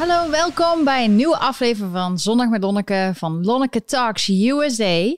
[0.00, 5.14] Hallo, welkom bij een nieuwe aflevering van Zondag met Lonneke van Lonneke Talks USA.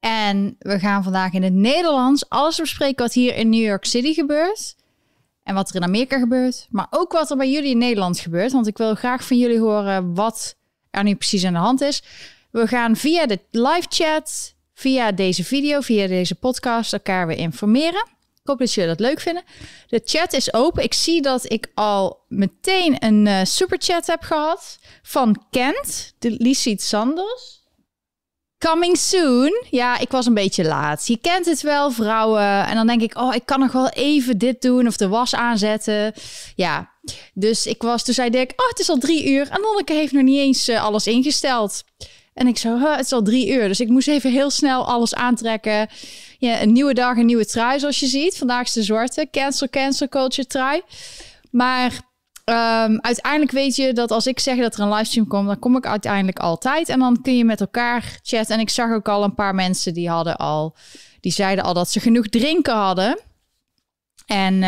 [0.00, 4.14] En we gaan vandaag in het Nederlands alles bespreken wat hier in New York City
[4.14, 4.76] gebeurt.
[5.42, 6.66] En wat er in Amerika gebeurt.
[6.70, 8.52] Maar ook wat er bij jullie in Nederland gebeurt.
[8.52, 10.56] Want ik wil graag van jullie horen wat
[10.90, 12.02] er nu precies aan de hand is.
[12.50, 18.15] We gaan via de live chat, via deze video, via deze podcast elkaar weer informeren.
[18.46, 19.42] Ik hoop dat jullie dat leuk vinden.
[19.86, 20.82] De chat is open.
[20.82, 26.82] Ik zie dat ik al meteen een uh, superchat heb gehad van Kent, de Lisiet
[26.82, 27.64] Sanders.
[28.58, 29.64] Coming soon.
[29.70, 31.06] Ja, ik was een beetje laat.
[31.06, 32.66] Je kent het wel, vrouwen.
[32.66, 35.34] En dan denk ik, oh, ik kan nog wel even dit doen of de was
[35.34, 36.12] aanzetten.
[36.54, 36.90] Ja,
[37.34, 39.48] dus ik was, toen zei ik, oh, het is al drie uur.
[39.50, 41.84] En Lonneke heeft nog niet eens uh, alles ingesteld.
[42.36, 43.68] En ik zo, het is al drie uur.
[43.68, 45.88] Dus ik moest even heel snel alles aantrekken.
[46.38, 48.38] Ja, een nieuwe dag, een nieuwe trui, zoals je ziet.
[48.38, 50.82] Vandaag is de zwarte cancel, cancel culture trui.
[51.50, 51.92] Maar
[52.44, 55.76] um, uiteindelijk weet je dat als ik zeg dat er een livestream komt, dan kom
[55.76, 56.88] ik uiteindelijk altijd.
[56.88, 58.54] En dan kun je met elkaar chatten.
[58.54, 60.76] En ik zag ook al een paar mensen die hadden al,
[61.20, 63.20] die zeiden al dat ze genoeg drinken hadden.
[64.26, 64.60] En uh,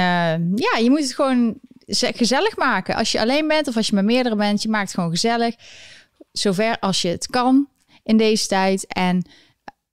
[0.54, 1.58] ja, je moet het gewoon
[1.90, 2.94] gezellig maken.
[2.94, 5.54] Als je alleen bent of als je met meerdere bent, je maakt het gewoon gezellig.
[6.32, 7.68] Zover als je het kan
[8.02, 8.86] in deze tijd.
[8.86, 9.22] En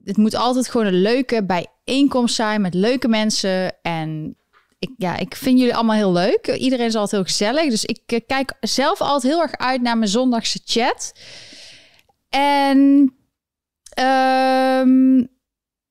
[0.04, 3.82] het moet altijd gewoon een leuke bijeenkomst zijn met leuke mensen.
[3.82, 4.38] En
[4.80, 6.48] ik, ja, ik vind jullie allemaal heel leuk.
[6.48, 7.70] Iedereen is altijd heel gezellig.
[7.70, 11.14] Dus ik uh, kijk zelf altijd heel erg uit naar mijn zondagse chat.
[12.30, 12.78] En
[14.00, 15.30] um,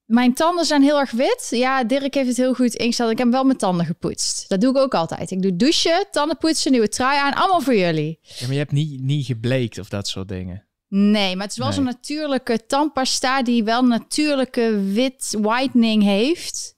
[0.05, 1.47] mijn tanden zijn heel erg wit.
[1.50, 3.10] Ja, Dirk heeft het heel goed ingesteld.
[3.10, 4.48] Ik heb wel mijn tanden gepoetst.
[4.48, 5.30] Dat doe ik ook altijd.
[5.30, 7.34] Ik doe douchen, tanden poetsen, nieuwe trui aan.
[7.34, 8.19] Allemaal voor jullie.
[8.22, 10.66] Ja, maar je hebt niet, niet gebleekt of dat soort dingen.
[10.88, 11.77] Nee, maar het is wel nee.
[11.77, 16.77] zo'n natuurlijke tandpasta die wel natuurlijke wit whitening heeft.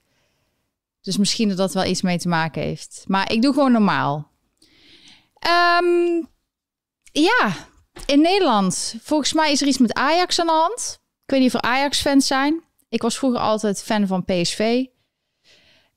[1.01, 3.05] Dus misschien dat dat wel iets mee te maken heeft.
[3.07, 4.31] Maar ik doe gewoon normaal.
[5.83, 6.29] Um,
[7.13, 7.69] ja,
[8.07, 8.95] in Nederland.
[9.03, 11.01] Volgens mij is er iets met Ajax aan de hand.
[11.25, 12.63] Ik weet niet of er Ajax-fans zijn.
[12.89, 14.85] Ik was vroeger altijd fan van PSV.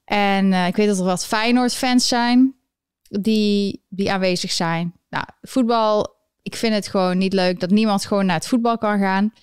[0.05, 2.55] En uh, ik weet dat er wat Feyenoord-fans zijn
[3.09, 4.93] die, die aanwezig zijn.
[5.09, 8.99] Nou, voetbal, ik vind het gewoon niet leuk dat niemand gewoon naar het voetbal kan
[8.99, 9.33] gaan.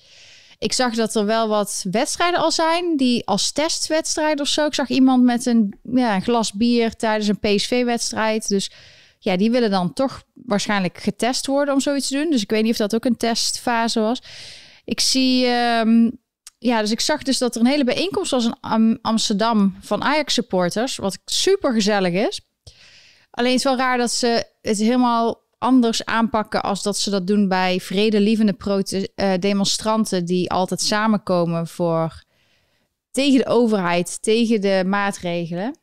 [0.58, 4.66] Ik zag dat er wel wat wedstrijden al zijn, die als testwedstrijd of zo.
[4.66, 8.48] Ik zag iemand met een, ja, glas bier tijdens een PSV-wedstrijd.
[8.48, 8.70] Dus
[9.18, 12.30] ja, die willen dan toch waarschijnlijk getest worden om zoiets te doen.
[12.30, 14.22] Dus ik weet niet of dat ook een testfase was.
[14.84, 16.18] Ik zie um,
[16.66, 20.34] ja, dus ik zag dus dat er een hele bijeenkomst was in Amsterdam van Ajax
[20.34, 22.40] supporters, wat super gezellig is.
[23.30, 27.26] Alleen het is wel raar dat ze het helemaal anders aanpakken als dat ze dat
[27.26, 28.56] doen bij vredelievende
[29.16, 32.22] uh, demonstranten die altijd samenkomen voor
[33.10, 35.78] tegen de overheid, tegen de maatregelen.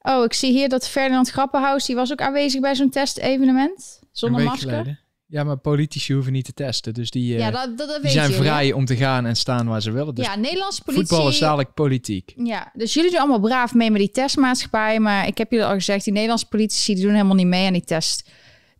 [0.00, 4.42] Oh, ik zie hier dat Ferdinand Grappenhaus, die was ook aanwezig bij zo'n testevenement zonder
[4.42, 4.70] masker.
[4.70, 5.01] Geleden.
[5.32, 6.94] Ja, maar politici hoeven niet te testen.
[6.94, 9.66] Dus die, ja, dat, dat, dat die zijn je, vrij om te gaan en staan
[9.66, 10.14] waar ze willen.
[10.14, 11.06] Dus ja, Nederlandse politie...
[11.06, 12.32] Voetbal is dadelijk politiek.
[12.36, 15.00] Ja, dus jullie doen allemaal braaf mee met die testmaatschappij.
[15.00, 17.72] Maar ik heb jullie al gezegd, die Nederlandse politici die doen helemaal niet mee aan
[17.72, 18.30] die test,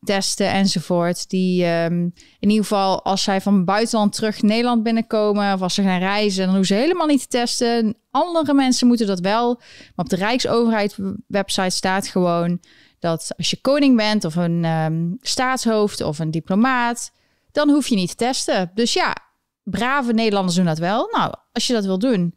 [0.03, 1.31] testen enzovoort.
[1.31, 5.55] Die um, in ieder geval, als zij van buitenland terug Nederland binnenkomen...
[5.55, 7.95] of als ze gaan reizen, dan hoeven ze helemaal niet te testen.
[8.11, 9.55] Andere mensen moeten dat wel.
[9.95, 10.97] Maar op de Rijksoverheid
[11.27, 12.61] website staat gewoon
[13.03, 17.13] dat als je koning bent of een um, staatshoofd of een diplomaat,
[17.53, 18.71] dan hoef je niet te testen.
[18.75, 19.17] Dus ja,
[19.63, 21.09] brave Nederlanders doen dat wel.
[21.13, 22.35] Nou, als je dat wil doen,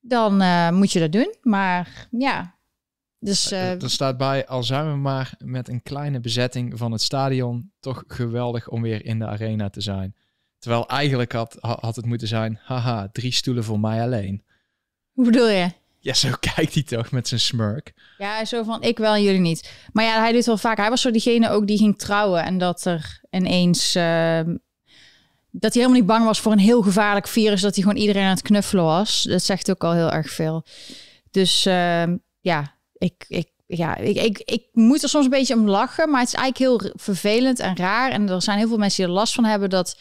[0.00, 1.34] dan uh, moet je dat doen.
[1.42, 2.54] Maar ja,
[3.18, 3.52] dus...
[3.52, 7.72] Uh, er staat bij, al zijn we maar met een kleine bezetting van het stadion,
[7.80, 10.14] toch geweldig om weer in de arena te zijn.
[10.58, 14.44] Terwijl eigenlijk had, had het moeten zijn, haha, drie stoelen voor mij alleen.
[15.12, 15.70] Hoe bedoel je?
[16.00, 17.92] Ja, zo kijkt hij toch met zijn smirk.
[18.18, 19.72] Ja, zo van ik wel, jullie niet.
[19.92, 20.76] Maar ja, hij doet wel vaak.
[20.76, 24.40] Hij was zo diegene ook die ging trouwen en dat er ineens uh,
[25.50, 28.22] dat hij helemaal niet bang was voor een heel gevaarlijk virus, dat hij gewoon iedereen
[28.22, 29.22] aan het knuffelen was.
[29.22, 30.64] Dat zegt ook al heel erg veel.
[31.30, 32.04] Dus uh,
[32.40, 36.20] ja, ik, ik, ja, ik, ik, ik moet er soms een beetje om lachen, maar
[36.20, 38.10] het is eigenlijk heel vervelend en raar.
[38.10, 40.00] En er zijn heel veel mensen die er last van hebben dat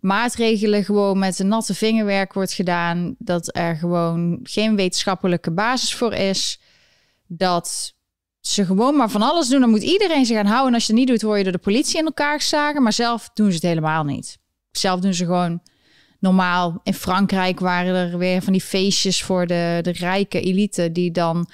[0.00, 3.14] maatregelen gewoon met een natte vingerwerk wordt gedaan.
[3.18, 6.60] Dat er gewoon geen wetenschappelijke basis voor is.
[7.26, 7.94] Dat
[8.40, 9.60] ze gewoon maar van alles doen.
[9.60, 10.68] Dan moet iedereen zich gaan houden.
[10.68, 12.82] En als je het niet doet, word je door de politie in elkaar geslagen.
[12.82, 14.38] Maar zelf doen ze het helemaal niet.
[14.70, 15.62] Zelf doen ze gewoon
[16.20, 16.80] normaal.
[16.82, 21.50] In Frankrijk waren er weer van die feestjes voor de, de rijke elite die dan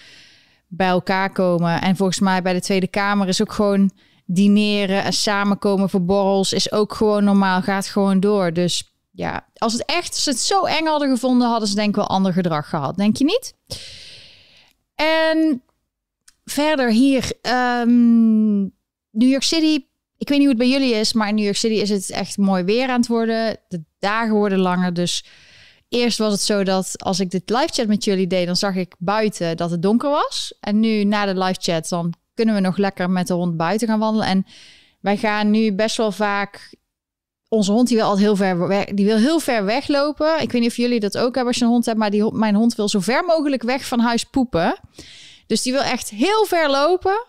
[0.66, 1.80] bij elkaar komen.
[1.80, 3.90] En volgens mij bij de Tweede Kamer is ook gewoon
[4.24, 8.52] dineren en samenkomen voor borrels is ook gewoon normaal, gaat gewoon door.
[8.52, 11.94] Dus ja, als het echt ze het zo eng hadden gevonden, hadden ze denk ik
[11.94, 12.96] wel ander gedrag gehad.
[12.96, 13.54] Denk je niet?
[14.94, 15.62] En
[16.44, 17.32] verder hier,
[17.82, 18.62] um,
[19.10, 19.84] New York City.
[20.18, 22.10] ik weet niet hoe het bij jullie is, maar in New York City is het
[22.10, 23.56] echt mooi weer aan het worden.
[23.68, 25.24] De dagen worden langer, dus
[25.88, 28.74] eerst was het zo dat als ik dit live chat met jullie deed, dan zag
[28.74, 30.54] ik buiten dat het donker was.
[30.60, 33.88] En nu na de live chat, dan kunnen we nog lekker met de hond buiten
[33.88, 34.26] gaan wandelen.
[34.26, 34.46] En
[35.00, 36.74] wij gaan nu best wel vaak.
[37.48, 40.40] Onze hond die wil altijd heel ver die wil heel ver weglopen.
[40.40, 42.32] Ik weet niet of jullie dat ook hebben als je een hond hebt, maar die,
[42.32, 44.78] mijn hond wil zo ver mogelijk weg van huis poepen.
[45.46, 47.26] Dus die wil echt heel ver lopen.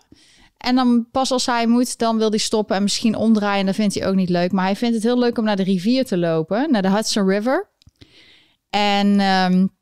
[0.56, 3.66] En dan pas als hij moet, dan wil hij stoppen en misschien omdraaien.
[3.66, 4.52] Dat vindt hij ook niet leuk.
[4.52, 7.28] Maar hij vindt het heel leuk om naar de rivier te lopen, naar de Hudson
[7.28, 7.68] River.
[8.70, 9.75] En um,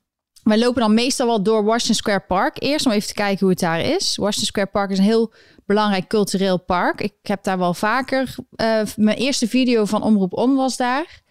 [0.45, 2.63] wij lopen dan meestal wel door Washington Square Park.
[2.63, 4.17] Eerst om even te kijken hoe het daar is.
[4.17, 5.33] Washington Square Park is een heel
[5.67, 7.01] belangrijk cultureel park.
[7.01, 8.35] Ik heb daar wel vaker.
[8.57, 11.23] Uh, mijn eerste video van Omroep Om was daar.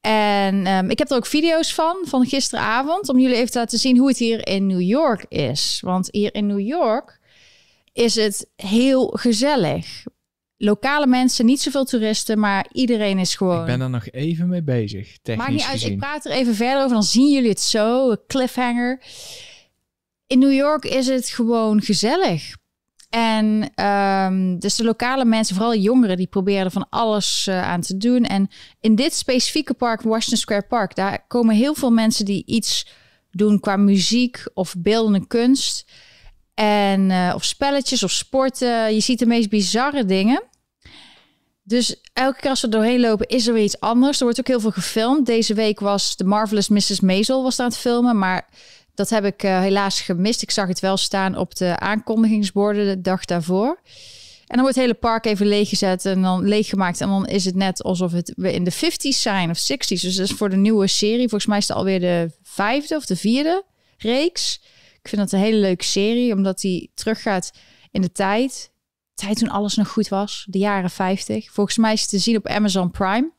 [0.00, 3.08] En um, ik heb er ook video's van, van gisteravond.
[3.08, 5.80] Om jullie even te laten zien hoe het hier in New York is.
[5.84, 7.20] Want hier in New York
[7.92, 10.04] is het heel gezellig
[10.58, 13.60] lokale mensen, niet zoveel toeristen, maar iedereen is gewoon.
[13.60, 15.18] Ik ben er nog even mee bezig.
[15.22, 18.16] Technisch Maakt niet uit, ik praat er even verder over, dan zien jullie het zo.
[18.26, 19.02] Cliffhanger.
[20.26, 22.56] In New York is het gewoon gezellig.
[23.10, 27.80] En um, dus de lokale mensen, vooral jongeren, die proberen er van alles uh, aan
[27.80, 28.24] te doen.
[28.24, 28.48] En
[28.80, 32.86] in dit specifieke park, Washington Square Park, daar komen heel veel mensen die iets
[33.30, 35.90] doen qua muziek of beeldende kunst.
[36.58, 38.94] En, uh, of spelletjes of sporten.
[38.94, 40.42] Je ziet de meest bizarre dingen.
[41.62, 44.18] Dus elke keer als we doorheen lopen, is er weer iets anders.
[44.18, 45.26] Er wordt ook heel veel gefilmd.
[45.26, 47.00] Deze week was de Marvelous Mrs.
[47.00, 48.48] Maisel was aan het filmen, maar
[48.94, 50.42] dat heb ik uh, helaas gemist.
[50.42, 53.80] Ik zag het wel staan op de aankondigingsborden de dag daarvoor.
[54.46, 57.00] En dan wordt het hele park even leeggezet en dan leeggemaakt.
[57.00, 60.00] En dan is het net alsof het we in de 50s zijn of 60s.
[60.00, 61.28] Dus dat is voor de nieuwe serie.
[61.28, 63.64] Volgens mij is het alweer de vijfde of de vierde
[63.98, 64.60] reeks.
[65.02, 67.52] Ik vind dat een hele leuke serie, omdat die teruggaat
[67.90, 68.72] in de tijd.
[69.14, 71.52] Tijd toen alles nog goed was, de jaren 50.
[71.52, 73.32] Volgens mij is het te zien op Amazon Prime.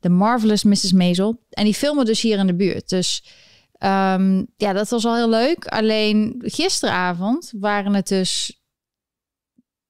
[0.00, 0.92] The Marvelous Mrs.
[0.92, 1.40] Maisel.
[1.50, 2.88] En die filmen dus hier in de buurt.
[2.88, 3.24] Dus
[3.78, 5.66] um, ja, dat was al heel leuk.
[5.66, 8.62] Alleen gisteravond waren het dus...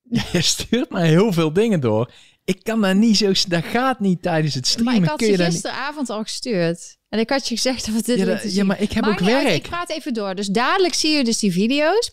[0.33, 2.13] Je stuurt mij heel veel dingen door.
[2.45, 3.33] Ik kan daar niet zo...
[3.49, 4.93] Dat gaat niet tijdens het streamen.
[4.93, 6.97] Maar ik had Kun je gisteravond al gestuurd.
[7.15, 9.49] En ik had je gezegd dat we dit ja, ja, maar ik heb ook werk.
[9.49, 10.35] ik praat even door.
[10.35, 12.11] Dus dadelijk zie je dus die video's.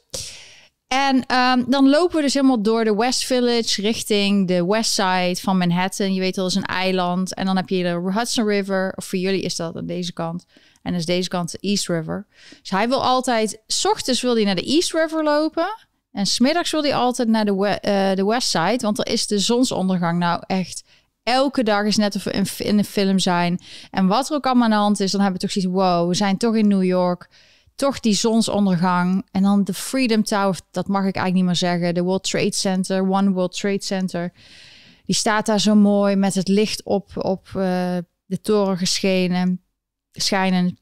[0.87, 5.35] En um, dan lopen we dus helemaal door de West Village richting de West Side
[5.35, 6.13] van Manhattan.
[6.13, 7.33] Je weet wel, is een eiland.
[7.33, 8.93] En dan heb je de Hudson River.
[8.95, 10.45] Of voor jullie is dat aan deze kant.
[10.81, 12.27] En is deze kant de East River.
[12.59, 13.61] Dus hij wil altijd...
[13.67, 15.87] S ochtends wil hij naar de East River lopen.
[16.11, 18.79] En smiddags wil hij altijd naar de, uh, de West Side.
[18.79, 20.83] Want er is de zonsondergang nou echt
[21.23, 23.59] elke dag is net of we in, een film zijn.
[23.91, 26.07] En wat er ook allemaal aan de hand is, dan hebben we toch zoiets, wow,
[26.07, 27.29] we zijn toch in New York.
[27.75, 29.27] Toch die zonsondergang.
[29.31, 31.93] En dan de Freedom Tower, dat mag ik eigenlijk niet meer zeggen.
[31.93, 34.31] De World Trade Center, One World Trade Center.
[35.05, 39.61] Die staat daar zo mooi met het licht op, op uh, de toren geschenen,
[40.11, 40.77] schijnen.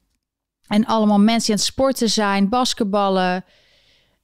[0.67, 3.45] En allemaal mensen die aan het sporten zijn, basketballen,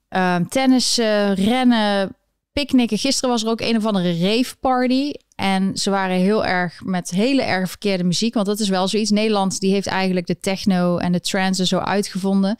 [0.08, 2.16] um, tennissen, rennen,
[2.52, 2.98] picknicken.
[2.98, 5.12] Gisteren was er ook een of andere rave party.
[5.36, 8.34] En ze waren heel erg met hele erg verkeerde muziek.
[8.34, 9.10] Want dat is wel zoiets.
[9.10, 12.56] Nederland die heeft eigenlijk de techno en de trance zo uitgevonden.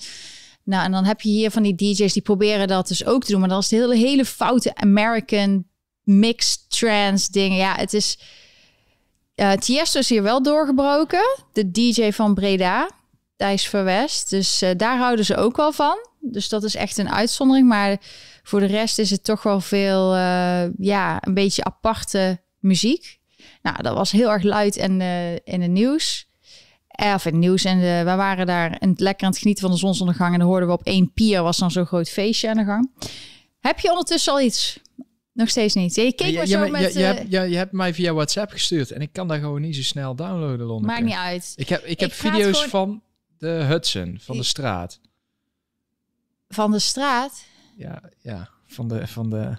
[0.63, 3.31] Nou, en dan heb je hier van die DJ's die proberen dat dus ook te
[3.31, 3.41] doen.
[3.41, 5.65] Maar dan is het hele, hele foute American
[6.03, 7.57] mixed trance dingen.
[7.57, 8.19] Ja, het is...
[9.37, 11.39] Uh, Tiesto is hier wel doorgebroken.
[11.53, 12.91] De DJ van Breda.
[13.37, 14.31] Thijs Verwest.
[14.31, 16.09] Dus uh, daar houden ze ook wel van.
[16.21, 17.69] Dus dat is echt een uitzondering.
[17.69, 17.97] Maar
[18.43, 23.19] voor de rest is het toch wel veel, uh, ja, een beetje aparte muziek.
[23.63, 26.29] Nou, dat was heel erg luid en uh, in het nieuws.
[26.89, 27.65] Eh, of in het nieuws.
[27.65, 30.33] En we waren daar en lekker aan het genieten van de zonsondergang.
[30.33, 32.91] En dan hoorden we op één pier was dan zo'n groot feestje aan de gang.
[33.61, 34.81] Heb je ondertussen al iets?
[35.33, 35.95] Nog steeds niet.
[35.95, 36.93] Je keek ja, zo met...
[36.93, 38.91] Je, je, hebt, je, je hebt mij via WhatsApp gestuurd.
[38.91, 40.87] En ik kan daar gewoon niet zo snel downloaden, Lonneke.
[40.87, 41.53] Maakt niet uit.
[41.57, 43.03] Ik heb, ik heb video's van
[43.39, 45.01] de Hudson, van de straat.
[46.49, 47.45] Van de straat?
[47.77, 49.57] Ja, ja van de, van de,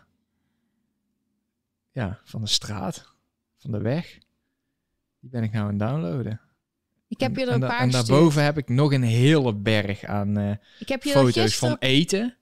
[1.97, 3.05] ja, van de straat,
[3.57, 4.17] van de weg.
[5.19, 6.41] Die ben ik nou aan het downloaden.
[7.07, 10.39] Ik heb je er een paar En daarboven heb ik nog een hele berg aan
[10.39, 12.37] uh, ik heb foto's van eten.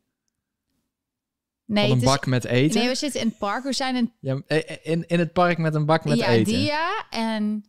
[1.66, 2.80] Nee, van een bak met eten.
[2.80, 3.64] Nee, we zitten in het park.
[3.64, 4.14] We zijn in...
[4.20, 6.60] Ja, eh, in, in het park met een bak met ja, eten.
[6.60, 7.06] Ja.
[7.10, 7.66] En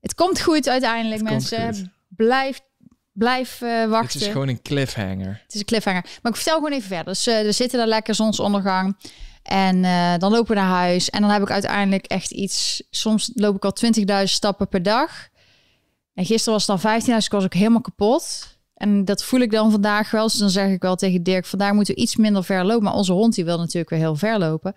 [0.00, 1.92] het komt goed uiteindelijk, mensen.
[2.08, 2.60] Blijf
[3.12, 4.18] Blijf uh, wachten.
[4.18, 5.40] Het is gewoon een cliffhanger.
[5.42, 6.02] Het is een cliffhanger.
[6.22, 7.04] Maar ik vertel gewoon even verder.
[7.04, 8.96] Dus uh, er zitten daar lekker zonsondergang.
[9.50, 11.10] En uh, dan lopen we naar huis.
[11.10, 12.82] En dan heb ik uiteindelijk echt iets...
[12.90, 13.76] Soms loop ik al
[14.24, 15.28] 20.000 stappen per dag.
[16.14, 17.06] En gisteren was het dan 15.000.
[17.06, 18.56] Dus ik was ook helemaal kapot.
[18.74, 20.24] En dat voel ik dan vandaag wel.
[20.26, 21.46] Dus dan zeg ik wel tegen Dirk...
[21.46, 22.84] vandaag moeten we iets minder ver lopen.
[22.84, 24.74] Maar onze hond die wil natuurlijk weer heel ver lopen.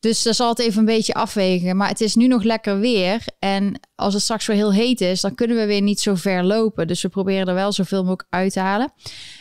[0.00, 1.76] Dus dat zal het even een beetje afwegen.
[1.76, 3.24] Maar het is nu nog lekker weer.
[3.38, 6.44] En als het straks weer heel heet is, dan kunnen we weer niet zo ver
[6.44, 6.86] lopen.
[6.86, 8.92] Dus we proberen er wel zoveel mogelijk uit te halen.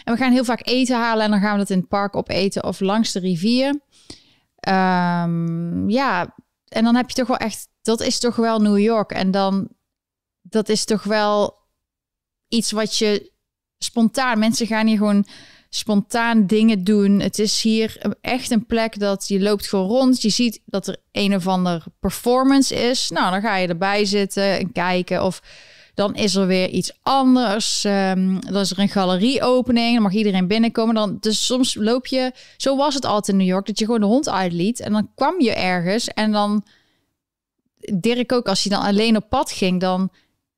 [0.03, 2.15] En we gaan heel vaak eten halen en dan gaan we dat in het park
[2.15, 3.79] opeten of langs de rivier.
[4.67, 6.36] Ehm, ja,
[6.67, 9.12] en dan heb je toch wel echt, dat is toch wel New York.
[9.12, 9.69] En dan,
[10.41, 11.55] dat is toch wel
[12.47, 13.31] iets wat je
[13.77, 15.25] spontaan, mensen gaan hier gewoon
[15.69, 17.19] spontaan dingen doen.
[17.19, 20.21] Het is hier echt een plek dat je loopt gewoon rond.
[20.21, 23.09] Je ziet dat er een of ander performance is.
[23.09, 25.41] Nou, dan ga je erbij zitten en kijken of
[25.97, 27.83] dan is er weer iets anders.
[27.83, 29.93] Um, dan is er een galerieopening.
[29.93, 30.95] Dan mag iedereen binnenkomen.
[30.95, 32.31] Dan, dus soms loop je...
[32.57, 33.65] Zo was het altijd in New York.
[33.65, 34.79] Dat je gewoon de hond uitliet.
[34.79, 36.07] En dan kwam je ergens.
[36.07, 36.65] En dan...
[37.77, 39.79] Dirk ook, als hij dan alleen op pad ging...
[39.81, 40.09] dan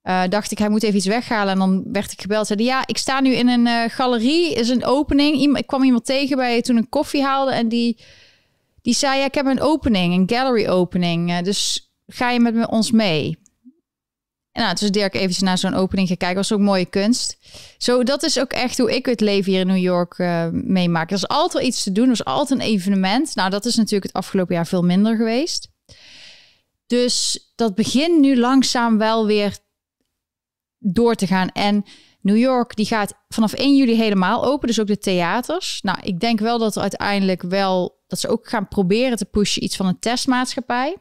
[0.04, 1.54] uh, dacht ik, hij moet even iets weghalen.
[1.54, 2.48] En dan werd ik gebeld.
[2.48, 4.54] Zeiden, ja, ik sta nu in een uh, galerie.
[4.54, 5.58] is een opening.
[5.58, 7.52] ik kwam iemand tegen bij toen een koffie haalde.
[7.52, 7.98] En die,
[8.82, 10.14] die zei, ja, ik heb een opening.
[10.14, 11.30] Een gallery opening.
[11.30, 13.38] Uh, dus ga je met ons mee?
[14.60, 16.36] Nou, dus Dirk even naar zo'n opening gekeken.
[16.36, 17.38] Was ook mooie kunst.
[17.78, 21.10] Zo, dat is ook echt hoe ik het leven hier in New York uh, meemaak.
[21.10, 22.06] Er is altijd iets te doen.
[22.06, 23.36] Er is altijd een evenement.
[23.36, 25.70] Nou, dat is natuurlijk het afgelopen jaar veel minder geweest.
[26.88, 29.58] Dus dat begint nu langzaam wel weer
[30.78, 31.50] door te gaan.
[31.50, 31.86] En
[32.22, 35.80] New York die gaat vanaf 1 juli helemaal open, dus ook de theaters.
[35.82, 39.64] Nou, ik denk wel dat er uiteindelijk wel dat ze ook gaan proberen te pushen
[39.64, 40.98] iets van een testmaatschappij.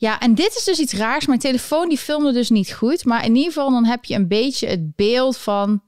[0.00, 1.26] Ja, en dit is dus iets raars.
[1.26, 4.28] Mijn telefoon die filmde dus niet goed, maar in ieder geval dan heb je een
[4.28, 5.82] beetje het beeld van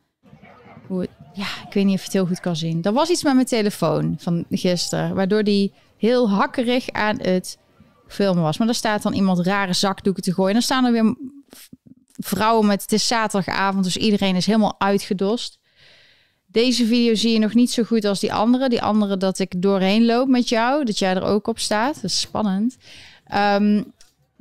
[0.86, 2.82] hoe ja, ik weet niet of je het heel goed kan zien.
[2.82, 7.58] Er was iets met mijn telefoon van gisteren, waardoor die heel hakkerig aan het
[8.08, 8.58] filmen was.
[8.58, 10.48] Maar er staat dan iemand rare zakdoeken te gooien.
[10.48, 11.14] En dan staan er weer
[12.12, 12.82] vrouwen met...
[12.82, 15.58] Het is zaterdagavond, dus iedereen is helemaal uitgedost.
[16.46, 18.68] Deze video zie je nog niet zo goed als die andere.
[18.68, 20.84] Die andere dat ik doorheen loop met jou.
[20.84, 21.94] Dat jij er ook op staat.
[21.94, 22.76] Dat is spannend.
[23.34, 23.92] Um,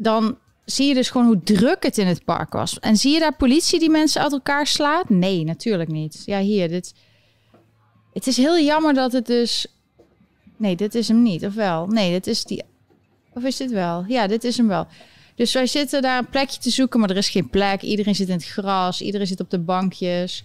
[0.01, 2.79] dan zie je dus gewoon hoe druk het in het park was.
[2.79, 5.09] En zie je daar politie die mensen uit elkaar slaat?
[5.09, 6.21] Nee, natuurlijk niet.
[6.25, 6.93] Ja, hier, dit...
[8.13, 9.67] Het is heel jammer dat het dus...
[10.57, 11.87] Nee, dit is hem niet, of wel?
[11.87, 12.63] Nee, dit is die...
[13.33, 14.05] Of is dit wel?
[14.07, 14.87] Ja, dit is hem wel.
[15.35, 17.81] Dus wij zitten daar een plekje te zoeken, maar er is geen plek.
[17.81, 20.43] Iedereen zit in het gras, iedereen zit op de bankjes.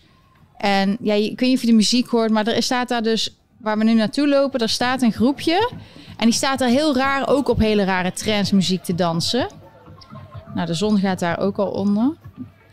[0.57, 3.37] En ja, ik weet niet of je de muziek hoort, maar er staat daar dus,
[3.67, 5.71] waar we nu naartoe lopen, er staat een groepje.
[6.17, 9.49] En die staat daar heel raar, ook op hele rare trends muziek te dansen.
[10.55, 12.15] Nou, de zon gaat daar ook al onder.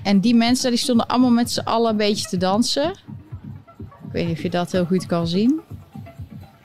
[0.03, 2.89] En die mensen die stonden allemaal met z'n allen een beetje te dansen.
[3.79, 5.61] Ik weet niet of je dat heel goed kan zien.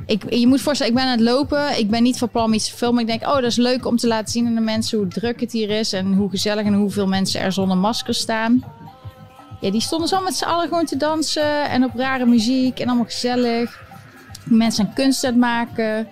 [0.07, 1.79] Ik, je moet voorstellen, ik ben aan het lopen.
[1.79, 3.01] Ik ben niet van plan om iets te filmen.
[3.01, 5.41] Ik denk, oh, dat is leuk om te laten zien aan de mensen hoe druk
[5.41, 5.93] het hier is.
[5.93, 8.65] En hoe gezellig en hoeveel mensen er zonder masker staan.
[9.61, 11.71] Ja, die stonden zo met z'n allen gewoon te dansen.
[11.71, 12.79] En op rare muziek.
[12.81, 13.87] En allemaal gezellig.
[14.49, 16.09] Mensen kunst het maken.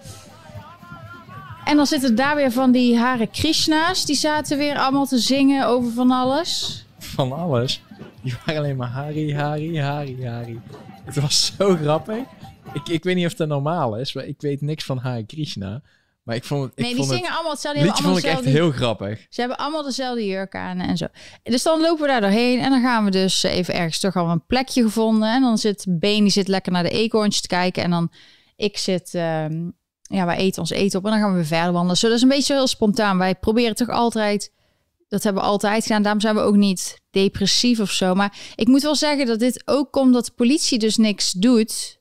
[1.65, 4.05] En dan zitten daar weer van die Hare Krishna's.
[4.05, 6.85] Die zaten weer allemaal te zingen over van alles.
[6.99, 7.83] Van alles?
[8.23, 10.61] Die waren alleen maar Hari, Hari, Hari, Hari.
[11.05, 12.25] Het was zo grappig.
[12.73, 15.83] Ik, ik weet niet of dat normaal is, maar ik weet niks van Hare Krishna.
[16.27, 17.83] Maar ik vond, ik nee, die vond zingen allemaal hetzelfde.
[17.83, 19.27] liedje vond ik echt heel grappig.
[19.29, 21.07] Ze hebben allemaal dezelfde jurk aan en zo.
[21.43, 24.29] Dus dan lopen we daar doorheen en dan gaan we dus even ergens toch al
[24.29, 25.29] een plekje gevonden.
[25.29, 27.83] En dan zit Been, die zit lekker naar de eekhoorntjes te kijken.
[27.83, 28.13] En dan
[28.57, 31.73] ik zit um, ja, wij eten ons eten op en dan gaan we weer verder
[31.73, 31.97] wandelen.
[31.97, 33.19] Zo, dat is een beetje heel spontaan.
[33.19, 34.53] Wij proberen toch altijd,
[35.09, 36.03] dat hebben we altijd gedaan.
[36.03, 38.15] Daarom zijn we ook niet depressief of zo.
[38.15, 41.96] Maar ik moet wel zeggen dat dit ook komt dat de politie dus niks doet.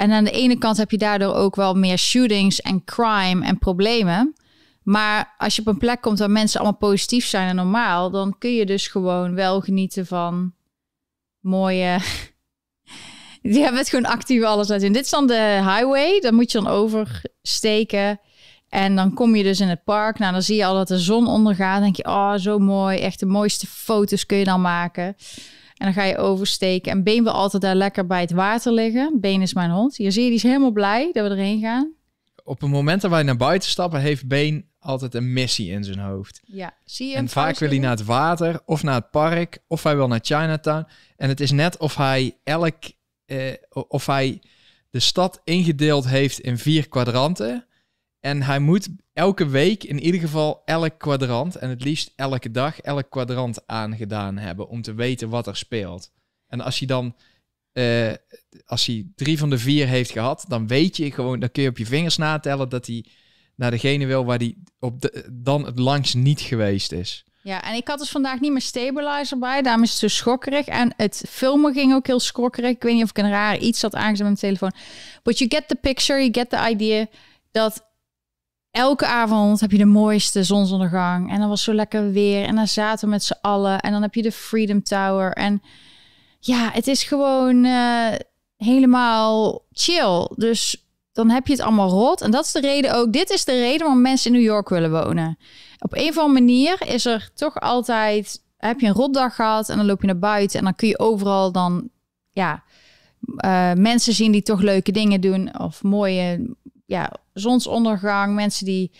[0.00, 3.58] En aan de ene kant heb je daardoor ook wel meer shootings en crime en
[3.58, 4.34] problemen.
[4.82, 8.38] Maar als je op een plek komt waar mensen allemaal positief zijn en normaal, dan
[8.38, 10.54] kun je dus gewoon wel genieten van
[11.40, 11.98] mooie
[13.42, 14.92] die hebben het gewoon actief alles uit in.
[14.92, 16.20] Dit is dan de highway.
[16.20, 18.20] Dan moet je dan oversteken.
[18.68, 20.18] En dan kom je dus in het park.
[20.18, 21.74] Nou, dan zie je al dat de zon ondergaat.
[21.74, 22.98] Dan denk je, oh, zo mooi.
[22.98, 25.16] Echt de mooiste foto's kun je dan maken.
[25.80, 26.92] En dan ga je oversteken.
[26.92, 29.20] En Been wil altijd daar lekker bij het water liggen.
[29.20, 29.96] Been is mijn hond.
[29.96, 31.92] Hier zie je, die is helemaal blij dat we erheen gaan.
[32.44, 35.98] Op het moment dat wij naar buiten stappen, heeft Been altijd een missie in zijn
[35.98, 36.40] hoofd.
[36.44, 39.82] Ja, zie je En vaak wil hij naar het water, of naar het park, of
[39.82, 40.86] hij wil naar Chinatown.
[41.16, 42.76] En het is net of hij elk
[43.26, 44.42] uh, of hij
[44.90, 47.66] de stad ingedeeld heeft in vier kwadranten.
[48.20, 48.88] En hij moet
[49.20, 54.36] elke week in ieder geval elk kwadrant, en het liefst elke dag, elk kwadrant aangedaan
[54.36, 56.10] hebben om te weten wat er speelt.
[56.46, 57.16] En als hij dan,
[57.72, 58.12] uh,
[58.66, 61.68] als hij drie van de vier heeft gehad, dan weet je gewoon, dan kun je
[61.68, 63.04] op je vingers natellen dat hij
[63.56, 67.24] naar degene wil waar hij op de, dan het langst niet geweest is.
[67.42, 69.62] Ja, en ik had dus vandaag niet meer stabilizer bij.
[69.62, 70.66] Daarom is het zo schokkerig.
[70.66, 72.70] En het filmen ging ook heel schokkerig.
[72.70, 74.72] Ik weet niet of ik een raar iets had aangezet met mijn telefoon.
[75.22, 77.06] But you get the picture, you get the idea.
[77.50, 77.89] Dat
[78.70, 81.30] elke avond heb je de mooiste zonsondergang.
[81.30, 82.44] En dan was zo lekker weer.
[82.44, 83.80] En dan zaten we met z'n allen.
[83.80, 85.32] En dan heb je de Freedom Tower.
[85.32, 85.62] En
[86.38, 88.08] ja, het is gewoon uh,
[88.56, 90.30] helemaal chill.
[90.34, 92.20] Dus dan heb je het allemaal rot.
[92.20, 93.12] En dat is de reden ook.
[93.12, 95.38] Dit is de reden waarom mensen in New York willen wonen.
[95.78, 98.42] Op een of andere manier is er toch altijd.
[98.56, 100.98] Heb je een rotdag gehad en dan loop je naar buiten en dan kun je
[100.98, 101.90] overal dan
[102.30, 102.62] ja,
[103.44, 106.56] uh, mensen zien die toch leuke dingen doen of mooie
[106.90, 108.90] ja, zonsondergang, mensen die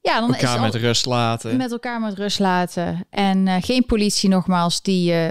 [0.00, 1.56] ja, dan elkaar is met rust laten.
[1.56, 3.06] Met elkaar met rust laten.
[3.10, 5.28] En uh, geen politie nogmaals die uh,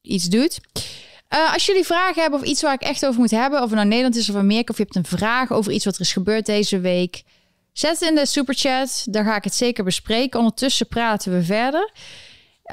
[0.00, 0.60] iets doet.
[1.34, 3.74] Uh, als jullie vragen hebben of iets waar ik echt over moet hebben, of het
[3.74, 6.12] nou Nederland is of Amerika, of je hebt een vraag over iets wat er is
[6.12, 7.22] gebeurd deze week,
[7.72, 9.06] zet het in de superchat.
[9.10, 10.38] Daar ga ik het zeker bespreken.
[10.38, 11.92] Ondertussen praten we verder.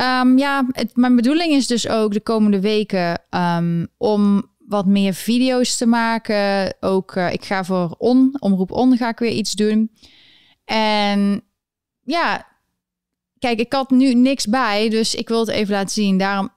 [0.02, 5.14] Um, ja, het, mijn bedoeling is dus ook de komende weken um, om wat meer
[5.14, 6.76] video's te maken.
[6.80, 9.92] Ook uh, ik ga voor On, Omroep On, ga ik weer iets doen.
[10.66, 11.42] En
[12.02, 12.48] ja,
[13.40, 16.18] kijk, ik had nu niks bij, dus ik wil het even laten zien.
[16.18, 16.50] Daarom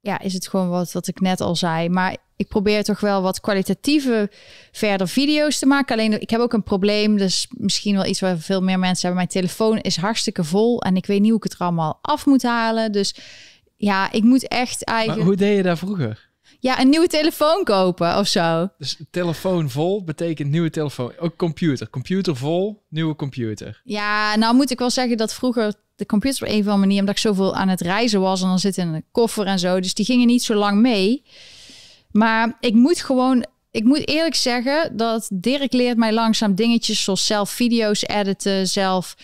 [0.00, 1.88] ja, is het gewoon wat, wat ik net al zei.
[1.88, 4.30] Maar ik probeer toch wel wat kwalitatieve
[4.72, 5.94] verder video's te maken.
[5.94, 7.16] Alleen ik heb ook een probleem.
[7.16, 9.26] Dus misschien wel iets waar veel meer mensen hebben.
[9.26, 10.82] Mijn telefoon is hartstikke vol.
[10.82, 12.92] En ik weet niet hoe ik het er allemaal af moet halen.
[12.92, 13.14] Dus
[13.76, 15.26] ja, ik moet echt eigenlijk.
[15.26, 16.30] hoe deed je daar vroeger?
[16.62, 18.68] Ja, een nieuwe telefoon kopen of zo.
[18.78, 21.12] Dus telefoon vol betekent nieuwe telefoon.
[21.18, 21.90] Ook computer.
[21.90, 23.80] Computer vol, nieuwe computer.
[23.84, 26.98] Ja, nou moet ik wel zeggen dat vroeger de computer op een of andere manier,
[26.98, 29.80] omdat ik zoveel aan het reizen was en dan zit in een koffer en zo,
[29.80, 31.24] dus die gingen niet zo lang mee.
[32.10, 37.26] Maar ik moet gewoon, ik moet eerlijk zeggen dat Dirk leert mij langzaam dingetjes zoals
[37.26, 39.16] zelf video's editen, zelf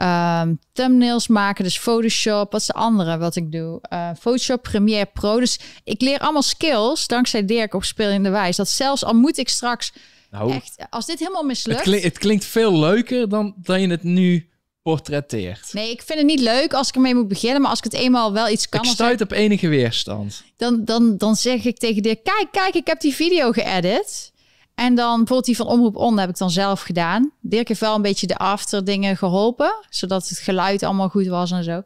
[0.00, 2.52] um, thumbnails maken, dus Photoshop.
[2.52, 3.80] Wat is de andere wat ik doe?
[3.92, 5.40] Uh, Photoshop, Premiere Pro.
[5.40, 8.56] Dus ik leer allemaal skills dankzij Dirk op Spelende Wijs.
[8.56, 9.92] Dat zelfs al moet ik straks
[10.30, 11.84] nou, echt, als dit helemaal mislukt.
[11.84, 14.48] Het, het klinkt veel leuker dan, dan je het nu
[14.82, 15.72] portretteert.
[15.72, 17.94] Nee, ik vind het niet leuk als ik ermee moet beginnen, maar als ik het
[17.94, 18.84] eenmaal wel iets kan...
[18.84, 20.42] Ik stuit op enige weerstand.
[20.56, 24.32] Dan, dan, dan zeg ik tegen Dirk, kijk, kijk, ik heb die video geëdit.
[24.76, 27.32] En dan bijvoorbeeld die van Omroep On heb ik dan zelf gedaan.
[27.40, 31.50] Dirk heeft wel een beetje de after dingen geholpen, zodat het geluid allemaal goed was
[31.50, 31.82] en zo.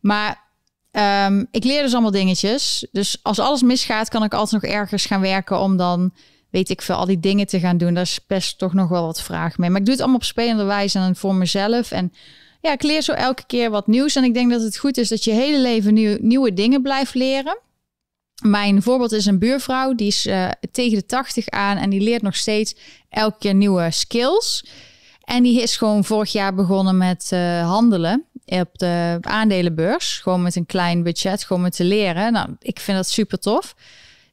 [0.00, 0.42] Maar
[0.90, 2.86] ehm, ik leer dus allemaal dingetjes.
[2.92, 6.12] Dus als alles misgaat, kan ik altijd nog ergens gaan werken om dan,
[6.50, 7.94] weet ik veel, al die dingen te gaan doen.
[7.94, 9.70] Daar is best toch nog wel wat vraag mee.
[9.70, 11.90] Maar ik doe het allemaal op spelende wijze en voor mezelf.
[11.90, 12.12] En
[12.60, 14.16] ja, ik leer zo elke keer wat nieuws.
[14.16, 17.14] En ik denk dat het goed is dat je hele leven nieuw, nieuwe dingen blijft
[17.14, 17.58] leren.
[18.42, 22.22] Mijn voorbeeld is een buurvrouw, die is uh, tegen de 80 aan en die leert
[22.22, 22.74] nog steeds
[23.08, 24.64] elke keer nieuwe skills.
[25.20, 30.18] En die is gewoon vorig jaar begonnen met uh, handelen op de aandelenbeurs.
[30.18, 32.32] Gewoon met een klein budget, gewoon met te leren.
[32.32, 33.74] Nou, ik vind dat super tof.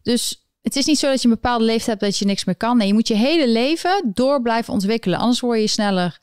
[0.01, 2.55] Dus het is niet zo dat je een bepaalde leeftijd hebt dat je niks meer
[2.55, 2.77] kan.
[2.77, 5.19] Nee, je moet je hele leven door blijven ontwikkelen.
[5.19, 6.19] Anders word je sneller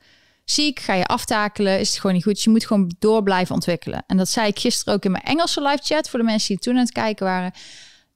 [0.53, 2.33] ziek, ga je aftakelen, is het gewoon niet goed.
[2.33, 4.03] Dus je moet gewoon door blijven ontwikkelen.
[4.07, 6.57] En dat zei ik gisteren ook in mijn Engelse live chat voor de mensen die
[6.57, 7.51] toen aan het kijken waren.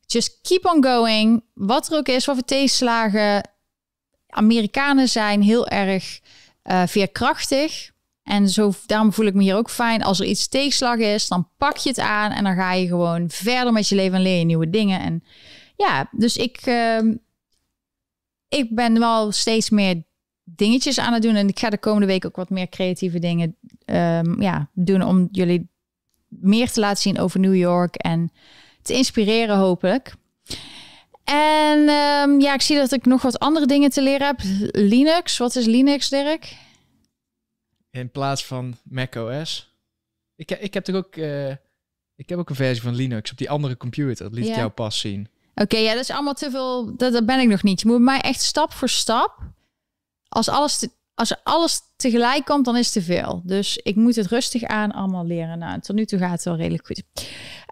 [0.05, 1.43] Just keep on going.
[1.53, 3.49] Wat er ook is, wat voor tegenslagen.
[4.27, 6.19] Amerikanen zijn heel erg
[6.63, 7.93] uh, veerkrachtig.
[8.23, 10.03] En zo, daarom voel ik me hier ook fijn.
[10.03, 13.29] Als er iets tegenslag is, dan pak je het aan en dan ga je gewoon
[13.29, 14.99] verder met je leven en leer je nieuwe dingen.
[14.99, 15.23] En
[15.75, 16.99] ja, dus ik, uh,
[18.47, 20.03] ik ben wel steeds meer
[20.45, 21.35] dingetjes aan het doen.
[21.35, 23.55] En ik ga de komende week ook wat meer creatieve dingen
[23.85, 25.69] um, ja, doen om jullie
[26.27, 28.31] meer te laten zien over New York en
[28.81, 30.13] te inspireren hopelijk.
[31.23, 34.39] En um, ja, ik zie dat ik nog wat andere dingen te leren heb.
[34.71, 36.57] Linux, wat is Linux, Dirk?
[37.91, 39.73] In plaats van Mac OS.
[40.35, 41.49] Ik, ik heb toch ook, uh,
[42.15, 44.25] ik heb ook een versie van Linux op die andere computer.
[44.25, 45.27] Dat liet ik jou pas zien.
[45.55, 46.95] Oké, ja, dat is allemaal te veel.
[46.95, 47.81] Dat, dat ben ik nog niet.
[47.81, 49.37] Je moet mij echt stap voor stap
[50.29, 53.41] als alles, als alles tegelijk komt, dan is het te veel.
[53.45, 55.59] Dus ik moet het rustig aan allemaal leren.
[55.59, 57.03] Nou, tot nu toe gaat het wel redelijk goed.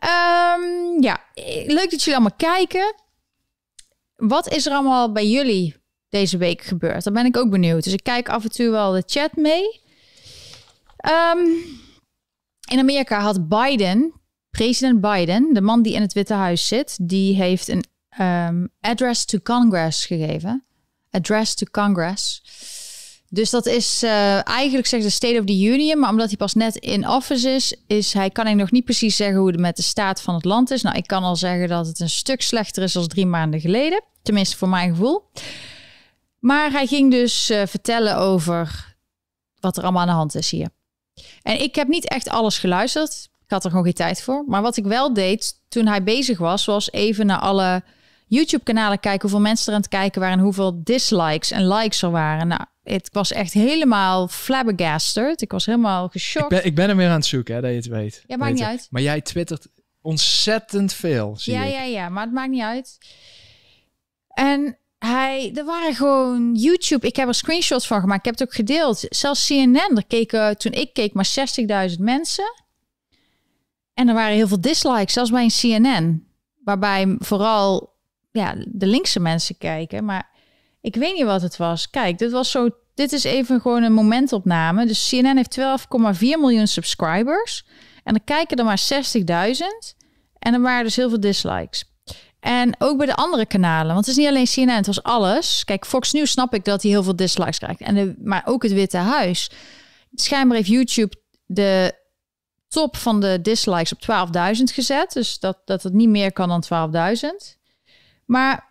[0.03, 1.23] Um, ja,
[1.65, 2.95] leuk dat jullie allemaal kijken.
[4.15, 5.75] Wat is er allemaal bij jullie
[6.09, 7.03] deze week gebeurd?
[7.03, 7.83] Daar ben ik ook benieuwd.
[7.83, 9.81] Dus ik kijk af en toe wel de chat mee.
[11.35, 11.81] Um,
[12.69, 14.13] in Amerika had Biden,
[14.49, 17.83] president Biden, de man die in het Witte Huis zit, die heeft een
[18.19, 20.65] um, address to Congress gegeven.
[21.13, 22.41] Address to Congress.
[23.29, 26.53] Dus dat is uh, eigenlijk zegt de State of the Union, maar omdat hij pas
[26.53, 29.75] net in office is, is hij kan ik nog niet precies zeggen hoe het met
[29.75, 30.81] de staat van het land is.
[30.81, 34.03] Nou, ik kan al zeggen dat het een stuk slechter is dan drie maanden geleden,
[34.23, 35.29] tenminste voor mijn gevoel.
[36.39, 38.95] Maar hij ging dus uh, vertellen over
[39.59, 40.69] wat er allemaal aan de hand is hier.
[41.41, 43.29] En ik heb niet echt alles geluisterd.
[43.43, 44.43] Ik had er gewoon geen tijd voor.
[44.47, 47.83] Maar wat ik wel deed toen hij bezig was, was even naar alle
[48.33, 52.11] YouTube-kanalen kijken hoeveel mensen er aan het kijken waren en hoeveel dislikes en likes er
[52.11, 52.47] waren.
[52.47, 55.41] Nou, het was echt helemaal flabbergasted.
[55.41, 56.49] Ik was helemaal Ik geschokt.
[56.49, 58.23] ben, ik ben hem weer aan het zoeken, hè, dat je het weet.
[58.27, 58.87] Ja, maakt niet uit.
[58.89, 59.67] Maar jij twittert
[60.01, 61.73] ontzettend veel, zie Ja, ik.
[61.73, 62.97] ja, ja, maar het maakt niet uit.
[64.27, 67.07] En hij, er waren gewoon YouTube.
[67.07, 68.19] Ik heb er screenshots van gemaakt.
[68.19, 69.05] Ik heb het ook gedeeld.
[69.09, 71.29] Zelfs CNN, er keken toen ik keek maar
[71.89, 72.53] 60.000 mensen.
[73.93, 76.27] En er waren heel veel dislikes, zelfs bij een CNN.
[76.63, 77.92] Waarbij vooral
[78.33, 80.05] ja, de linkse mensen kijken.
[80.05, 80.29] Maar
[80.81, 81.89] ik weet niet wat het was.
[81.89, 82.69] Kijk, dit was zo.
[82.93, 84.85] Dit is even gewoon een momentopname.
[84.85, 87.65] Dus CNN heeft 12,4 miljoen subscribers.
[88.03, 90.03] En er kijken er maar 60.000.
[90.39, 91.85] En er waren dus heel veel dislikes.
[92.39, 93.93] En ook bij de andere kanalen.
[93.93, 95.63] Want het is niet alleen CNN, het was alles.
[95.63, 97.81] Kijk, Fox News snap ik dat hij heel veel dislikes krijgt.
[97.81, 99.51] En de, maar ook het Witte Huis.
[100.13, 101.15] Schijnbaar heeft YouTube
[101.45, 102.01] de
[102.67, 105.11] top van de dislikes op 12.000 gezet.
[105.13, 106.91] Dus dat, dat het niet meer kan dan
[107.53, 107.62] 12.000.
[108.33, 108.67] Maar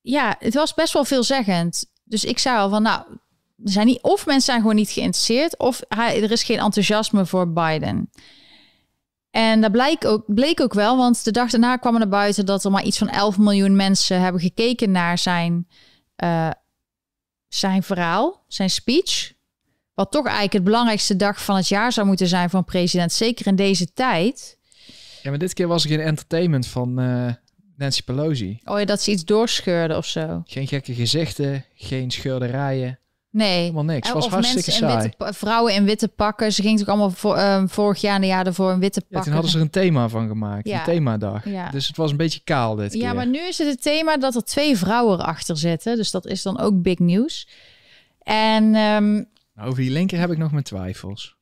[0.00, 1.86] ja, het was best wel veelzeggend.
[2.04, 3.02] Dus ik zei al van, nou,
[3.64, 5.58] er zijn niet, of mensen zijn gewoon niet geïnteresseerd...
[5.58, 8.10] of hij, er is geen enthousiasme voor Biden.
[9.30, 12.46] En dat bleek ook, bleek ook wel, want de dag daarna kwam er naar buiten...
[12.46, 15.68] dat er maar iets van 11 miljoen mensen hebben gekeken naar zijn,
[16.16, 16.50] eh,
[17.48, 19.34] zijn verhaal, zijn speech...
[19.94, 23.12] Wat toch eigenlijk het belangrijkste dag van het jaar zou moeten zijn een president.
[23.12, 24.58] Zeker in deze tijd.
[25.22, 27.32] Ja, maar dit keer was er geen entertainment van eh,
[27.76, 28.58] Nancy Pelosi.
[28.64, 30.42] Oh ja, dat ze iets doorscheurde of zo.
[30.44, 32.98] Geen gekke gezichten, geen scheurderijen,
[33.30, 33.60] Nee.
[33.60, 34.06] helemaal niks.
[34.06, 35.12] Het was of hartstikke mensen in saai.
[35.18, 36.52] witte, vrouwen in witte pakken.
[36.52, 39.06] Ze ging ook allemaal voor, ehm, vorig jaar en de jaar ervoor in witte Ja,
[39.06, 39.22] pakken.
[39.24, 40.78] toen hadden ze er een thema van gemaakt, Ja.
[40.78, 41.48] een themadag.
[41.48, 41.70] Ja.
[41.70, 43.14] Dus het was een beetje kaal dit Ja, keer.
[43.14, 45.96] maar nu is het het thema dat er twee vrouwen erachter zitten.
[45.96, 47.48] Dus dat is dan ook big nieuws.
[48.22, 49.12] En ehm,
[49.54, 51.36] Nou, over die linker heb ik nog mijn twijfels.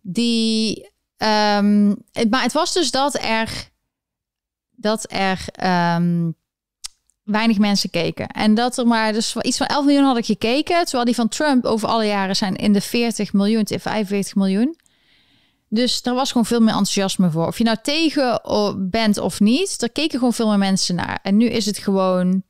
[0.00, 0.90] die...
[1.16, 3.70] ehm, het, maar het was dus dat er...
[4.76, 6.30] Dat er ehm,
[7.24, 8.26] weinig mensen keken.
[8.26, 9.12] En dat er maar...
[9.12, 10.84] Dus iets van 11 miljoen hadden gekeken.
[10.84, 14.76] Terwijl die van Trump over alle jaren zijn in de 40 miljoen, te 45 miljoen.
[15.68, 17.46] Dus er was gewoon veel meer enthousiasme voor.
[17.46, 18.40] Of je nou tegen
[18.90, 21.18] bent of niet, er keken gewoon veel meer mensen naar.
[21.22, 22.42] En nu is het gewoon...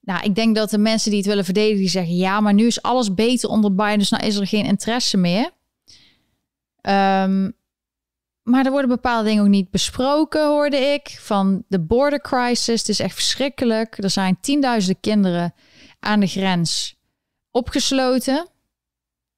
[0.00, 2.16] Nou, ik denk dat de mensen die het willen verdedigen, die zeggen...
[2.16, 5.50] ja, maar nu is alles beter onder Biden, dus nou is er geen interesse meer.
[6.80, 7.50] Ehm,
[8.42, 11.16] maar er worden bepaalde dingen ook niet besproken, hoorde ik.
[11.20, 14.02] Van de border crisis, het is echt verschrikkelijk.
[14.02, 15.54] Er zijn tienduizenden kinderen
[16.00, 16.94] aan de grens
[17.50, 18.46] opgesloten.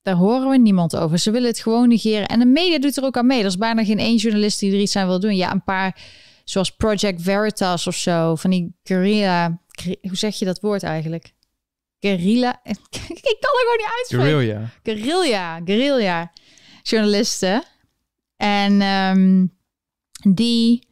[0.03, 1.19] Daar horen we niemand over.
[1.19, 2.27] Ze willen het gewoon negeren.
[2.27, 3.41] En de media doet er ook aan mee.
[3.41, 5.37] Er is bijna geen één journalist die er iets aan wil doen.
[5.37, 6.01] Ja, een paar,
[6.45, 8.35] zoals Project Veritas of zo.
[8.35, 9.63] Van die guerrilla...
[10.01, 11.33] Hoe zeg je dat woord eigenlijk?
[12.01, 12.61] Guerrilla...
[13.33, 14.71] Ik kan er gewoon niet uitspreken Guerrilla.
[14.83, 16.33] guerrilla, guerrilla
[16.83, 17.63] journalisten.
[18.37, 19.47] En ehm,
[20.35, 20.89] die,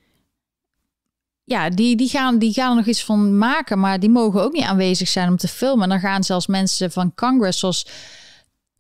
[1.45, 4.53] ja, die, die, gaan, die gaan er nog iets van maken, maar die mogen ook
[4.53, 5.83] niet aanwezig zijn om te filmen.
[5.85, 7.87] En dan gaan zelfs mensen van Congress, zoals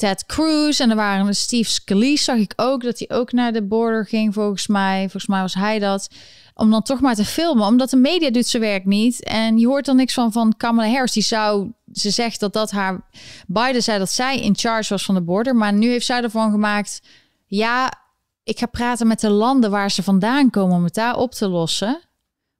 [0.02, 3.62] Ted Cruz en er waren Steve Scalise, zag ik ook, dat hij ook naar de
[3.62, 5.00] border ging, volgens mij.
[5.00, 6.08] Volgens mij was hij dat.
[6.54, 9.24] Om dan toch maar te filmen, omdat de media doet zijn werk niet.
[9.24, 11.12] En je hoort er niks van van Kamala Harris.
[11.12, 13.00] Die zou, ze zegt dat dat haar,
[13.46, 15.56] Biden zei dat zij in charge was van de border.
[15.56, 17.02] Maar nu heeft zij ervan gemaakt,
[17.46, 18.01] ja,
[18.42, 21.48] ik ga praten met de landen waar ze vandaan komen om het daar op te
[21.48, 22.00] lossen.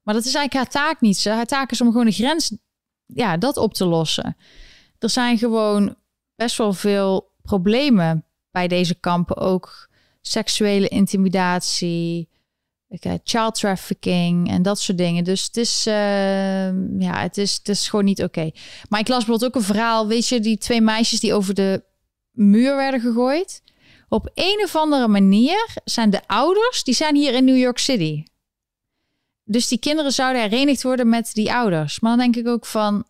[0.03, 1.17] Maar dat is eigenlijk haar taak niet.
[1.17, 2.57] Ze, haar taak is om gewoon de grens,
[3.07, 4.37] ja, dat op te lossen.
[4.99, 5.97] Er zijn gewoon
[6.35, 9.37] best wel veel problemen bij deze kampen.
[9.37, 9.89] Ook
[10.21, 12.29] seksuele intimidatie,
[12.89, 15.25] eh, child trafficking en dat soort dingen.
[15.25, 16.67] Dus het is, eh,
[16.99, 18.51] ja, het is, het is gewoon niet oké.
[18.89, 21.83] Maar ik las bijvoorbeeld ook een verhaal, weet je, die twee meisjes die over de
[22.31, 23.63] muur werden gegooid.
[24.13, 28.25] Op een of andere manier zijn de ouders, die zijn hier in New York City.
[29.45, 32.01] Dus die kinderen zouden herenigd worden met die ouders.
[32.01, 33.05] Maar dan denk ik ook van.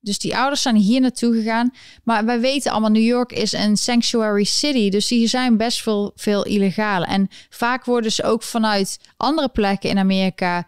[0.00, 1.74] Dus die ouders zijn hier naartoe gegaan.
[2.04, 4.90] Maar wij weten allemaal, New York is een sanctuary city.
[4.90, 7.06] Dus hier zijn best veel, veel illegale.
[7.06, 10.66] En vaak worden ze ook vanuit andere plekken in Amerika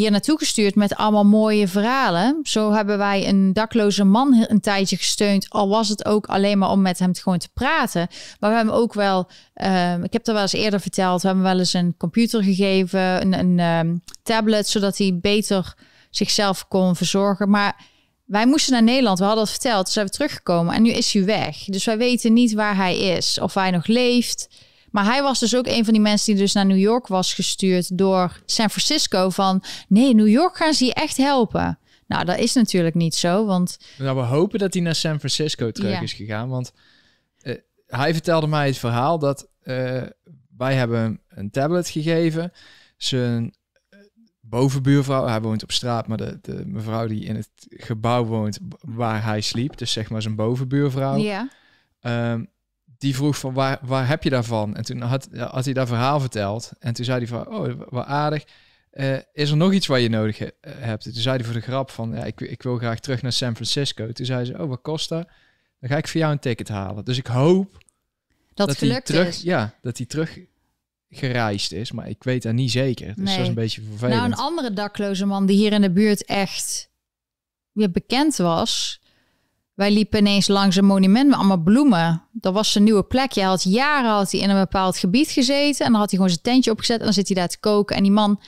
[0.00, 2.40] hier naartoe gestuurd met allemaal mooie verhalen.
[2.42, 5.50] Zo hebben wij een dakloze man een tijdje gesteund.
[5.50, 8.08] Al was het ook alleen maar om met hem te gewoon te praten.
[8.38, 11.44] Maar we hebben ook wel, ehm, ik heb er wel eens eerder verteld, we hebben
[11.44, 15.74] wel eens een computer gegeven, een, een ehm, tablet, zodat hij beter
[16.10, 17.50] zichzelf kon verzorgen.
[17.50, 17.86] Maar
[18.24, 21.12] wij moesten naar Nederland, we hadden het verteld, dus zijn we teruggekomen en nu is
[21.12, 21.64] hij weg.
[21.64, 24.48] Dus wij weten niet waar hij is, of hij nog leeft.
[24.90, 27.34] Maar hij was dus ook een van die mensen die dus naar New York was
[27.34, 29.30] gestuurd door San Francisco.
[29.30, 31.78] Van nee, New York gaan ze je echt helpen.
[32.06, 35.70] Nou, dat is natuurlijk niet zo, want Nou, we hopen dat hij naar San Francisco
[35.70, 36.00] terug Ja.
[36.00, 36.48] is gegaan.
[36.48, 36.72] Want
[37.40, 37.54] eh,
[37.86, 40.02] hij vertelde mij het verhaal dat eh,
[40.56, 42.52] wij hebben hem een tablet gegeven.
[42.96, 43.54] Zijn
[43.88, 43.98] eh,
[44.40, 49.24] bovenbuurvrouw, hij woont op straat, maar de, de mevrouw die in het gebouw woont waar
[49.24, 51.48] hij sliep, dus zeg maar zijn bovenbuurvrouw, Ja.
[52.00, 52.44] ehm,
[53.00, 54.76] die vroeg van waar, waar heb je daarvan?
[54.76, 56.72] En toen had, had hij dat verhaal verteld.
[56.78, 58.44] En toen zei hij van, oh, wat aardig.
[58.90, 61.06] Eh, is er nog iets waar je nodig he- hebt?
[61.06, 63.32] En toen zei hij voor de grap van, ja, ik, ik wil graag terug naar
[63.32, 64.12] San Francisco.
[64.12, 65.28] Toen zei ze, oh, wat kost dat?
[65.80, 67.04] Dan ga ik voor jou een ticket halen.
[67.04, 67.72] Dus ik hoop
[68.54, 69.42] Dat, dat hij terug, is.
[69.42, 70.38] ja, dat hij terug
[71.10, 71.92] gereisd is.
[71.92, 73.06] Maar ik weet dat niet zeker.
[73.06, 73.32] Dus Nee.
[73.34, 74.14] dat is een beetje vervelend.
[74.14, 76.90] Nou, een andere dakloze man die hier in de buurt echt
[77.72, 78.99] weer bekend was.
[79.80, 82.22] Wij liepen ineens langs een monument met allemaal bloemen.
[82.32, 83.34] Dat was zijn nieuwe plek.
[83.34, 85.86] Hij had jaren had hij in een bepaald gebied gezeten.
[85.86, 86.98] En dan had hij gewoon zijn tentje opgezet.
[86.98, 87.96] En dan zit hij daar te koken.
[87.96, 88.40] En die man,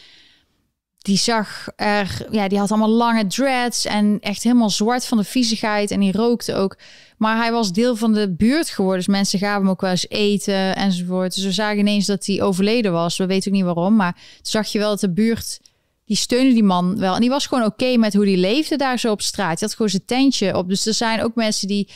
[0.99, 2.27] die zag er...
[2.31, 3.85] Ja, die had allemaal lange dreads.
[3.85, 5.90] En echt helemaal zwart van de viezigheid.
[5.90, 6.79] En die rookte ook.
[7.16, 8.99] Maar hij was deel van de buurt geworden.
[8.99, 11.35] Dus mensen gaven hem ook wel eens eten enzovoort.
[11.35, 13.16] Dus we zagen ineens dat hij overleden was.
[13.16, 13.97] We weten ook niet waarom.
[13.97, 15.61] Maar zag je wel dat de buurt...
[16.04, 17.14] Die steunde die man wel.
[17.14, 19.58] En die was gewoon oké met hoe die leefde daar zo op straat.
[19.58, 20.68] Die had gewoon zijn tentje op.
[20.68, 21.88] Dus er zijn ook mensen die...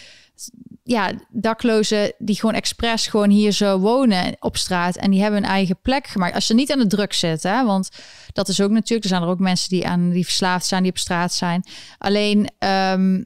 [0.82, 4.96] Ja, daklozen die gewoon expres gewoon hier zo wonen op straat.
[4.96, 6.34] En die hebben een eigen plek gemaakt.
[6.34, 7.14] Als ze niet aan de druk.
[7.20, 7.64] Hè?
[7.64, 7.88] Want
[8.32, 9.02] dat is ook natuurlijk...
[9.02, 11.64] Er zijn er ook mensen die, aan, die verslaafd zijn, die op straat zijn.
[11.98, 12.50] Alleen...
[12.58, 13.22] ehm,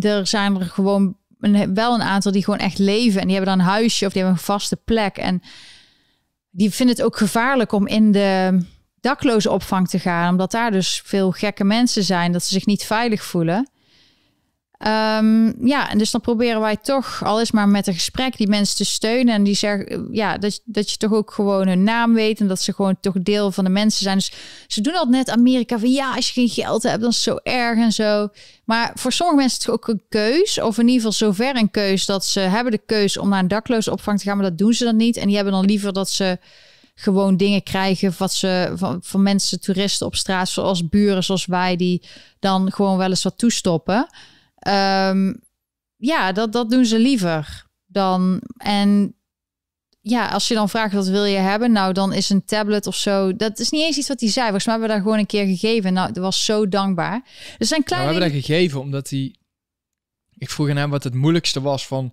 [0.00, 1.16] er zijn er gewoon
[1.74, 3.20] wel een aantal die gewoon echt leven.
[3.20, 5.16] En die hebben dan een huisje of die hebben een vaste plek.
[5.16, 5.42] En
[6.50, 8.60] die vinden het ook gevaarlijk om in de
[9.00, 10.30] dakloze opvang te gaan.
[10.30, 12.32] Omdat daar dus veel gekke mensen zijn.
[12.32, 13.70] Dat ze zich niet veilig voelen.
[14.78, 18.76] Ehm, ja, en dus dan proberen wij toch, al maar met een gesprek, die mensen
[18.76, 19.34] te steunen.
[19.34, 22.40] En die zeggen, ja, dat, dat je toch ook gewoon hun naam weet.
[22.40, 24.16] En dat ze gewoon toch deel van de mensen zijn.
[24.16, 24.32] Dus
[24.66, 27.24] ze doen altijd net Amerika van, ja, als je geen geld hebt, dan is het
[27.24, 28.28] zo erg en zo.
[28.64, 30.60] Maar voor sommige mensen is het ook een keus.
[30.60, 33.48] Of in ieder geval zover een keus dat ze hebben de keus om naar een
[33.48, 34.36] dakloze opvang te gaan.
[34.36, 35.16] Maar dat doen ze dan niet.
[35.16, 36.38] En die hebben dan liever dat ze
[37.00, 41.76] gewoon dingen krijgen wat ze van, van mensen, toeristen op straat, zoals buren, zoals wij,
[41.76, 42.02] die
[42.38, 44.06] dan gewoon wel eens wat toestoppen.
[44.58, 45.34] Ehm,
[45.96, 48.40] ja, dat, dat doen ze liever dan.
[48.56, 49.14] En
[50.00, 52.96] ja, als je dan vraagt wat wil je hebben, nou dan is een tablet of
[52.96, 53.36] zo.
[53.36, 54.44] Dat is niet eens iets wat hij zei.
[54.44, 55.92] Volgens mij hebben we daar gewoon een keer gegeven.
[55.92, 57.14] Nou, dat was zo dankbaar.
[57.58, 58.10] Er zijn Nou, we kleine.
[58.12, 59.34] hebben dat gegeven omdat hij...
[60.38, 62.12] Ik vroeg aan hem wat het moeilijkste was van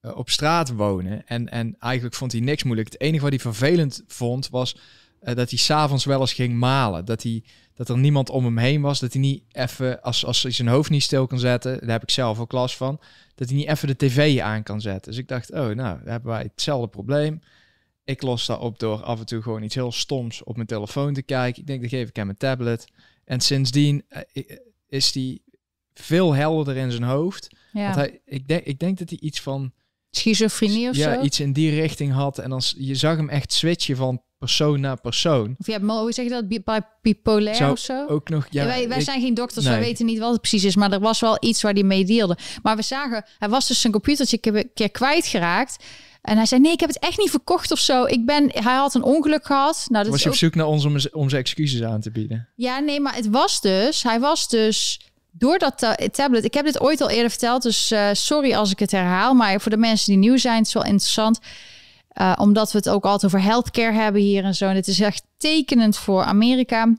[0.00, 1.26] eh, op straat wonen.
[1.26, 2.92] En, en eigenlijk vond hij niks moeilijk.
[2.92, 4.76] Het enige wat hij vervelend vond was
[5.20, 7.04] eh, dat hij s'avonds wel eens ging malen.
[7.04, 9.00] Dat, hij, dat er niemand om hem heen was.
[9.00, 12.02] Dat hij niet even, als, als hij zijn hoofd niet stil kan zetten, daar heb
[12.02, 13.00] ik zelf ook last van,
[13.34, 15.10] dat hij niet even de tv aan kan zetten.
[15.12, 17.40] Dus ik dacht, oh nou, daar hebben wij hetzelfde probleem.
[18.04, 21.14] Ik los dat op door af en toe gewoon iets heel stoms op mijn telefoon
[21.14, 21.60] te kijken.
[21.60, 22.84] Ik denk, dan geef ik hem een tablet.
[23.24, 24.42] En sindsdien eh,
[24.88, 25.38] is hij
[25.94, 27.48] veel helderder in zijn hoofd.
[27.72, 27.82] ja.
[27.82, 29.72] Want hij, ik, denk, ik denk dat hij iets van
[30.10, 31.20] Schizofrenie of ja, zo.
[31.22, 32.38] iets in die richting had.
[32.38, 35.54] En dan, je zag hem echt switchen van persoon naar persoon.
[35.58, 36.48] Of ja, mo- hoe zeg je dat?
[36.48, 38.06] Bi- bi- Bipolair Zou of zo?
[38.06, 39.74] Ook nog, ja, Ja, wij wij ik- zijn geen dokters, nee.
[39.74, 40.76] wij weten niet wat het precies is.
[40.76, 42.36] Maar er was wel iets waar hij mee deelde.
[42.62, 45.84] Maar we zagen, hij was dus zijn computertje een keer- kwijtgeraakt.
[46.22, 48.04] En hij zei, nee, ik heb het echt niet verkocht of zo.
[48.04, 49.86] Ik ben, hij had een ongeluk gehad.
[49.88, 52.10] Nou, dat was je op ook- zoek naar ons om, om zijn excuses aan te
[52.10, 52.48] bieden?
[52.56, 56.44] Ja, nee, maar het was dus, hij was dus door dat ta- tablet.
[56.44, 59.34] Ik heb dit ooit al eerder verteld, dus eh, sorry als ik het herhaal.
[59.34, 61.38] Maar voor de mensen die nieuw zijn, het is wel interessant.
[62.08, 64.68] Eh, omdat we het ook altijd over healthcare hebben hier en zo.
[64.68, 66.94] En het is echt tekenend voor Amerika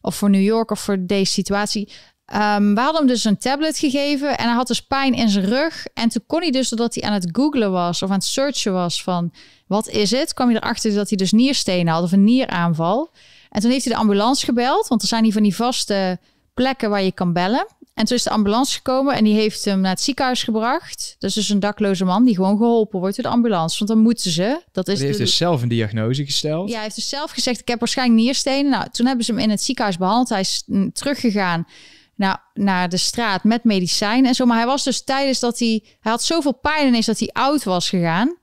[0.00, 1.92] of voor New York of voor deze situatie.
[2.26, 5.44] Ehm, we hadden hem dus een tablet gegeven en hij had dus pijn in zijn
[5.44, 5.86] rug.
[5.94, 8.72] En toen kon hij dus, doordat hij aan het googlen was of aan het searchen
[8.72, 9.32] was van
[9.66, 13.10] wat is het, kwam hij erachter dat hij dus nierstenen had of een nieraanval.
[13.50, 16.18] En toen heeft hij de ambulance gebeld, want er zijn hier van die vaste
[16.54, 17.66] plekken waar je kan bellen.
[17.96, 21.16] En toen is de ambulance gekomen en die heeft hem naar het ziekenhuis gebracht.
[21.18, 23.78] Dat is dus een dakloze man die gewoon geholpen wordt door de ambulance.
[23.78, 24.62] Want dan moeten ze.
[24.72, 26.68] Dat is Die heeft de- dus zelf een diagnose gesteld.
[26.68, 28.70] ja, hij heeft dus zelf gezegd, ik heb waarschijnlijk nierstenen.
[28.70, 30.28] Nou, toen hebben ze hem in het ziekenhuis behandeld.
[30.28, 31.66] Hij is mm, teruggegaan
[32.14, 34.44] naar, naar de straat met medicijn en zo.
[34.46, 35.82] Maar hij was dus tijdens dat hij...
[36.00, 38.36] Hij had zoveel pijn ineens dat hij oud was gegaan.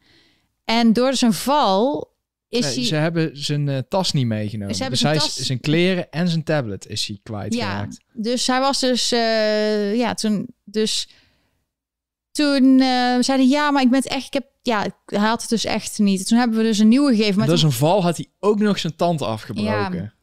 [0.65, 2.11] En door zijn val
[2.53, 2.83] is Nee, hij...
[2.83, 4.75] Ze hebben zijn eh, tas niet meegenomen.
[4.75, 7.99] Ze dus zijn hij tas- zijn kleren en zijn tablet is hij Ja, kwijtgeraakt.
[8.13, 9.11] dus hij was dus...
[9.11, 10.47] eh, ja, toen...
[10.63, 11.07] Dus
[12.31, 14.25] toen eh zeiden ja, maar ik ben het echt...
[14.25, 16.27] Ik heb, ja, hij had het dus echt niet.
[16.27, 17.35] Toen hebben we dus een nieuwe gegeven.
[17.37, 20.13] Maar toen- dat is een val had hij ook nog zijn tand afgebroken.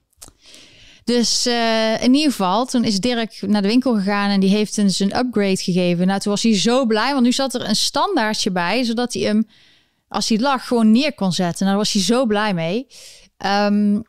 [1.04, 4.76] Dus eh, in ieder geval, toen is Dirk naar de winkel gegaan en die heeft
[4.76, 6.06] een zijn upgrade gegeven.
[6.06, 9.22] Nou, toen was hij zo blij, want nu zat er een standaardje bij, zodat hij
[9.22, 9.46] hem,
[10.10, 11.66] als hij lag, gewoon neer kon zetten.
[11.66, 12.86] Nou, daar was hij zo blij mee.
[13.36, 14.00] Ehm,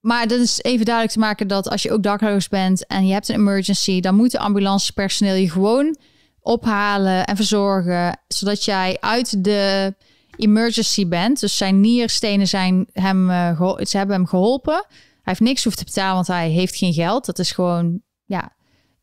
[0.00, 3.12] maar dat is even duidelijk te maken dat als je ook dakloos bent en je
[3.12, 5.96] hebt een emergency, dan moet de ambulancepersoneel je gewoon
[6.40, 9.94] ophalen en verzorgen, zodat jij uit de
[10.36, 11.40] emergency bent.
[11.40, 14.84] Dus zijn nierstenen zijn hem, eh, ze hebben hem geholpen.
[14.88, 17.26] Hij heeft niks hoeft te betalen, want hij heeft geen geld.
[17.26, 18.52] Dat is gewoon ja,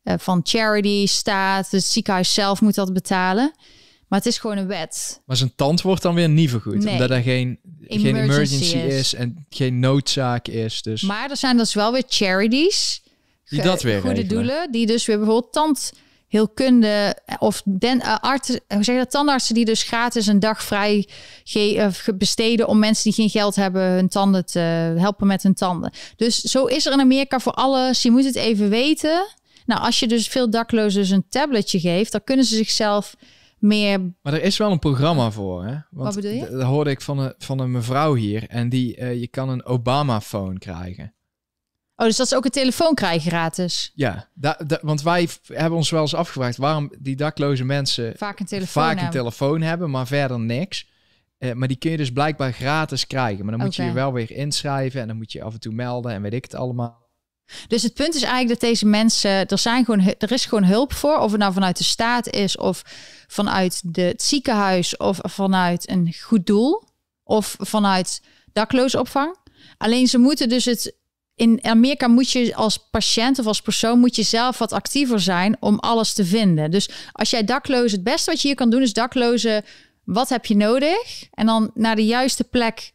[0.02, 3.52] eh, van charity, staat, het ziekenhuis zelf moet dat betalen.
[4.08, 5.22] Maar het is gewoon een wet.
[5.26, 6.84] Maar zijn tand wordt dan weer niet vergoed.
[6.84, 6.92] Nee.
[6.92, 8.94] Omdat er geen, geen Emergency emergency is.
[8.94, 9.14] is.
[9.14, 10.82] en geen noodzaak is.
[10.82, 13.02] Dus Maar er zijn dus wel weer charities,
[13.44, 14.36] Die dat weer goede regelen.
[14.38, 15.52] doelen, die dus weer bijvoorbeeld
[16.30, 20.62] tandheelkunde of den, uh, artsen, hoe zeg je dat, tandartsen die dus gratis een dag
[20.62, 21.08] vrij
[21.44, 24.58] ge, eh, ge- besteden om mensen die geen geld hebben hun tanden te
[24.98, 25.92] helpen met hun tanden.
[26.16, 28.02] Dus zo is er in Amerika voor alles.
[28.02, 29.26] Je moet het even weten.
[29.66, 33.14] Nou, als je dus veel daklozen dus een tabletje geeft, dan kunnen ze zichzelf
[33.58, 35.70] meer Maar er is wel een programma voor, hè?
[35.72, 36.50] Want Wat bedoel je?
[36.50, 38.48] Dat hoorde ik van een, van een mevrouw hier.
[38.48, 41.14] En die, eh, je kan een Obama-phone krijgen.
[41.96, 43.92] Oh, dus dat ze ook een telefoon krijgen gratis.
[43.94, 46.56] Ja, da, da- want wij hebben ons wel eens afgevraagd...
[46.56, 49.18] waarom die dakloze mensen Vaak een telefoon vaak een hebben.
[49.20, 49.90] telefoon hebben...
[49.90, 50.88] maar verder niks.
[51.38, 53.44] Eh, maar die kun je dus blijkbaar gratis krijgen.
[53.44, 55.00] Maar dan moet je je wel weer inschrijven...
[55.00, 57.05] en dan moet je af en toe melden en weet ik het allemaal.
[57.68, 60.92] Dus het punt is eigenlijk dat deze mensen, er, zijn gewoon, er is gewoon hulp
[60.92, 61.18] voor.
[61.18, 62.82] Of het nou vanuit de staat is, of
[63.26, 66.82] vanuit de, het ziekenhuis, of vanuit een goed doel,
[67.24, 69.36] of vanuit daklozenopvang.
[69.78, 70.94] Alleen ze moeten dus het.
[71.34, 75.56] In Amerika moet je als patiënt of als persoon moet je zelf wat actiever zijn
[75.60, 76.70] om alles te vinden.
[76.70, 79.64] Dus als jij daklozen, het beste wat je hier kan doen is daklozen.
[80.04, 81.24] Wat heb je nodig?
[81.30, 82.92] En dan naar de juiste plek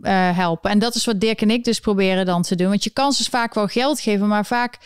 [0.00, 0.70] eh, helpen.
[0.70, 2.68] En dat is wat Dirk en ik dus proberen dan te doen.
[2.68, 4.78] Want je kan ze vaak wel geld geven, maar vaak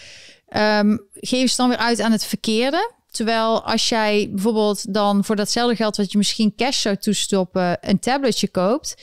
[0.49, 2.95] ehm, geven ze dan weer uit aan het verkeerde.
[3.11, 7.99] Terwijl als jij bijvoorbeeld dan voor datzelfde geld wat je misschien cash zou toestoppen, een
[7.99, 9.03] tabletje koopt,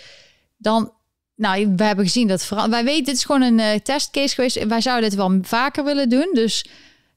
[0.58, 0.94] dan.
[1.36, 2.70] Nou, we hebben gezien dat vooral.
[2.70, 4.63] Wij weten, dit is gewoon een eh, testcase geweest.
[4.63, 6.30] Wij zouden dit wel vaker willen doen.
[6.34, 6.66] Dus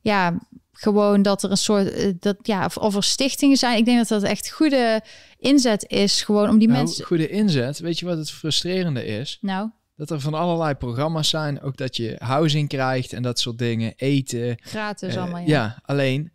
[0.00, 0.38] ja,
[0.78, 1.90] gewoon dat er een soort.
[1.92, 3.78] eh, dat, ja, of, of er stichtingen zijn.
[3.78, 5.02] Ik denk dat dat echt goede
[5.38, 6.22] inzet is.
[6.22, 7.04] Gewoon om die Nou, mensen.
[7.04, 7.78] goede inzet.
[7.78, 9.38] Weet je wat het frustrerende is?
[9.40, 11.60] Nou, Dat er van allerlei programma's zijn.
[11.62, 13.92] Ook dat je housing krijgt en dat soort dingen.
[13.96, 14.56] Eten.
[14.60, 15.42] gratis Eh, allemaal.
[15.46, 15.78] ja.
[15.82, 16.30] alleen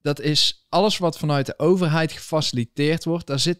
[0.00, 3.26] dat is alles wat vanuit de overheid gefaciliteerd wordt.
[3.26, 3.58] Daar zit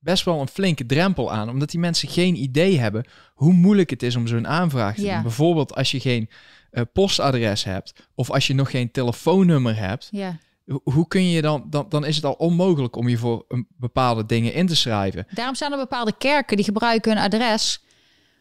[0.00, 1.48] best wel een flinke drempel aan.
[1.48, 5.14] Omdat die mensen geen idee hebben hoe moeilijk het is om zo'n aanvraag te Ja.
[5.14, 5.22] doen.
[5.22, 6.28] Bijvoorbeeld als je geen
[6.70, 7.92] eh, postadres hebt.
[8.14, 10.08] Of als je nog geen telefoonnummer hebt.
[10.10, 10.36] Ja.
[10.66, 13.66] Ho- Hoe kun je dan, dan, dan is het al onmogelijk om je voor een
[13.76, 15.26] bepaalde dingen in te schrijven.
[15.30, 17.82] Daarom zijn er bepaalde kerken die gebruiken hun adres.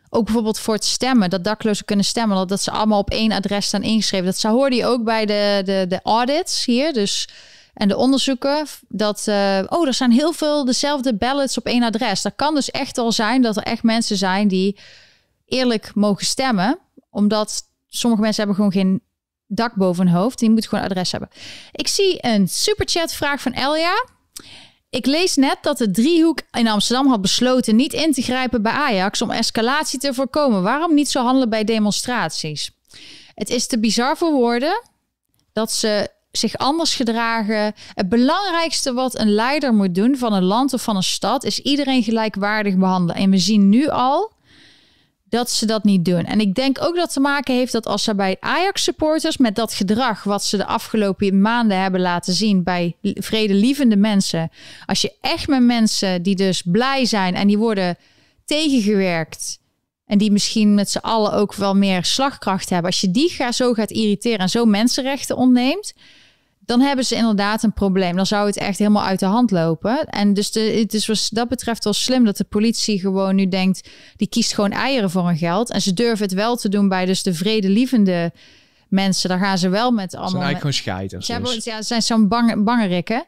[0.09, 3.31] Ook bijvoorbeeld voor het stemmen, dat daklozen kunnen stemmen, dat, dat ze allemaal op één
[3.31, 4.25] adres staan ingeschreven.
[4.25, 7.29] Dat zou hoorde je ook bij de, de, de audits hier, dus
[7.73, 8.65] en de onderzoeken.
[8.87, 12.21] Dat eh, oh, er zijn heel veel dezelfde ballots op één adres.
[12.21, 14.77] Dat kan dus echt wel zijn dat er echt mensen zijn die
[15.45, 19.01] eerlijk mogen stemmen, omdat sommige mensen hebben gewoon geen
[19.47, 20.39] dak boven hun hoofd.
[20.39, 21.29] Die moeten gewoon adres hebben.
[21.71, 24.05] Ik zie een superchat vraag van Elia.
[24.89, 28.71] Ik lees net dat de driehoek in Amsterdam had besloten niet in te grijpen bij
[28.71, 30.63] Ajax om escalatie te voorkomen.
[30.63, 32.71] Waarom niet zo handelen bij demonstraties?
[33.33, 34.81] Het is te bizar voor woorden
[35.53, 37.73] dat ze zich anders gedragen.
[37.93, 41.59] Het belangrijkste wat een leider moet doen van een land of van een stad is
[41.59, 43.15] iedereen gelijkwaardig behandelen.
[43.15, 44.31] En we zien nu al
[45.29, 46.25] dat ze dat niet doen.
[46.25, 49.73] En ik denk ook dat te maken heeft dat als ze bij Ajax-supporters met dat
[49.73, 54.51] gedrag wat ze de afgelopen maanden hebben laten zien bij vredelievende mensen,
[54.85, 57.97] als je echt met mensen die dus blij zijn en die worden
[58.45, 59.59] tegengewerkt
[60.05, 63.73] en die misschien met z'n allen ook wel meer slagkracht hebben, als je die zo
[63.73, 65.93] gaat irriteren en zo mensenrechten ontneemt,
[66.67, 68.15] dan hebben ze inderdaad een probleem.
[68.15, 70.05] Dan zou het echt helemaal uit de hand lopen.
[70.05, 73.47] En dus de, het is wat dat betreft wel slim dat de politie gewoon nu
[73.47, 73.89] denkt...
[74.15, 75.69] die kiest gewoon eieren voor hun geld.
[75.69, 78.33] En ze durven het wel te doen bij dus de vredelievende
[78.87, 79.29] mensen.
[79.29, 80.41] Daar gaan ze wel met Het zijn allemaal...
[80.41, 81.25] eigenlijk gewoon scheiters.
[81.25, 81.63] Ze, hebben, dus.
[81.63, 83.25] ja, ze zijn zo'n bang, bangerikken.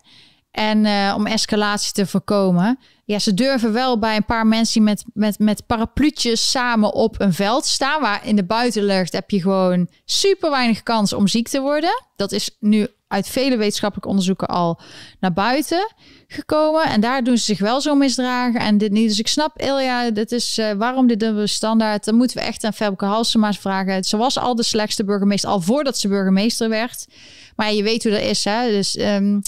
[0.52, 2.80] En eh, om escalatie te voorkomen.
[3.06, 7.22] Ja, ze durven wel bij een paar mensen die met, met, met parapluutjes samen op
[7.22, 8.02] een veld staan.
[8.02, 12.04] Waar in de buitenlucht heb je gewoon super weinig kans om ziek te worden.
[12.16, 14.80] Dat is nu uit vele wetenschappelijke onderzoeken al
[15.20, 15.94] naar buiten
[16.28, 16.84] gekomen.
[16.84, 18.60] En daar doen ze zich wel zo misdragen.
[18.60, 19.08] En dit niet.
[19.08, 22.06] Dus ik snap, Ilja, dit is eh, waarom dit dubbele standaard.
[22.06, 24.04] Dan moeten we echt aan Femke Halsema vragen.
[24.04, 27.08] Ze was al de slechtste burgemeester, al voordat ze burgemeester werd.
[27.56, 28.70] Maar je weet hoe dat is, hè.
[28.70, 29.40] Dus ehm,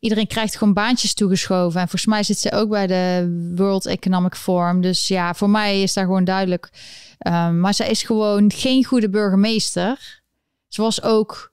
[0.00, 1.80] iedereen krijgt gewoon baantjes toegeschoven.
[1.80, 4.80] En volgens mij zit ze ook bij de World Economic Forum.
[4.80, 6.70] Dus ja, voor mij is daar gewoon duidelijk.
[7.18, 10.22] Ehm, maar zij is gewoon geen goede burgemeester.
[10.68, 11.52] Ze was ook,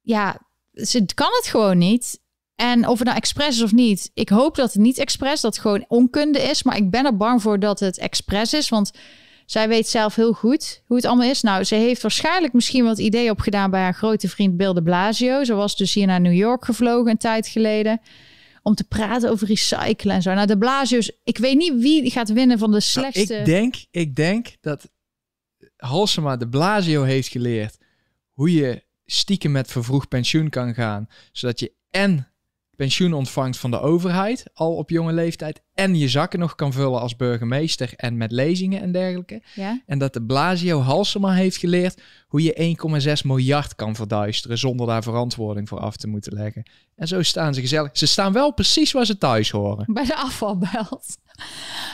[0.00, 0.36] ja,
[0.72, 2.20] ze kan het gewoon niet.
[2.54, 5.52] En of het nou expres is of niet, ik hoop dat het niet expres, dat
[5.54, 6.62] het gewoon onkunde is.
[6.62, 8.90] Maar ik ben er bang voor dat het expres is, want
[9.46, 11.42] zij weet zelf heel goed hoe het allemaal is.
[11.42, 15.44] Nou, ze heeft waarschijnlijk misschien wat idee opgedaan bij haar grote vriend Bill de Blasio.
[15.44, 18.00] Ze was dus hier naar New York gevlogen een tijd geleden
[18.62, 20.34] om te praten over recyclen en zo.
[20.34, 23.34] Nou, de Blasio's, ik weet niet wie gaat winnen van de Nou, slechtste.
[23.34, 24.90] ik, denk, ik denk dat
[25.76, 27.76] Halsema de Blasio heeft geleerd
[28.32, 32.32] hoe je stiekem met vervroegd pensioen kan gaan, zodat je en
[32.76, 37.00] pensioen ontvangt van de overheid, al op jonge leeftijd, en je zakken nog kan vullen
[37.00, 39.42] als burgemeester en met lezingen en dergelijke.
[39.54, 39.82] Ja?
[39.86, 42.76] En dat de Blasio Halsema heeft geleerd hoe je
[43.20, 46.62] 1,6 miljard kan verduisteren zonder daar verantwoording voor af te moeten leggen.
[46.96, 47.90] En zo staan ze gezellig.
[47.92, 49.84] Ze staan wel precies waar ze thuis horen.
[49.92, 51.16] Bij de afvalbelt.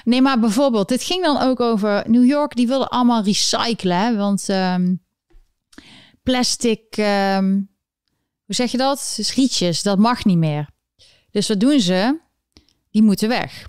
[0.05, 2.57] Nee, maar bijvoorbeeld, dit ging dan ook over New York.
[2.57, 4.95] Die wilden allemaal recyclen, want ehm,
[6.29, 7.53] plastic, ehm,
[8.45, 9.19] hoe zeg je dat?
[9.35, 10.69] Rietjes, dat mag niet meer.
[11.31, 12.21] Dus wat doen ze?
[12.91, 13.69] Die moeten weg.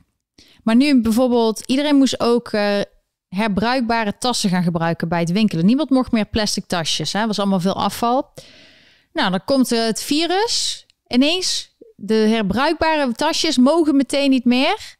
[0.63, 2.79] Maar nu bijvoorbeeld, iedereen moest ook eh,
[3.27, 5.65] herbruikbare tassen gaan gebruiken bij het winkelen.
[5.65, 7.13] Niemand mocht meer plastic tasjes.
[7.13, 7.27] Hè?
[7.27, 8.33] was allemaal veel afval.
[9.13, 10.85] Nou, dan komt het virus.
[11.07, 14.97] Ineens, de herbruikbare tasjes mogen meteen niet meer.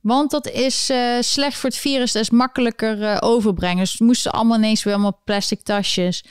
[0.00, 2.12] Want dat is eh, slecht voor het virus.
[2.12, 3.78] Dat is makkelijker eh, overbrengen.
[3.78, 6.24] Dus moesten allemaal ineens weer allemaal plastic tasjes.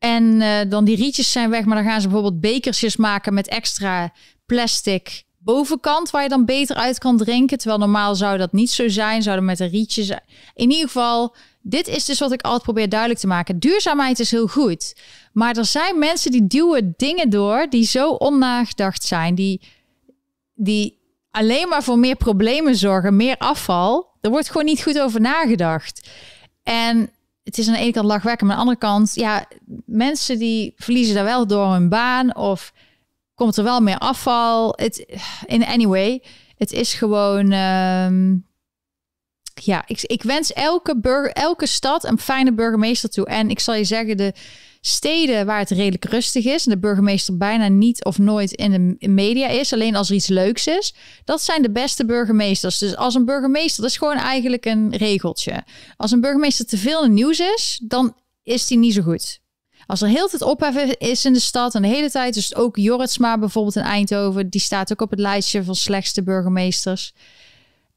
[0.00, 1.64] En eh, dan die rietjes zijn weg.
[1.64, 4.12] Maar dan gaan ze bijvoorbeeld bekersjes maken met extra
[4.46, 6.10] plastic bovenkant.
[6.10, 7.58] Waar je dan beter uit kan drinken.
[7.58, 9.22] Terwijl normaal zou dat niet zo zijn.
[9.22, 10.22] Zouden met een rietje zijn.
[10.54, 13.58] In ieder geval, dit is dus wat ik altijd probeer duidelijk te maken.
[13.58, 14.96] Duurzaamheid is heel goed.
[15.32, 19.34] Maar er zijn mensen die duwen dingen door die zo onnagedacht zijn.
[19.34, 19.60] Die,
[20.54, 20.98] die
[21.30, 24.08] alleen maar voor meer problemen zorgen, meer afval.
[24.20, 26.08] Er wordt gewoon niet goed over nagedacht.
[26.62, 27.10] En
[27.42, 29.46] het is aan de ene kant lachwekkend, maar aan de andere kant, ja,
[29.86, 32.72] mensen die verliezen daar wel door hun baan of
[33.34, 34.72] komt er wel meer afval.
[34.76, 35.06] Het,
[35.46, 36.22] in anyway,
[36.56, 37.52] het is gewoon.
[37.52, 38.36] ehm,
[39.54, 43.26] ja, ik, ik wens elke, burger, elke stad een fijne burgemeester toe.
[43.26, 44.32] En ik zal je zeggen, de
[44.80, 46.64] steden waar het redelijk rustig is...
[46.64, 49.72] en de burgemeester bijna niet of nooit in de media is...
[49.72, 52.78] alleen als er iets leuks is, dat zijn de beste burgemeesters.
[52.78, 55.64] Dus als een burgemeester, dat is gewoon eigenlijk een regeltje.
[55.96, 59.40] Als een burgemeester te veel in nieuws is, dan is die niet zo goed.
[59.86, 62.34] Als er heel tijd opheffen is in de stad en de hele tijd...
[62.34, 64.50] dus ook Jorritsma bijvoorbeeld in Eindhoven...
[64.50, 67.12] die staat ook op het lijstje van slechtste burgemeesters...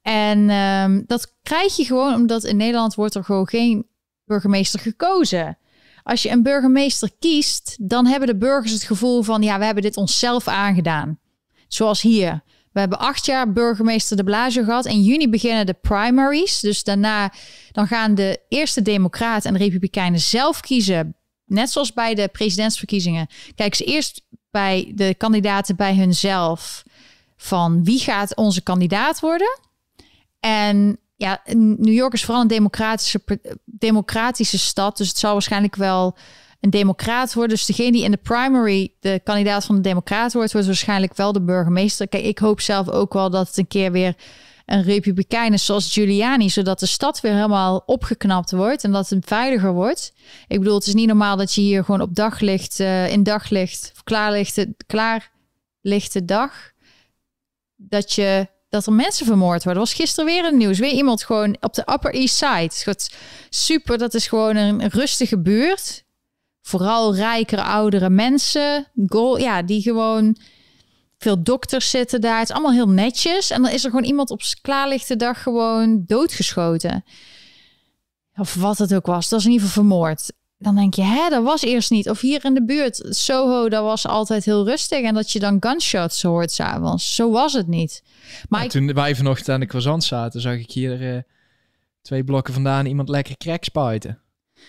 [0.03, 3.87] En ehm, dat krijg je gewoon omdat in Nederland wordt er gewoon geen
[4.25, 5.57] burgemeester gekozen.
[6.03, 9.83] Als je een burgemeester kiest, dan hebben de burgers het gevoel van ja, we hebben
[9.83, 11.19] dit onszelf aangedaan.
[11.67, 12.43] Zoals hier.
[12.71, 14.85] We hebben acht jaar burgemeester de Blasio gehad.
[14.85, 16.59] In juni beginnen de primaries.
[16.59, 17.33] Dus daarna
[17.71, 21.15] dan gaan de eerste democraten en de republikeinen zelf kiezen.
[21.45, 23.27] Net zoals bij de presidentsverkiezingen.
[23.55, 26.83] Kijken ze eerst bij de kandidaten bij hunzelf.
[27.37, 29.59] Van wie gaat onze kandidaat worden?
[30.39, 33.21] En ja, New York is vooral een democratische,
[33.65, 34.97] democratische stad.
[34.97, 36.17] Dus het zal waarschijnlijk wel
[36.59, 37.55] een democraat worden.
[37.55, 41.31] Dus degene die in de primary de kandidaat van de democraat wordt, wordt waarschijnlijk wel
[41.31, 42.07] de burgemeester.
[42.07, 44.15] Kijk, ik hoop zelf ook wel dat het een keer weer
[44.65, 49.25] een republikein is zoals Giuliani, zodat de stad weer helemaal opgeknapt wordt en dat het
[49.25, 50.13] veiliger wordt.
[50.47, 53.91] Ik bedoel, het is niet normaal dat je hier gewoon op daglicht, uh, in daglicht,
[53.95, 56.71] of klaarlichte, klaarlichte dag,
[57.75, 59.81] dat je dat er mensen vermoord worden.
[59.81, 60.79] was gisteren weer een nieuws.
[60.79, 62.71] Weer iemand gewoon op de Upper East Side.
[62.91, 63.15] Het
[63.49, 66.03] super, dat is gewoon een rustige buurt.
[66.61, 68.87] Vooral rijkere, oudere mensen.
[69.07, 70.37] Goal, ja, die gewoon...
[71.17, 72.39] Veel dokters zitten daar.
[72.39, 73.49] Het is allemaal heel netjes.
[73.49, 77.05] En dan is er gewoon iemand op klaarlichte dag gewoon doodgeschoten.
[78.35, 79.29] Of wat het ook was.
[79.29, 80.31] Dat is in ieder geval vermoord
[80.63, 82.09] dan denk je, hè, dat was eerst niet.
[82.09, 85.01] Of hier in de buurt, Soho, dat was altijd heel rustig.
[85.01, 87.15] En dat je dan gunshots hoort s'avonds.
[87.15, 88.03] Zo was het niet.
[88.49, 88.71] Maar ja, ik...
[88.71, 91.21] Toen wij vanochtend aan de croissant zaten, zag ik hier uh,
[92.01, 94.17] twee blokken vandaan iemand lekker crack spuiten.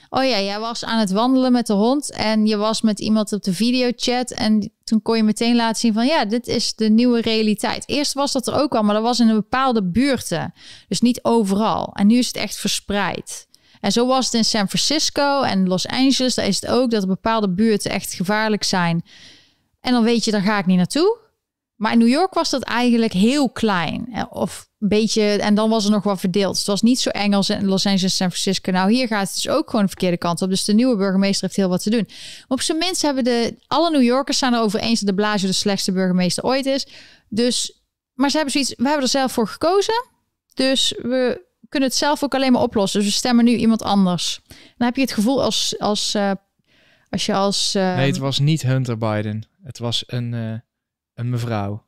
[0.09, 3.33] Oh ja, jij was aan het wandelen met de hond en je was met iemand
[3.33, 4.31] op de videochat.
[4.31, 7.89] En toen kon je meteen laten zien van ja, dit is de nieuwe realiteit.
[7.89, 10.53] Eerst was dat er ook al, maar dat was in een bepaalde buurten.
[10.89, 11.91] Dus niet overal.
[11.95, 13.47] En nu is het echt verspreid.
[13.85, 16.35] En zo was het in San Francisco en Los Angeles.
[16.35, 19.05] Daar is het ook dat er bepaalde buurten echt gevaarlijk zijn.
[19.81, 21.19] En dan weet je, daar ga ik niet naartoe.
[21.75, 24.27] Maar in New York was dat eigenlijk heel klein.
[24.31, 26.59] Of een beetje, en dan was er nog wat verdeeld.
[26.59, 28.71] het was niet zo eng als in Los Angeles en San Francisco.
[28.71, 30.49] Nou, hier gaat het dus ook gewoon de verkeerde kant op.
[30.49, 32.09] Dus de nieuwe burgemeester heeft heel wat te doen.
[32.49, 35.55] op zijn minst hebben de, alle New Yorkers zijn erover eens dat de Blasio de
[35.55, 36.87] slechtste burgemeester ooit is.
[37.29, 37.83] Dus,
[38.15, 40.05] maar ze hebben zoiets, we hebben er zelf voor gekozen.
[40.55, 43.01] Dus we kunnen het zelf ook alleen maar oplossen.
[43.01, 44.41] Dus we stemmen nu iemand anders.
[44.49, 46.31] Dan heb je het gevoel als, als, uh,
[47.09, 47.75] als je als...
[47.75, 49.49] Uh, nee, het was niet Hunter Biden.
[49.63, 50.59] Het was een, uh,
[51.15, 51.87] een mevrouw.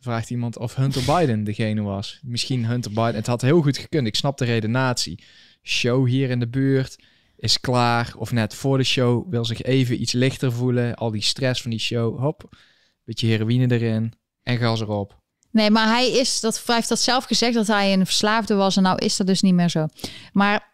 [0.00, 2.20] Vraagt iemand of Hunter Biden degene was.
[2.22, 3.14] Misschien Hunter Biden.
[3.14, 4.06] Het had heel goed gekund.
[4.06, 5.24] Ik snap de redenatie.
[5.62, 6.98] Show hier in de buurt
[7.36, 8.14] is klaar.
[8.16, 10.94] Of net voor de show wil zich even iets lichter voelen.
[10.94, 12.18] Al die stress van die show.
[12.18, 12.56] Hop,
[13.04, 14.12] beetje heroïne erin.
[14.42, 15.22] En gas erop.
[15.54, 18.76] Nee, maar hij is dat hij heeft dat zelf gezegd dat hij een verslaafde was
[18.76, 19.86] en nou is dat dus niet meer zo.
[20.32, 20.72] Maar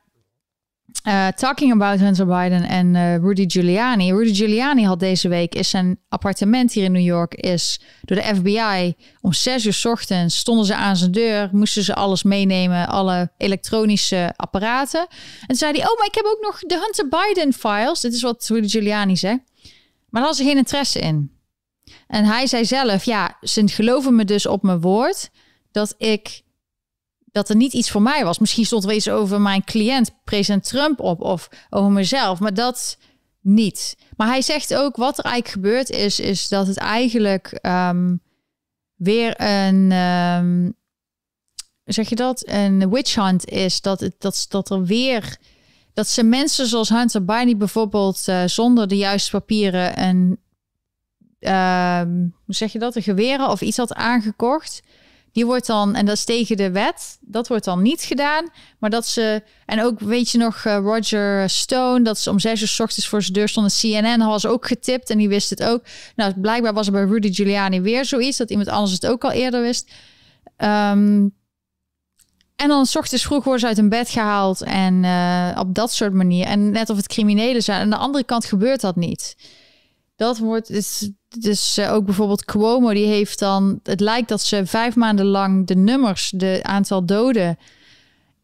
[1.08, 4.12] Uh, talking about Hunter Biden en uh, Rudy Giuliani.
[4.12, 8.34] Rudy Giuliani had deze week is zijn appartement hier in New York is door de
[8.34, 13.30] FBI om zes uur ochtends stonden ze aan zijn deur, moesten ze alles meenemen, alle
[13.36, 15.06] elektronische apparaten.
[15.46, 18.22] En zei hij: "Oh, maar ik heb ook nog de Hunter Biden files." Dit is
[18.22, 19.40] wat Rudy Giuliani zegt.
[20.10, 21.39] Maar daar hadden ze geen interesse in.
[22.10, 25.30] En hij zei zelf: "Ja, ze geloven me dus op mijn woord
[25.70, 26.42] dat ik
[27.32, 28.38] dat er niet iets voor mij was.
[28.38, 32.96] Misschien stond er iets over mijn cliënt, president Trump, op of over mezelf, maar dat
[33.40, 33.96] niet.
[34.16, 38.20] Maar hij zegt ook wat er eigenlijk gebeurd is, is dat het eigenlijk um,
[38.94, 40.74] weer een, um,
[41.84, 43.80] zeg je dat, een witch hunt is.
[43.80, 45.36] Dat, het, dat, dat er weer,
[45.94, 50.36] dat ze mensen zoals Hunter Biden bijvoorbeeld uh, zonder de juiste papieren um,
[52.44, 54.82] hoe zeg je dat, een geweren of iets had aangekocht
[55.32, 58.48] die wordt dan, en dat is tegen de wet, dat wordt dan niet gedaan.
[58.78, 62.60] Maar dat ze, en ook weet je nog, uh, Roger Stone, dat ze om zes
[62.60, 63.72] uur s ochtends voor zijn deur stonden.
[63.72, 65.82] CNN was ook getipt en die wist het ook.
[66.16, 69.30] Nou, blijkbaar was er bij Rudy Giuliani weer zoiets, dat iemand anders het ook al
[69.30, 69.90] eerder wist.
[70.56, 71.38] Um,
[72.56, 75.92] en dan s ochtends vroeg worden ze uit hun bed gehaald en uh, op dat
[75.92, 76.46] soort manier.
[76.46, 77.80] En net of het criminelen zijn.
[77.80, 79.36] Aan de andere kant gebeurt dat niet.
[80.20, 84.66] Dat wordt, dus, dus uh, ook bijvoorbeeld Cuomo, die heeft dan, het lijkt dat ze
[84.66, 87.58] vijf maanden lang de nummers, de aantal doden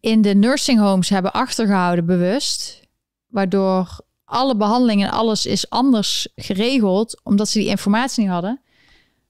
[0.00, 2.80] in de nursing homes hebben achtergehouden, bewust.
[3.26, 8.60] Waardoor alle behandelingen en alles is anders geregeld, omdat ze die informatie niet hadden.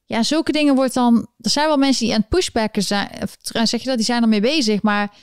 [0.05, 1.29] Ja, zulke dingen wordt dan.
[1.41, 3.09] Er zijn wel mensen die aan het pushbacken zijn.
[3.23, 4.83] Of zeg je dat, die zijn ermee bezig.
[4.83, 5.15] Maar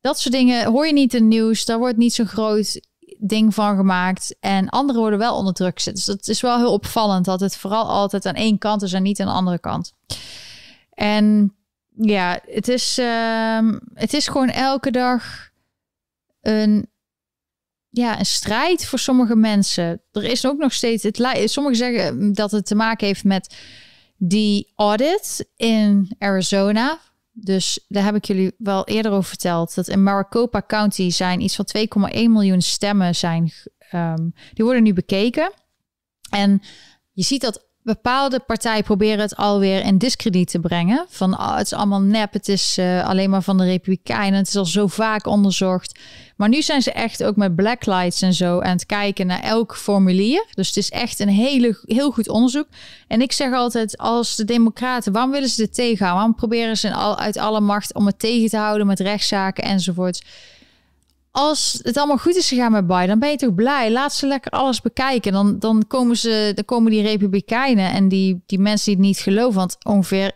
[0.00, 1.64] dat soort dingen hoor je niet in het nieuws.
[1.64, 2.80] Daar wordt niet zo groot
[3.28, 4.36] ding van gemaakt.
[4.40, 5.94] En anderen worden wel onder druk gezet.
[5.94, 9.02] Dus dat is wel heel opvallend dat het vooral altijd aan één kant is en
[9.02, 9.92] niet aan de andere kant.
[10.90, 11.56] En
[11.96, 15.50] ja, het is, uh, het is gewoon elke dag
[16.40, 16.90] een,
[17.88, 20.02] ja, een strijd voor sommige mensen.
[20.12, 23.56] Er is ook nog steeds, het, sommigen zeggen dat het te maken heeft met
[24.16, 26.98] die audit in Arizona
[27.32, 29.74] dus daar heb ik jullie wel eerder over verteld.
[29.74, 31.66] Dat in Maricopa County zijn iets van
[32.10, 33.52] 2,1 miljoen stemmen zijn.
[33.94, 35.52] Um, die worden nu bekeken.
[36.30, 36.62] En
[37.12, 41.06] je ziet dat bepaalde partijen proberen het alweer in discrediet te brengen.
[41.08, 44.38] Van oh, het is allemaal nep, het is uh, alleen maar van de Republikeinen.
[44.38, 45.98] Het is al zo vaak onderzocht.
[46.36, 49.76] Maar nu zijn ze echt ook met blacklights en zo aan het kijken naar elk
[49.76, 50.46] formulier.
[50.54, 52.66] Dus het is echt een hele, heel goed onderzoek.
[53.08, 56.14] En ik zeg altijd, als de Democraten, waarom willen ze dit tegenhouden?
[56.14, 60.22] Waarom proberen ze al, uit alle macht om het tegen te houden met rechtszaken enzovoort?
[61.32, 63.90] Als het allemaal goed is gegaan met Biden, dan ben je toch blij.
[63.90, 65.32] Laat ze lekker alles bekijken.
[65.32, 69.18] Dan, dan, komen, ze, dan komen die Republikeinen en die, die mensen die het niet
[69.18, 69.58] geloven.
[69.58, 70.34] Want ongeveer 51%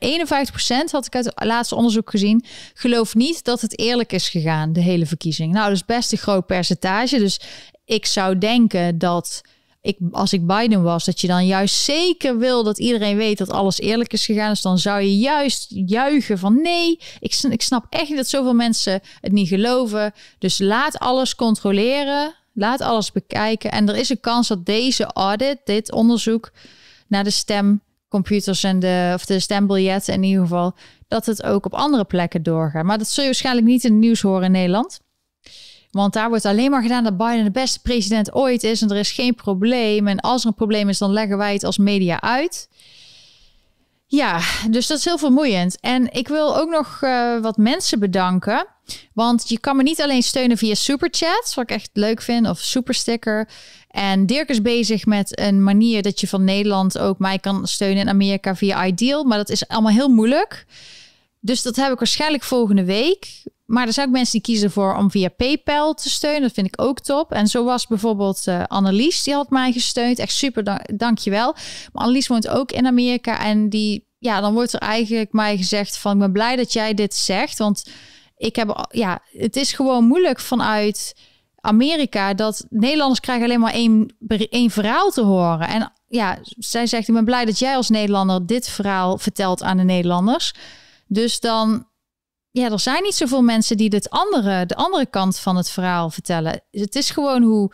[0.91, 2.45] had ik uit het laatste onderzoek gezien.
[2.75, 5.53] Gelooft niet dat het eerlijk is gegaan, de hele verkiezing.
[5.53, 7.19] Nou, dat is best een groot percentage.
[7.19, 7.41] Dus
[7.85, 9.43] ik zou denken dat
[9.87, 13.51] ik, als ik Biden was, dat je dan juist zeker wil dat iedereen weet dat
[13.51, 14.51] alles eerlijk is gegaan.
[14.51, 19.01] Dus dan zou je juist juichen van nee, ik, ik snap echt dat zoveel mensen
[19.21, 20.13] het niet geloven.
[20.39, 23.71] Dus laat alles controleren, laat alles bekijken.
[23.71, 26.51] En er is een kans dat deze audit, dit onderzoek
[27.09, 30.75] naar de stemcomputers en de, of de stembiljetten in ieder geval,
[31.09, 32.85] dat het ook op andere plekken doorgaat.
[32.85, 35.01] Maar dat zul je waarschijnlijk niet in het nieuws horen in Nederland.
[35.91, 38.97] Want daar wordt alleen maar gedaan dat Biden de beste president ooit is en er
[38.97, 40.07] is geen probleem.
[40.07, 42.69] En als er een probleem is, dan leggen wij het als media uit.
[44.07, 45.81] Ja, dus dat is heel vermoeiend.
[45.81, 48.67] En ik wil ook nog uh, wat mensen bedanken.
[49.13, 52.59] Want je kan me niet alleen steunen via superchats, wat ik echt leuk vind, of
[52.59, 53.49] supersticker.
[53.91, 58.03] En Dirk is bezig met een manier dat je van Nederland ook mij kan steunen
[58.03, 59.25] in Amerika via Ideal.
[59.25, 60.67] Maar dat is allemaal heel moeilijk.
[61.41, 63.45] Dus dat heb ik waarschijnlijk volgende week.
[63.67, 66.43] Maar er zijn ook mensen die kiezen voor om via PayPal te steunen.
[66.43, 67.33] Dat vind ik ook top.
[67.33, 70.19] En zo was bijvoorbeeld uh, Annelies, die had mij gesteund.
[70.19, 71.53] Echt super, dank, dankjewel.
[71.53, 73.45] Maar Annelies woont ook in Amerika.
[73.45, 76.13] En die, ja, dan wordt er eigenlijk mij gezegd van...
[76.13, 77.59] ik ben blij dat jij dit zegt.
[77.59, 77.85] Want
[78.37, 81.17] ik heb, ja, het is gewoon moeilijk vanuit
[81.61, 82.35] Amerika...
[82.35, 84.17] dat Nederlanders krijgen alleen maar één,
[84.51, 85.69] één verhaal te horen.
[85.69, 89.77] En ja, zij zegt, ik ben blij dat jij als Nederlander dit verhaal vertelt aan
[89.77, 90.53] de Nederlanders...
[91.09, 91.87] Dus dan,
[92.61, 96.11] ja, er zijn niet zoveel mensen die dit andere, de andere kant van het verhaal
[96.11, 96.61] vertellen.
[96.71, 97.73] Het is gewoon hoe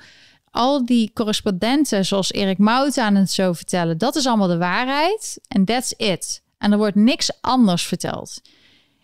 [0.51, 5.39] al die correspondenten, zoals Erik Mout aan het zo vertellen, dat is allemaal de waarheid.
[5.49, 6.43] En that's it.
[6.59, 8.41] En er wordt niks anders verteld.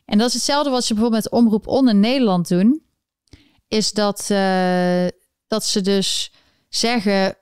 [0.05, 2.83] En dat is hetzelfde wat ze bijvoorbeeld met Omroep On in Nederland doen.
[3.69, 5.07] Is dat, uh,
[5.47, 6.33] dat ze dus
[6.69, 7.37] zeggen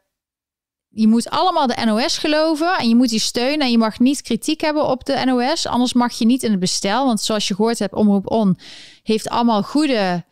[0.96, 4.22] je moet allemaal de NOS geloven en je moet die steunen en je mag niet
[4.22, 7.06] kritiek hebben op de NOS, anders mag je niet in het bestel.
[7.06, 8.58] Want zoals je gehoord hebt, Omroep On
[9.02, 10.24] heeft allemaal goede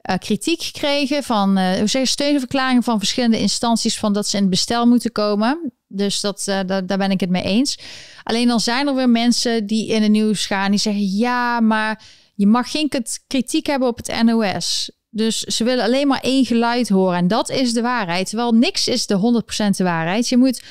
[0.00, 4.42] eh, kritiek gekregen van, uh, hoe zeg steunverklaringen van verschillende instanties van dat ze in
[4.42, 5.72] het bestel moeten komen.
[5.88, 7.78] Dus dat, uh, daar ben ik het mee eens.
[8.22, 12.02] Alleen dan zijn er weer mensen die in het nieuws gaan die zeggen, ja, maar
[12.34, 12.90] je mag geen
[13.26, 14.90] kritiek hebben op het NOS.
[15.10, 17.16] Dus ze willen alleen maar één geluid horen.
[17.16, 18.28] En dat is de waarheid.
[18.28, 20.28] Terwijl niks is de 100% de waarheid.
[20.28, 20.62] Je moet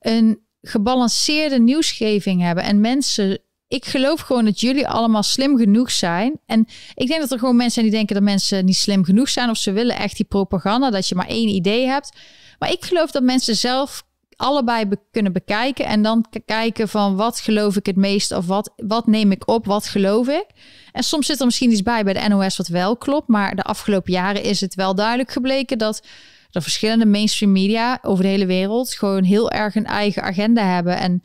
[0.00, 2.64] een gebalanceerde nieuwsgeving hebben.
[2.64, 6.40] En mensen ik geloof gewoon dat jullie allemaal slim genoeg zijn.
[6.46, 9.28] En ik denk dat er gewoon mensen zijn die denken dat mensen niet slim genoeg
[9.28, 9.50] zijn.
[9.50, 12.16] Of ze willen echt die propaganda, dat je maar één idee hebt.
[12.58, 14.06] Maar ik geloof dat mensen zelf
[14.38, 15.86] allebei kunnen bekijken.
[15.86, 18.32] En dan kijken van wat geloof ik het meest.
[18.32, 20.46] Of wat, wat neem ik op, wat geloof ik.
[20.92, 23.28] En soms zit er misschien iets bij bij de NOS wat wel klopt.
[23.28, 26.02] Maar de afgelopen jaren is het wel duidelijk gebleken dat
[26.50, 30.98] de verschillende mainstream media over de hele wereld gewoon heel erg een eigen agenda hebben.
[30.98, 31.22] En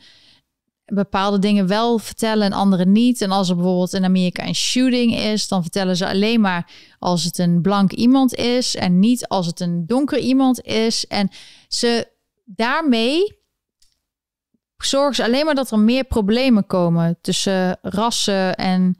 [0.84, 3.20] bepaalde dingen wel vertellen en andere niet.
[3.20, 7.24] En als er bijvoorbeeld in Amerika een shooting is, dan vertellen ze alleen maar als
[7.24, 11.06] het een blank iemand is en niet als het een donker iemand is.
[11.06, 11.30] En
[11.68, 12.12] ze
[12.44, 13.42] daarmee
[14.76, 18.98] zorgen ze alleen maar dat er meer problemen komen tussen rassen en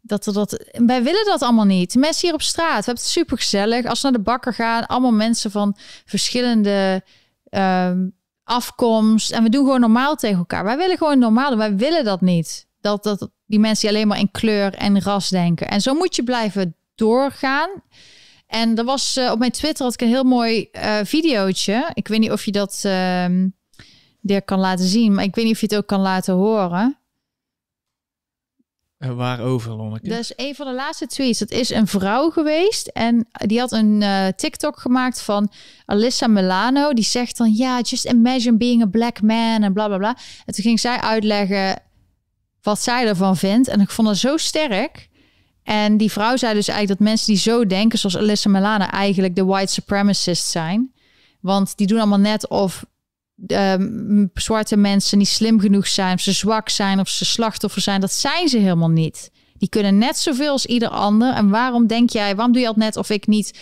[0.00, 0.64] dat er dat.
[0.72, 1.94] Wij willen dat allemaal niet.
[1.94, 3.84] Mensen hier op straat, we hebben het super gezellig.
[3.84, 7.04] Als we naar de bakker gaan, allemaal mensen van verschillende.
[7.44, 8.06] Ehm,
[8.48, 9.30] afkomst.
[9.30, 10.64] En we doen gewoon normaal tegen elkaar.
[10.64, 11.56] Wij willen gewoon normaal.
[11.56, 12.66] Wij willen dat niet.
[12.80, 15.68] Dat, dat die mensen alleen maar in kleur en ras denken.
[15.68, 17.70] En zo moet je blijven doorgaan.
[18.48, 21.90] En er was uh, op mijn Twitter had ik een heel mooi uh, videootje.
[21.94, 22.80] Ik weet niet of je dat
[24.22, 26.98] er kan laten zien, maar ik weet niet of je het ook kan laten horen.
[28.98, 30.08] Uh, waarover, Lonneke?
[30.08, 31.38] Dat is een van de laatste tweets.
[31.38, 35.50] Dat is een vrouw geweest en die had een uh, TikTok gemaakt van
[35.84, 36.92] Alyssa Milano.
[36.92, 40.16] Die zegt dan, ja, just imagine being a black man en bla bla bla.
[40.44, 41.82] En toen ging zij uitleggen
[42.62, 43.68] wat zij ervan vindt.
[43.68, 45.08] En ik vond het zo sterk.
[45.68, 49.36] En die vrouw zei dus eigenlijk dat mensen die zo denken, zoals Alyssa Milano, eigenlijk
[49.36, 50.92] de white supremacists zijn.
[51.40, 52.84] Want die doen allemaal net of
[53.46, 53.74] uh,
[54.34, 58.00] zwarte mensen niet slim genoeg zijn, of ze zwak zijn, of ze slachtoffer zijn.
[58.00, 59.30] Dat zijn ze helemaal niet.
[59.58, 61.34] Die kunnen net zoveel als ieder ander.
[61.34, 63.58] En waarom denk jij, waarom doe je altijd net of ik niet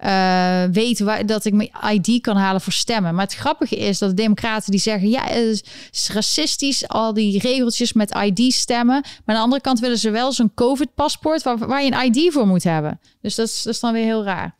[0.00, 3.14] uh, weet waar, dat ik mijn ID kan halen voor stemmen?
[3.14, 7.38] Maar het grappige is dat de Democraten die zeggen: ja, het is racistisch, al die
[7.38, 9.02] regeltjes met ID stemmen.
[9.02, 12.32] Maar aan de andere kant willen ze wel zo'n COVID-paspoort waar, waar je een ID
[12.32, 13.00] voor moet hebben.
[13.20, 14.56] Dus dat is, dat is dan weer heel raar.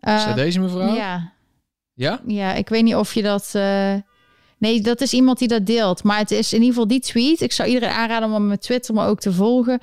[0.00, 0.94] Uh, deze mevrouw?
[0.94, 1.32] Ja.
[1.94, 2.20] Ja?
[2.26, 3.52] Ja, ik weet niet of je dat...
[3.56, 3.94] Uh...
[4.58, 6.02] Nee, dat is iemand die dat deelt.
[6.02, 7.40] Maar het is in ieder geval die tweet.
[7.40, 9.80] Ik zou iedereen aanraden om mijn Twitter maar ook te volgen.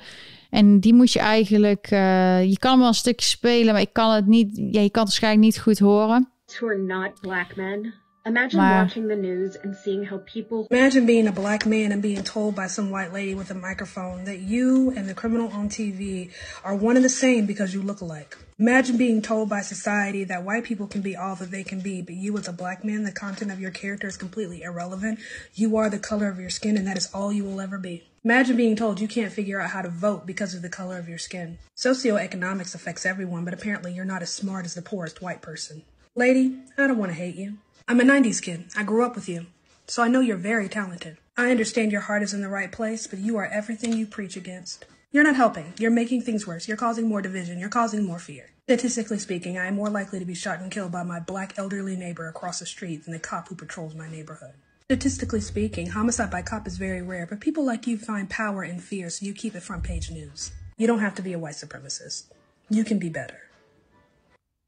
[0.54, 1.90] En die moet je eigenlijk...
[1.90, 4.50] Uh, je kan wel een stukje spelen, maar ik kan het niet...
[4.56, 6.28] Ja, je kan het waarschijnlijk niet goed horen.
[6.46, 7.94] Who are not black men.
[8.26, 10.66] Imagine maar, watching the news and seeing how people.
[10.70, 14.24] Imagine being a black man and being told by some white lady with a microphone
[14.24, 16.30] that you and the criminal on TV
[16.62, 18.36] are one and the same because you look alike.
[18.58, 22.00] Imagine being told by society that white people can be all that they can be,
[22.02, 25.18] but you as a black man, the content of your character is completely irrelevant.
[25.54, 28.02] You are the color of your skin, and that is all you will ever be.
[28.26, 31.10] Imagine being told you can't figure out how to vote because of the color of
[31.10, 31.58] your skin.
[31.76, 35.82] Socioeconomics affects everyone, but apparently you're not as smart as the poorest white person.
[36.14, 37.58] Lady, I don't want to hate you.
[37.86, 38.64] I'm a 90s kid.
[38.74, 39.44] I grew up with you.
[39.86, 41.18] So I know you're very talented.
[41.36, 44.38] I understand your heart is in the right place, but you are everything you preach
[44.38, 44.86] against.
[45.12, 45.74] You're not helping.
[45.78, 46.66] You're making things worse.
[46.66, 47.58] You're causing more division.
[47.58, 48.52] You're causing more fear.
[48.62, 51.94] Statistically speaking, I am more likely to be shot and killed by my black elderly
[51.94, 54.54] neighbor across the street than the cop who patrols my neighborhood.
[54.90, 58.78] Statistically speaking, homicide by cop is very rare, but people like you find power in
[58.78, 60.52] fear, so you keep it front page news.
[60.76, 62.24] You don't have to be a white supremacist.
[62.68, 63.48] You can be better.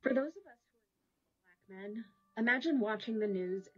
[0.03, 2.05] For those of us who are black men,
[2.39, 3.69] imagine watching the news.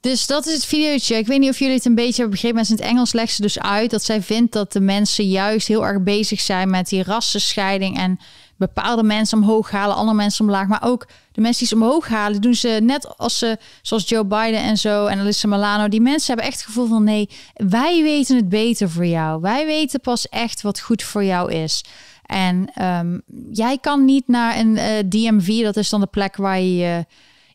[0.00, 1.16] Dus dat is het videootje.
[1.16, 2.56] Ik weet niet of jullie het een beetje hebben begrepen.
[2.56, 5.68] Maar in het Engels legt ze dus uit dat zij vindt dat de mensen juist
[5.68, 7.98] heel erg bezig zijn met die rassenscheiding.
[7.98, 8.18] En
[8.56, 10.66] bepaalde mensen omhoog halen, andere mensen omlaag.
[10.66, 14.24] Maar ook de mensen die ze omhoog halen, doen ze net als ze, zoals Joe
[14.24, 15.88] Biden en zo en Alyssa Milano.
[15.88, 19.40] Die mensen hebben echt het gevoel van nee, wij weten het beter voor jou.
[19.40, 21.84] Wij weten pas echt wat goed voor jou is.
[22.26, 26.60] En um, jij kan niet naar een eh, DMV, dat is dan de plek waar
[26.60, 27.06] je je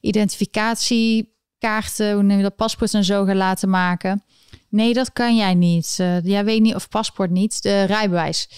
[0.01, 4.23] identificatie kaarten, hoe neem je dat, paspoort en zo gaan laten maken.
[4.69, 5.97] Nee, dat kan jij niet.
[6.01, 8.49] Uh, jij weet niet of paspoort niet, de rijbewijs.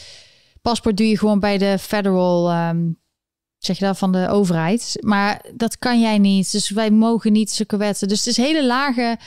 [0.62, 3.00] Paspoort doe je gewoon bij de federal, um,
[3.58, 4.98] zeg je dat, van de overheid.
[5.00, 6.52] Maar dat kan jij niet.
[6.52, 8.08] Dus wij mogen niet zulke wetten.
[8.08, 9.18] Dus het is hele lage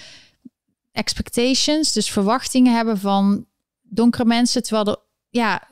[0.92, 3.46] expectations, dus verwachtingen hebben van
[3.82, 4.62] donkere mensen.
[4.62, 4.96] Terwijl er,
[5.28, 5.68] ja,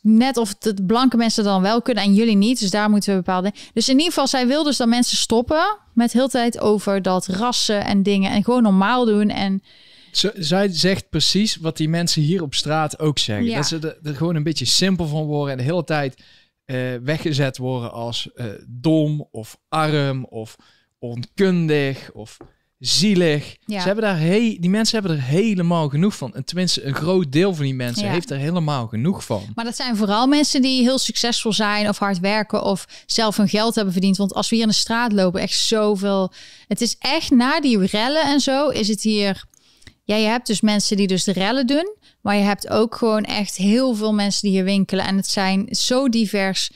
[0.00, 2.60] net of de blanke mensen dan wel kunnen en jullie niet.
[2.60, 3.52] Dus daar moeten we bepaalde.
[3.72, 7.26] Dus in ieder geval, zij wil dus dat mensen stoppen met heel tijd over dat
[7.26, 9.28] rassen en dingen en gewoon normaal doen.
[9.28, 9.62] En
[10.34, 13.46] Zij zegt precies wat die mensen hier op straat ook zeggen.
[13.46, 13.56] Ja.
[13.56, 16.22] Dat ze er, er gewoon een beetje simpel van worden en de hele tijd
[16.64, 20.56] eh, weggezet worden als eh, dom of arm of
[20.98, 22.36] onkundig of
[22.78, 23.56] zielig.
[23.66, 23.80] Ja.
[23.80, 26.34] Ze hebben daar he die mensen hebben er helemaal genoeg van.
[26.34, 28.12] En tenminste, een groot deel van die mensen Ja.
[28.12, 29.42] heeft er helemaal genoeg van.
[29.54, 33.48] Maar dat zijn vooral mensen die heel succesvol zijn of hard werken of zelf hun
[33.48, 34.16] geld hebben verdiend.
[34.16, 36.32] Want als we hier in de straat lopen, echt zoveel.
[36.68, 39.44] Het is echt na die rellen en zo is het hier.
[40.04, 41.96] Ja, je hebt dus mensen die dus de rellen doen.
[42.20, 45.04] Maar je hebt ook gewoon echt heel veel mensen die hier winkelen.
[45.04, 46.70] En het zijn zo divers.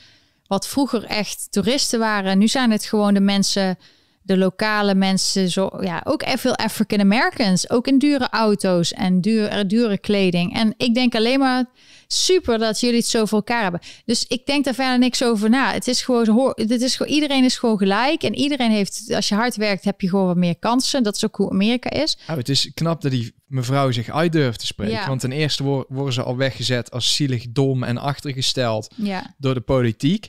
[0.47, 2.37] Wat vroeger echt toeristen waren.
[2.37, 3.77] Nu zijn het gewoon de mensen,
[4.21, 5.49] de lokale mensen.
[5.49, 7.69] Zo, ja, ook echt veel African Americans.
[7.69, 10.53] Ook in dure auto's en dure, dure kleding.
[10.55, 11.65] En ik denk alleen maar
[12.07, 13.79] super dat jullie het zo voor elkaar hebben.
[14.05, 15.73] Dus ik denk daar verder niks over na.
[15.73, 18.23] Het is gewoon, hoor, dit is gewoon iedereen is gewoon gelijk.
[18.23, 21.03] En iedereen heeft, als je hard werkt, heb je gewoon wat meer kansen.
[21.03, 22.17] Dat is ook hoe Amerika is.
[22.27, 24.93] Nou, het is knap dat die mevrouw zich uit durft te spreken.
[24.95, 25.07] Ja.
[25.07, 29.35] Want ten eerste wo- worden ze al weggezet als zielig, dom en achtergesteld Ja.
[29.37, 30.27] door de politiek.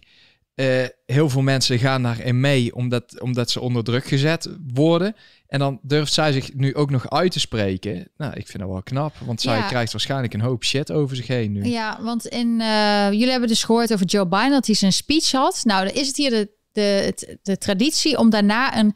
[0.61, 5.17] Eh, heel veel mensen gaan daarin mee omdat, omdat ze onder druk gezet worden.
[5.47, 8.09] En dan durft zij zich nu ook nog uit te spreken.
[8.17, 9.67] Nou, ik vind dat wel knap, want zij Ja.
[9.67, 11.65] krijgt waarschijnlijk een hoop shit over zich heen nu.
[11.65, 15.31] Ja, want in, eh, jullie hebben dus gehoord over Joe Biden dat hij zijn speech
[15.33, 15.61] had.
[15.65, 18.95] Nou, dan is het hier de, de, het- de traditie om daarna een,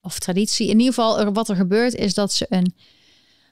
[0.00, 2.74] of traditie, in ieder geval wat er gebeurt is dat ze een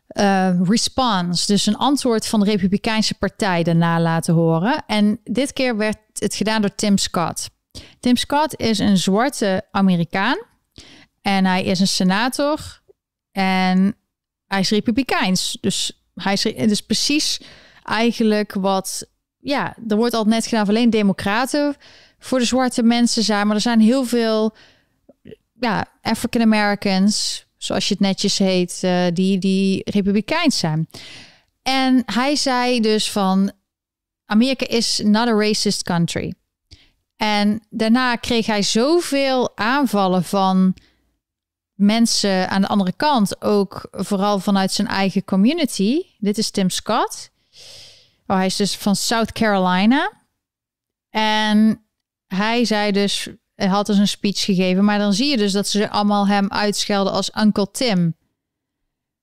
[0.07, 4.85] eh, response, dus een antwoord van de Republikeinse Partij daarna laten horen.
[4.87, 7.51] En dit keer werd het gedaan door Tim Scott.
[8.01, 10.37] Tim Scott is een zwarte Amerikaan
[11.23, 12.83] en hij is een senator
[13.33, 13.97] en
[14.47, 15.59] hij is republikeins.
[15.61, 17.41] Dus hij is dus precies
[17.83, 21.77] eigenlijk wat ja, er wordt altijd net gedaan alleen democraten
[22.19, 24.57] voor de zwarte mensen zijn, maar er zijn heel veel
[25.61, 30.89] ja, African Americans, zoals je het netjes heet, eh, die die republikeins zijn.
[31.62, 33.53] En hij zei dus van
[34.25, 36.35] Amerika is not a racist country.
[37.17, 40.75] En daarna kreeg hij zoveel aanvallen van
[41.75, 46.03] mensen aan de andere kant, ook vooral vanuit zijn eigen community.
[46.19, 47.31] Dit is Tim Scott.
[48.27, 50.12] Oh, hij is dus van South Carolina.
[51.11, 51.85] En
[52.27, 55.69] hij zei dus, hij had dus een speech gegeven, maar dan zie je dus dat
[55.69, 58.17] ze allemaal hem uitschelden als Uncle Tim.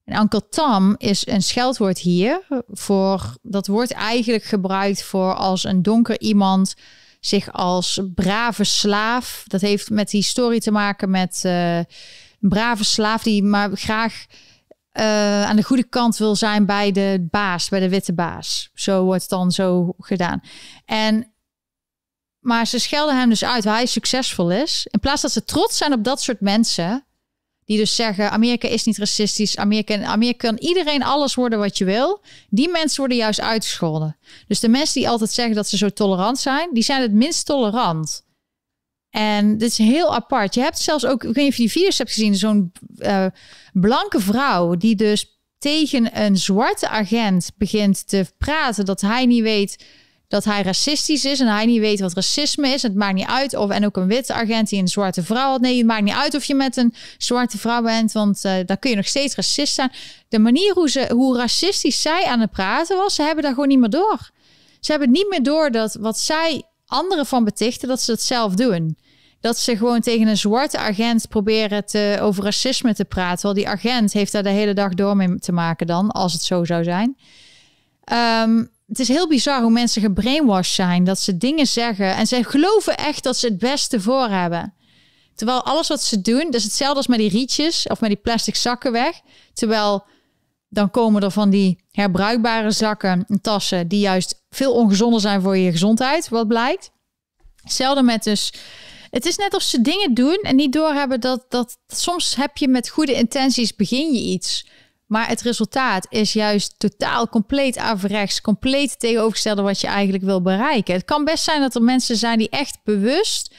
[0.03, 5.81] En Uncle Tom is een scheldwoord hier voor, dat wordt eigenlijk gebruikt voor als een
[5.81, 6.73] donker iemand
[7.19, 9.43] zich als brave slaaf.
[9.47, 11.85] Dat heeft met die story te maken met eh, een
[12.39, 14.25] brave slaaf die maar graag
[14.89, 18.69] eh, aan de goede kant wil zijn bij de baas, bij de witte baas.
[18.73, 20.41] Zo wordt het dan zo gedaan.
[20.85, 21.32] En
[22.43, 24.87] maar ze schelden hem dus uit waar hij succesvol is.
[24.91, 27.05] In plaats dat ze trots zijn op dat soort mensen.
[27.65, 29.57] Die dus zeggen, Amerika is niet racistisch.
[29.57, 32.21] Amerika, Amerika kan iedereen alles worden wat je wil.
[32.49, 34.17] Die mensen worden juist uitgescholden.
[34.47, 37.45] Dus de mensen die altijd zeggen dat ze zo tolerant zijn, die zijn het minst
[37.45, 38.23] tolerant.
[39.09, 40.53] En dit is heel apart.
[40.55, 43.25] Je hebt zelfs ook, ik weet niet of je die video's hebt gezien, zo'n eh,
[43.73, 49.85] blanke vrouw die dus tegen een zwarte agent begint te praten dat hij niet weet
[50.33, 52.81] dat hij racistisch is en hij niet weet wat racisme is.
[52.81, 55.61] Het maakt niet uit of en ook een witte agent die een zwarte vrouw had.
[55.61, 58.79] Nee, het maakt niet uit of je met een zwarte vrouw bent, want uh, dan
[58.79, 59.91] kun je nog steeds racist zijn.
[60.29, 63.67] De manier hoe ze hoe racistisch zij aan het praten was, ze hebben daar gewoon
[63.67, 64.29] niet meer door.
[64.79, 68.53] Ze hebben niet meer door dat wat zij anderen van betichten, dat ze het zelf
[68.53, 68.97] doen.
[69.39, 73.35] Dat ze gewoon tegen een zwarte agent proberen te, over racisme te praten.
[73.35, 76.43] Terwijl die agent heeft daar de hele dag door mee te maken dan, als het
[76.43, 77.17] zo zou zijn.
[78.45, 81.03] Um, het is heel bizar hoe mensen gebrainwashed zijn.
[81.03, 84.73] Dat ze dingen zeggen en ze geloven echt dat ze het beste voor hebben.
[85.35, 88.55] Terwijl alles wat ze doen, is hetzelfde als met die rietjes of met die plastic
[88.55, 89.21] zakken weg.
[89.53, 90.05] Terwijl
[90.69, 95.57] dan komen er van die herbruikbare zakken en tassen die juist veel ongezonder zijn voor
[95.57, 96.91] je gezondheid, wat blijkt.
[97.61, 98.53] Hetzelfde met dus
[99.09, 102.67] het is net of ze dingen doen en niet doorhebben dat, dat soms heb je
[102.67, 104.67] met goede intenties begin je iets.
[105.13, 110.93] Maar het resultaat is juist totaal compleet averechts, compleet tegenovergestelde wat je eigenlijk wil bereiken.
[110.93, 113.53] Het kan best zijn dat er mensen zijn die echt bewust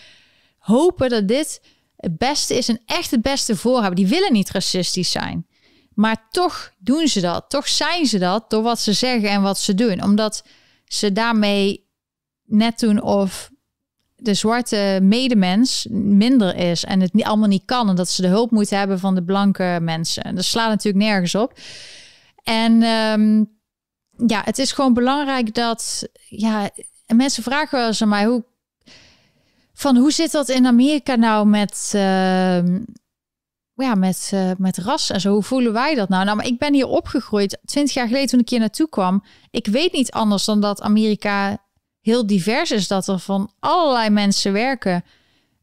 [0.59, 1.61] hopen dat dit
[1.97, 3.97] het beste is en echt het beste voor hebben.
[3.97, 5.47] Die willen niet racistisch zijn.
[5.95, 7.45] Maar toch doen ze dat.
[7.49, 10.03] Toch zijn ze dat door wat ze zeggen en wat ze doen.
[10.03, 10.45] Omdat
[10.85, 11.87] ze daarmee
[12.45, 13.51] net doen of
[14.25, 18.29] de zwarte medemens minder is en het niet allemaal niet kan en dat ze de
[18.29, 20.35] hulp moeten hebben van de blanke mensen.
[20.35, 21.59] Dat slaat natuurlijk nergens op.
[22.43, 23.51] En um,
[24.27, 26.71] ja, het is gewoon belangrijk dat ja,
[27.07, 28.45] mensen vragen wel eens aan mij hoe
[29.75, 32.65] van hoe zit dat in Amerika nou met uh,
[33.75, 35.33] ja, met, uh, met ras en zo.
[35.33, 36.25] Hoe voelen wij dat nou?
[36.25, 37.59] Nou, maar ik ben hier opgegroeid.
[37.65, 39.25] Twintig jaar geleden toen ik hier naartoe kwam.
[39.51, 41.64] Ik weet niet anders dan dat Amerika
[42.05, 42.89] heel divers is.
[42.89, 45.05] Dat er van allerlei mensen werken.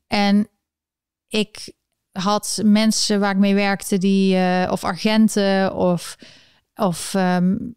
[0.07, 0.47] En
[1.27, 1.73] ik
[2.11, 4.35] had mensen waar ik mee werkte die...
[4.35, 6.17] Uh, of agenten of...
[6.75, 7.75] Of um,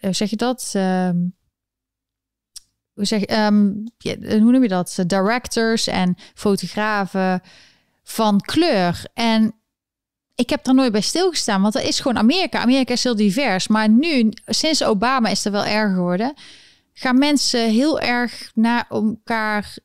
[0.00, 0.72] zeg je dat?
[0.76, 1.36] Um,
[2.92, 3.84] hoe, zeg, um,
[4.20, 4.98] hoe noem je dat?
[5.06, 7.42] Directors en fotografen
[8.02, 9.04] van kleur.
[9.14, 9.54] En
[10.34, 12.58] ik heb er nooit bij stilgestaan, want dat is gewoon Amerika.
[12.58, 13.68] Amerika is heel divers.
[13.68, 16.34] Maar nu, sinds Obama is er wel erger geworden.
[16.98, 19.76] Gaan mensen heel erg naar elkaar.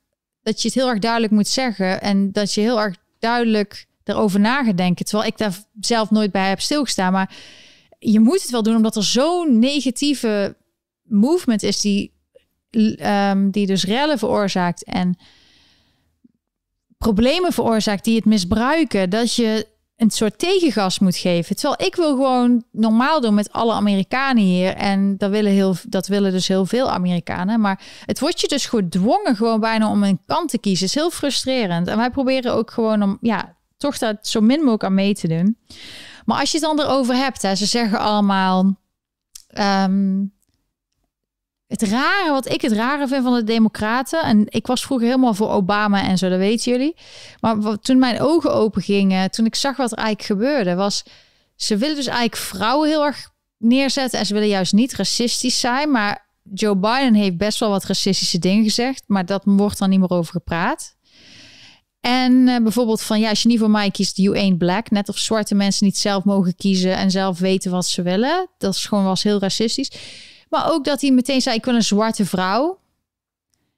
[0.44, 2.02] Dat je het heel erg duidelijk moet zeggen.
[2.02, 4.74] En dat je heel erg duidelijk erover na.
[4.74, 7.12] Terwijl ik daar zelf nooit bij heb stilgestaan.
[7.12, 7.36] Maar
[8.00, 10.56] je moet het wel doen, omdat er zo'n negatieve
[11.04, 12.14] movement is die,
[13.06, 14.84] um, die dus rellen veroorzaakt.
[14.84, 15.18] En
[16.98, 19.10] problemen veroorzaakt die het misbruiken.
[19.10, 19.68] Dat je
[20.02, 21.56] een soort tegengas moet geven.
[21.56, 24.76] Terwijl ik wil gewoon normaal doen met alle Amerikanen hier.
[24.76, 27.60] En dat willen, heel, dat willen dus heel veel Amerikanen.
[27.62, 30.86] Maar het wordt je dus gedwongen gewoon bijna om een kant te kiezen.
[30.86, 31.88] is heel frustrerend.
[31.88, 35.28] En wij proberen ook gewoon om, ja, toch dat zo min mogelijk aan mee te
[35.28, 35.58] doen.
[36.26, 38.80] Maar als je het dan erover hebt, hè, ze zeggen allemaal...
[39.48, 40.24] Ehm,
[41.72, 44.24] het rare, wat ik het rare vind van de Democraten.
[44.24, 46.96] En ik was vroeger helemaal voor Obama en zo, dat weten jullie.
[47.40, 51.04] Maar toen mijn ogen open gingen, toen ik zag wat er eigenlijk gebeurde, was.
[51.56, 54.20] Ze willen dus eigenlijk vrouwen heel erg neerzetten.
[54.20, 55.92] En ze willen juist niet racistisch zijn.
[55.92, 59.04] Maar Joe Biden heeft best wel wat racistische dingen gezegd.
[59.08, 60.96] Maar dat wordt dan niet meer over gepraat.
[62.00, 64.90] En uh, bijvoorbeeld van ja, als je niet voor mij kiest, you ain't black.
[64.90, 68.50] Net of zwarte mensen niet zelf mogen kiezen en zelf weten wat ze willen.
[68.58, 69.92] Dat is gewoon was heel racistisch.
[70.52, 72.80] Maar ook dat hij meteen zei, ik wil een zwarte vrouw.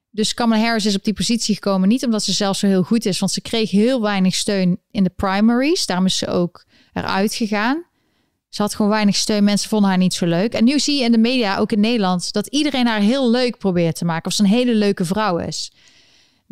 [0.09, 1.89] Dus Kamala Harris is op die positie gekomen.
[1.89, 5.03] Niet omdat ze zelf zo heel goed is, want ze kreeg heel weinig steun in
[5.03, 5.85] de primaries.
[5.85, 7.85] Daarom is ze ook eruit gegaan.
[8.49, 9.43] Ze had gewoon weinig steun.
[9.43, 10.53] Mensen vonden haar niet zo leuk.
[10.53, 13.57] En nu zie je in de media, ook in Nederland, dat iedereen haar heel leuk
[13.57, 14.25] probeert te maken.
[14.25, 15.71] Of ze een hele leuke vrouw is.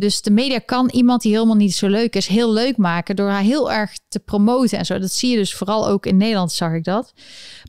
[0.02, 3.30] Dus de media kan iemand die helemaal niet zo leuk is, heel leuk maken door
[3.30, 5.00] haar heel erg te promoten en zo.
[5.00, 7.14] Dat zie je dus vooral ook in Nederland, zag ik dat.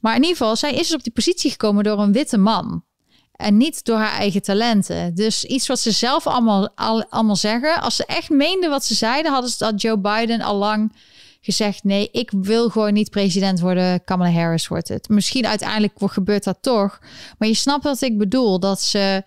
[0.00, 2.84] Maar in ieder geval, zij is dus op die positie gekomen door een witte man.
[3.32, 5.14] En niet door haar eigen talenten.
[5.14, 7.80] Dus iets wat ze zelf allemaal, al, allemaal zeggen.
[7.80, 10.92] Als ze echt meenden wat ze zeiden, hadden ze dat Joe Biden al lang
[11.40, 14.04] gezegd: nee, ik wil gewoon niet president worden.
[14.04, 15.08] Kamala Harris wordt het.
[15.08, 16.98] Misschien uiteindelijk gebeurt dat toch.
[17.38, 18.60] Maar je snapt wat ik bedoel.
[18.60, 19.22] Dat ze.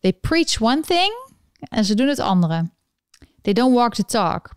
[0.00, 1.27] They preach one thing
[1.58, 2.70] en ze doen het andere.
[3.42, 4.56] They don't walk the talk.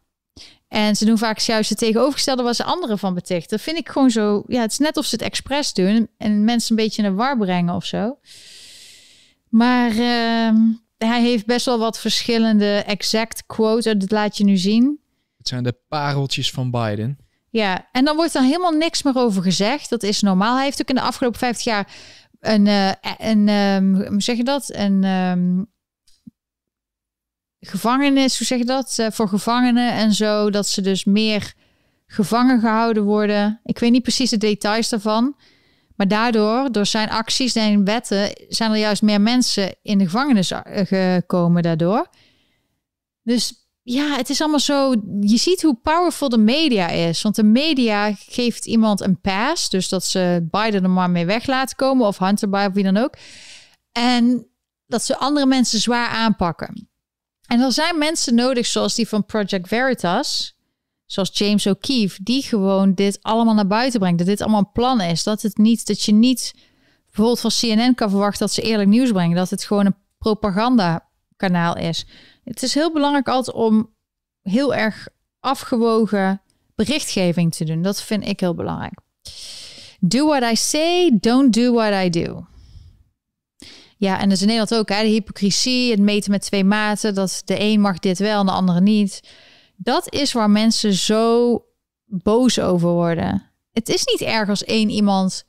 [0.68, 3.58] En ze doen vaak juist het tegenovergestelde waar ze anderen van betichten.
[3.58, 4.44] Dat vind ik gewoon zo.
[4.48, 7.16] Ja, het is net of ze het expres doen en mensen een beetje in de
[7.16, 8.18] war brengen of zo.
[9.50, 10.52] Maar uh,
[10.98, 13.98] hij heeft best wel wat verschillende exact quotes.
[13.98, 15.00] Dat laat je nu zien.
[15.38, 17.18] Het zijn de pareltjes van Biden.
[17.50, 19.90] Ja, en dan wordt er helemaal niks meer over gezegd.
[19.90, 20.56] Dat is normaal.
[20.56, 21.88] Hij heeft ook in de afgelopen 50 jaar
[22.40, 24.74] een, uh, een um, hoe zeg je dat?
[24.74, 25.71] Een um,
[27.62, 28.98] gevangenis, hoe zeg je dat?
[29.00, 31.54] Uh, voor gevangenen en zo, dat ze dus meer
[32.08, 33.60] gevangen gehouden worden.
[33.64, 35.36] Ik weet niet precies de details daarvan.
[35.96, 40.52] Maar daardoor, door zijn acties en wetten, zijn er juist meer mensen in de gevangenis
[40.52, 42.08] eh, gekomen daardoor.
[43.24, 43.54] Dus
[43.84, 44.96] ja, het is allemaal zo.
[45.20, 47.22] Je ziet hoe powerful de media is.
[47.22, 49.70] Want de media geeft iemand een pass.
[49.70, 52.08] Dus dat ze Biden er maar mee weg laten komen.
[52.08, 53.16] Of Hunter Biden of wie dan ook.
[53.92, 54.48] En
[54.88, 56.91] dat ze andere mensen zwaar aanpakken.
[57.52, 60.56] En er zijn mensen nodig, zoals die van Project Veritas,
[61.06, 64.18] zoals James O'Keefe, die gewoon dit allemaal naar buiten brengt.
[64.18, 65.24] Dat dit allemaal een plan is.
[65.24, 66.54] Dat het niet, dat je niet
[67.06, 69.36] bijvoorbeeld van CNN kan verwachten dat ze eerlijk nieuws brengen.
[69.36, 72.06] Dat het gewoon een propagandakanaal is.
[72.44, 73.90] Het is heel belangrijk altijd om
[74.42, 75.08] heel erg
[75.40, 76.42] afgewogen
[76.76, 77.82] berichtgeving te doen.
[77.82, 79.00] Dat vind ik heel belangrijk.
[80.00, 82.46] Do what I say, don't do what I do.
[84.02, 87.16] Ja, en dat is in Nederland ook, hè, de hypocrisie, het meten met twee maten,
[87.16, 89.22] dat de een mag dit wel en de andere niet.
[89.76, 91.64] Dat is waar mensen zo
[92.06, 93.52] boos over worden.
[93.72, 95.46] Het is niet erg als één iemand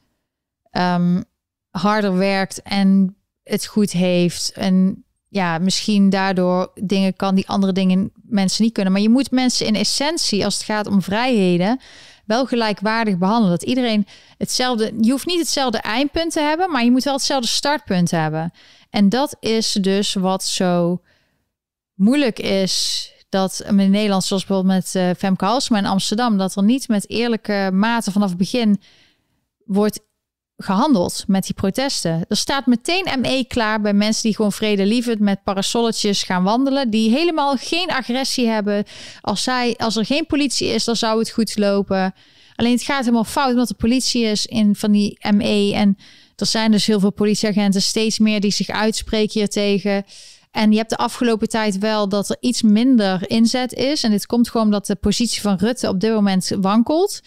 [0.70, 1.24] um,
[1.70, 4.52] harder werkt en het goed heeft.
[4.52, 8.92] En ja, misschien daardoor dingen kan die andere dingen mensen niet kunnen.
[8.92, 11.80] Maar je moet mensen in essentie, als het gaat om vrijheden,
[12.24, 13.50] wel gelijkwaardig behandelen.
[13.50, 14.06] Dat iedereen
[14.38, 14.92] hetzelfde.
[15.00, 18.52] Je hoeft niet hetzelfde eindpunt te hebben, maar je moet wel hetzelfde startpunt hebben.
[18.90, 21.00] En dat is dus wat zo
[21.94, 23.06] moeilijk is.
[23.28, 27.10] Dat in Nederland, zoals bijvoorbeeld met uh, Femke Halsema in Amsterdam, dat er niet met
[27.10, 28.80] eerlijke maten vanaf het begin
[29.64, 30.00] wordt
[30.56, 32.24] gehandeld met die protesten.
[32.28, 37.10] Er staat meteen ME klaar bij mensen die gewoon vredelievend met parasolletjes gaan wandelen, die
[37.10, 38.84] helemaal geen agressie hebben.
[39.20, 42.14] Als, zij, als er geen politie is, dan zou het goed lopen.
[42.56, 45.72] Alleen het gaat helemaal fout omdat er politie is in van die ME.
[45.74, 45.96] En
[46.36, 50.04] er zijn dus heel veel politieagenten, steeds meer die zich uitspreken hier tegen.
[50.50, 54.02] En je hebt de afgelopen tijd wel dat er iets minder inzet is.
[54.02, 57.20] En dit komt gewoon omdat de positie van Rutte op dit moment wankelt.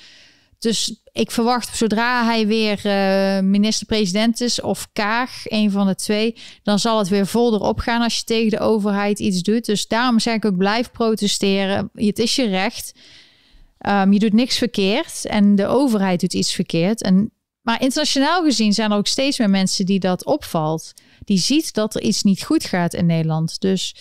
[0.66, 6.36] Dus ik verwacht zodra hij weer uh, minister-president is of Kaag, een van de twee,
[6.64, 9.66] dan zal het weer vol erop gaan als je tegen de overheid iets doet.
[9.66, 11.90] Dus daarom zeg ik ook blijf protesteren.
[11.94, 12.94] Het is je recht.
[13.88, 17.02] Um, je doet niks verkeerd en de overheid doet iets verkeerd.
[17.02, 20.94] En, maar internationaal gezien zijn er ook steeds meer mensen die dat opvalt.
[21.26, 23.60] Die ziet dat er iets niet goed gaat in Nederland.
[23.60, 23.96] Dus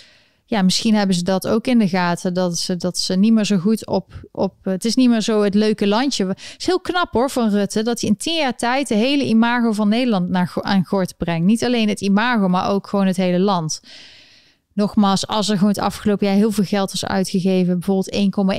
[0.46, 2.34] ja, misschien hebben ze dat ook in de gaten.
[2.34, 4.54] Dat ze, dat ze niet meer zo goed op, op.
[4.62, 6.26] Het is niet meer zo het leuke landje.
[6.26, 7.82] Het is heel knap hoor van Rutte.
[7.82, 11.46] Dat hij in tien jaar tijd de hele imago van Nederland naar, aan gort brengt.
[11.46, 13.80] Niet alleen het imago, maar ook gewoon het hele land.
[14.72, 18.14] Nogmaals, als er gewoon het afgelopen jaar heel veel geld is uitgegeven, bijvoorbeeld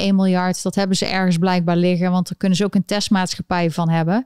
[0.09, 3.71] 1,1 miljard, dat hebben ze ergens blijkbaar liggen, want daar kunnen ze ook een testmaatschappij
[3.71, 4.25] van hebben.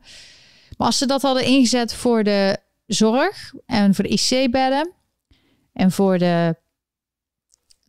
[0.78, 4.93] Maar als ze dat hadden ingezet voor de zorg en voor de IC-bedden
[5.74, 6.55] en voor de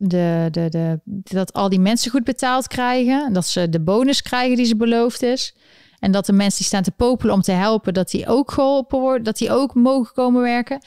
[0.01, 3.33] de, de, de, dat al die mensen goed betaald krijgen.
[3.33, 5.55] Dat ze de bonus krijgen die ze beloofd is.
[5.99, 8.99] En dat de mensen die staan te popelen om te helpen, dat die ook geholpen
[8.99, 10.81] worden, dat die ook mogen komen werken.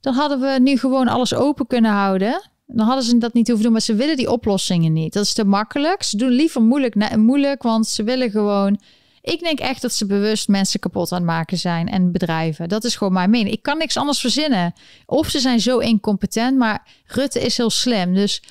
[0.00, 2.50] Dan hadden we nu gewoon alles open kunnen houden.
[2.66, 5.12] Dan hadden ze dat niet hoeven doen, maar ze willen die oplossingen niet.
[5.12, 6.02] Dat is te makkelijk.
[6.02, 8.80] Ze doen liever moeilijk, moeilijk want ze willen gewoon.
[9.22, 12.68] Ik denk echt dat ze bewust mensen kapot aan het maken zijn en bedrijven.
[12.68, 13.54] Dat is gewoon mijn mening.
[13.54, 14.72] Ik kan niks anders verzinnen.
[15.06, 18.14] Of ze zijn zo incompetent, maar Rutte is heel slim.
[18.14, 18.42] Dus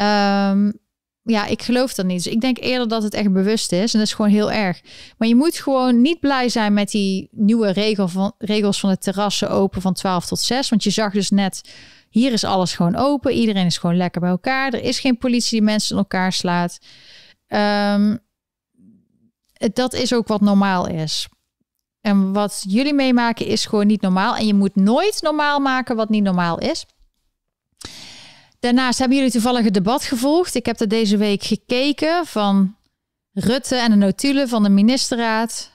[0.00, 0.72] Um,
[1.22, 2.24] ja, ik geloof dat niet.
[2.24, 3.92] Dus ik denk eerder dat het echt bewust is.
[3.92, 4.80] En dat is gewoon heel erg.
[5.18, 8.98] Maar je moet gewoon niet blij zijn met die nieuwe regel van, regels van de
[8.98, 10.68] terrassen open van 12 tot 6.
[10.68, 11.74] Want je zag dus net,
[12.10, 13.32] hier is alles gewoon open.
[13.32, 14.72] Iedereen is gewoon lekker bij elkaar.
[14.72, 16.78] Er is geen politie die mensen in elkaar slaat.
[17.46, 18.18] Um,
[19.72, 21.28] dat is ook wat normaal is.
[22.00, 24.36] En wat jullie meemaken is gewoon niet normaal.
[24.36, 26.86] En je moet nooit normaal maken wat niet normaal is.
[28.60, 30.54] Daarnaast hebben jullie toevallig het debat gevolgd.
[30.54, 32.76] Ik heb er deze week gekeken van
[33.32, 35.72] Rutte en de notulen van de ministerraad.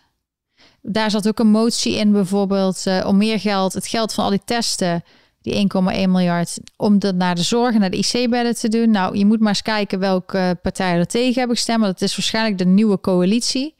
[0.81, 4.29] Daar zat ook een motie in, bijvoorbeeld uh, om meer geld, het geld van al
[4.29, 5.03] die testen,
[5.41, 8.91] die 1,1 miljard, om dat naar de zorg en naar de IC-bedden te doen.
[8.91, 11.83] Nou, je moet maar eens kijken welke partijen er tegen hebben gestemd.
[11.83, 13.75] Dat is waarschijnlijk de nieuwe coalitie.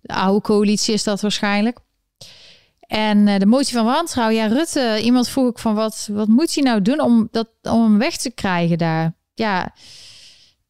[0.00, 1.78] De oude coalitie is dat waarschijnlijk.
[2.94, 6.54] En uh, de motie van wantrouwen, ja, Rutte, iemand vroeg ik van wat, wat moet
[6.54, 9.14] hij nou doen om, dat, om hem weg te krijgen daar?
[9.34, 9.74] Ja,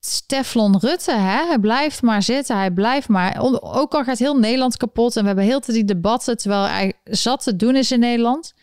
[0.01, 1.47] Steflon Rutte, hè?
[1.47, 3.37] hij blijft maar zitten, hij blijft maar.
[3.61, 6.93] Ook al gaat heel Nederland kapot en we hebben heel te die debatten terwijl hij
[7.05, 8.55] zat te doen is in Nederland.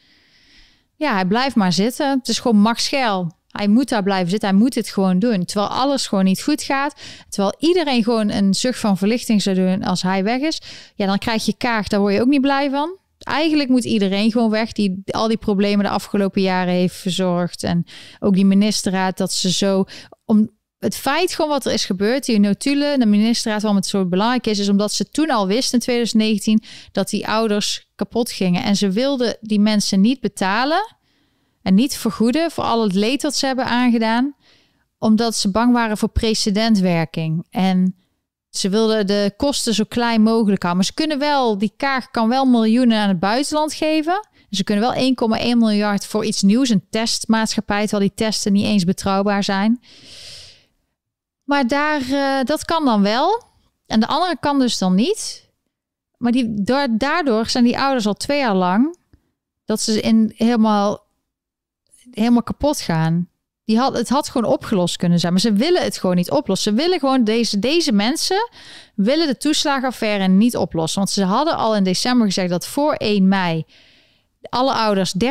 [0.95, 2.09] Ja, hij blijft maar zitten.
[2.09, 3.31] Het is gewoon Schel.
[3.47, 4.49] Hij moet daar blijven zitten.
[4.49, 5.45] Hij moet het gewoon doen.
[5.45, 7.01] Terwijl alles gewoon niet goed gaat.
[7.29, 10.61] Terwijl iedereen gewoon een zucht van verlichting zou doen als hij weg is.
[10.95, 11.87] Ja, dan krijg je kaag.
[11.87, 12.99] Daar word je ook niet blij van.
[13.23, 17.63] Eigenlijk moet iedereen gewoon weg die al die problemen de afgelopen jaren heeft verzorgd.
[17.63, 17.85] En
[18.19, 19.85] ook die ministerraad dat ze zo.
[20.25, 20.49] Om,
[20.81, 24.47] het feit gewoon wat er is gebeurd, die notulen, de ministerraad, waarom het zo belangrijk
[24.47, 28.63] is, is omdat ze toen al wisten in 2019 dat die ouders kapot gingen.
[28.63, 30.95] En ze wilden die mensen niet betalen
[31.61, 34.35] en niet vergoeden voor al het leed dat ze hebben aangedaan,
[34.97, 37.45] omdat ze bang waren voor precedentwerking.
[37.49, 37.95] En
[38.51, 40.75] ze wilden de kosten zo klein mogelijk houden.
[40.75, 44.27] Maar ze kunnen wel, die kaart kan wel miljoenen aan het buitenland geven.
[44.49, 48.83] Ze kunnen wel 1,1 miljard voor iets nieuws, een testmaatschappij, terwijl die testen niet eens
[48.83, 49.79] betrouwbaar zijn.
[51.43, 53.43] Maar daar, uh, dat kan dan wel.
[53.85, 55.49] En de andere kan dus dan niet.
[56.17, 56.63] Maar die,
[56.97, 58.97] daardoor zijn die ouders al twee jaar lang
[59.65, 61.05] dat ze in helemaal,
[62.11, 63.29] helemaal kapot gaan.
[63.71, 65.31] Die had, het had gewoon opgelost kunnen zijn.
[65.31, 66.71] Maar ze willen het gewoon niet oplossen.
[66.71, 68.49] Ze willen gewoon deze, deze mensen
[68.95, 70.99] willen de toeslagenaffaire niet oplossen.
[70.99, 73.65] Want ze hadden al in december gezegd dat voor 1 mei
[74.49, 75.27] alle ouders 30.000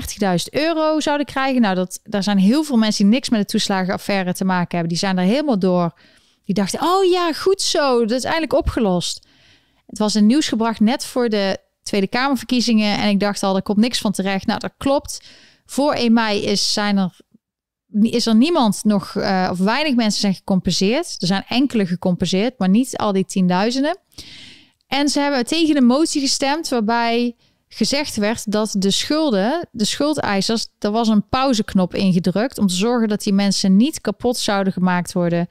[0.50, 1.60] euro zouden krijgen.
[1.60, 4.88] Nou, dat, daar zijn heel veel mensen die niks met de toeslagenaffaire te maken hebben.
[4.88, 5.92] Die zijn er helemaal door.
[6.44, 8.00] Die dachten, oh ja, goed zo.
[8.00, 9.26] Dat is eigenlijk opgelost.
[9.86, 12.98] Het was in nieuws gebracht net voor de Tweede Kamerverkiezingen.
[12.98, 14.46] En ik dacht al, er komt niks van terecht.
[14.46, 15.22] Nou, dat klopt.
[15.66, 17.18] Voor 1 mei is, zijn er
[17.92, 21.16] is er niemand nog, uh, of weinig mensen zijn gecompenseerd.
[21.18, 23.98] Er zijn enkele gecompenseerd, maar niet al die tienduizenden.
[24.86, 27.36] En ze hebben tegen een motie gestemd waarbij
[27.68, 33.08] gezegd werd dat de schulden, de schuldeisers, er was een pauzeknop ingedrukt om te zorgen
[33.08, 35.48] dat die mensen niet kapot zouden gemaakt worden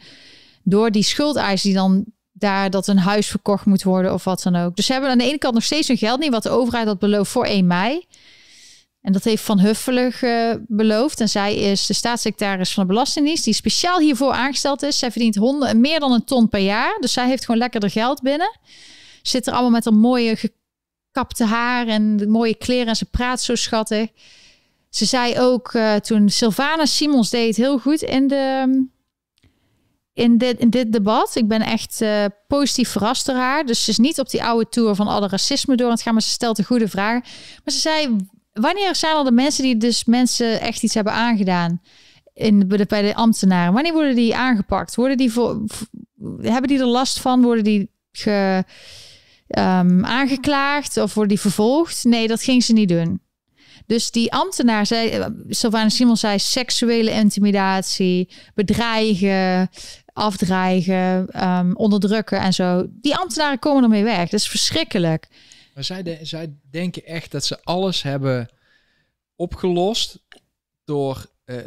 [0.64, 4.56] door die schuldeisers die dan daar dat een huis verkocht moet worden of wat dan
[4.56, 4.76] ook.
[4.76, 6.88] Dus ze hebben aan de ene kant nog steeds hun geld niet, wat de overheid
[6.88, 8.06] had beloofd voor 1 mei.
[9.10, 11.20] En dat heeft Van Huffelen uh, beloofd.
[11.20, 14.99] En zij is de staatssecretaris van de Belastingdienst, die speciaal hiervoor aangesteld is.
[14.99, 16.97] Zij verdient honden, meer dan een ton per jaar.
[16.99, 18.60] Dus zij heeft gewoon lekker de geld binnen.
[19.22, 22.88] Zit er allemaal met een mooie gekapte haar en mooie kleren.
[22.88, 24.10] En ze praat zo schattig.
[24.89, 28.86] Ze zei ook uh, toen Sylvana Simons deed heel goed in, de,
[30.14, 31.36] in, dit, in dit debat.
[31.36, 33.66] Ik ben echt uh, positief verrast door haar.
[33.66, 36.14] Dus ze is niet op die oude tour van alle racisme door aan het gaan,
[36.14, 37.22] maar ze stelt een goede vraag.
[37.64, 38.18] Maar ze zei,
[38.62, 41.82] wanneer zijn al de mensen die dus mensen echt iets hebben aangedaan?
[42.34, 43.74] In, de, bij de ambtenaren.
[43.74, 44.95] Wanneer worden die aangepakt?
[44.95, 45.64] Worden die voor,
[46.41, 47.41] hebben die er last van?
[47.41, 48.64] Worden die ge,
[49.47, 52.03] um, aangeklaagd of worden die vervolgd?
[52.03, 53.22] Nee, dat ging ze niet doen.
[53.86, 59.70] Dus die ambtenaar zei, Sylvana Simon zei, seksuele intimidatie, bedreigen,
[60.14, 62.86] afdreigen, um, onderdrukken en zo.
[62.89, 64.30] Die ambtenaren komen ermee weg.
[64.30, 65.28] Dat is verschrikkelijk.
[65.80, 68.50] Maar zij, de, zij denken echt dat ze alles hebben
[69.36, 70.20] opgelost
[70.84, 71.58] door uh,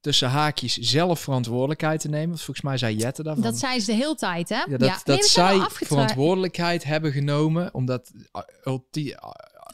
[0.00, 2.38] tussen haakjes zelf verantwoordelijkheid te nemen.
[2.38, 3.42] Volgens mij zei Jette daarvan.
[3.42, 4.56] Dat zei ze de hele tijd, hè?
[4.56, 5.00] Ja, dat, ja.
[5.04, 9.14] dat zij verantwoordelijkheid hebben genomen, omdat uh, ulti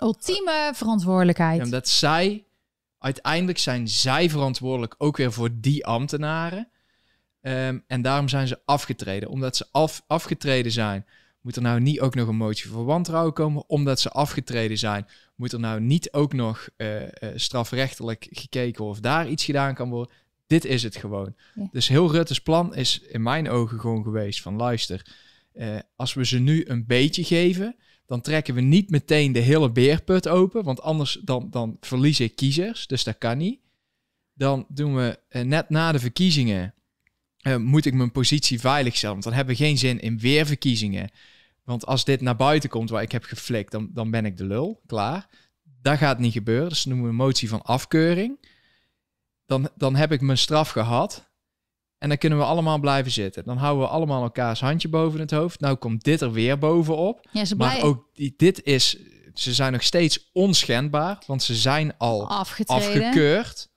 [0.01, 1.59] ultieme verantwoordelijkheid.
[1.59, 2.45] Ja, omdat zij,
[2.99, 6.69] uiteindelijk zijn zij verantwoordelijk ook weer voor die ambtenaren.
[7.41, 9.29] Um, en daarom zijn ze afgetreden.
[9.29, 11.07] Omdat ze af, afgetreden zijn,
[11.41, 13.69] moet er nou niet ook nog een motie voor wantrouwen komen.
[13.69, 19.01] Omdat ze afgetreden zijn, moet er nou niet ook nog uh, uh, strafrechtelijk gekeken of
[19.01, 20.15] daar iets gedaan kan worden.
[20.47, 21.35] Dit is het gewoon.
[21.55, 21.69] Ja.
[21.73, 25.17] Dus heel Rutte's plan is in mijn ogen gewoon geweest van luister,
[25.55, 27.77] uh, als we ze nu een beetje geven,
[28.07, 32.37] dan trekken we niet meteen de hele beerput open, want anders dan, dan verlies ik
[32.37, 33.61] kiezers, dus dat kan niet.
[34.35, 36.75] Dan doen we net na de verkiezingen,
[37.49, 40.47] uh, moet ik mijn positie veilig stellen, want dan hebben we geen zin in weer
[40.47, 41.11] verkiezingen.
[41.65, 44.45] Want als dit naar buiten komt waar ik heb geflikt, dan, dan ben ik de
[44.45, 45.29] lul, klaar.
[45.83, 48.47] Dat gaat niet gebeuren, dus noemen we een motie van afkeuring.
[49.47, 51.31] Dan, dan heb ik mijn straf gehad.
[51.99, 53.45] En dan kunnen we allemaal blijven zitten.
[53.45, 55.61] Dan houden we allemaal elkaars handje boven het hoofd.
[55.61, 57.29] Nou komt dit er weer bovenop.
[57.33, 58.99] Ja, ze maar ook dit is...
[59.35, 63.69] Ze zijn nog steeds onschendbaar, want ze zijn al afgekeurd.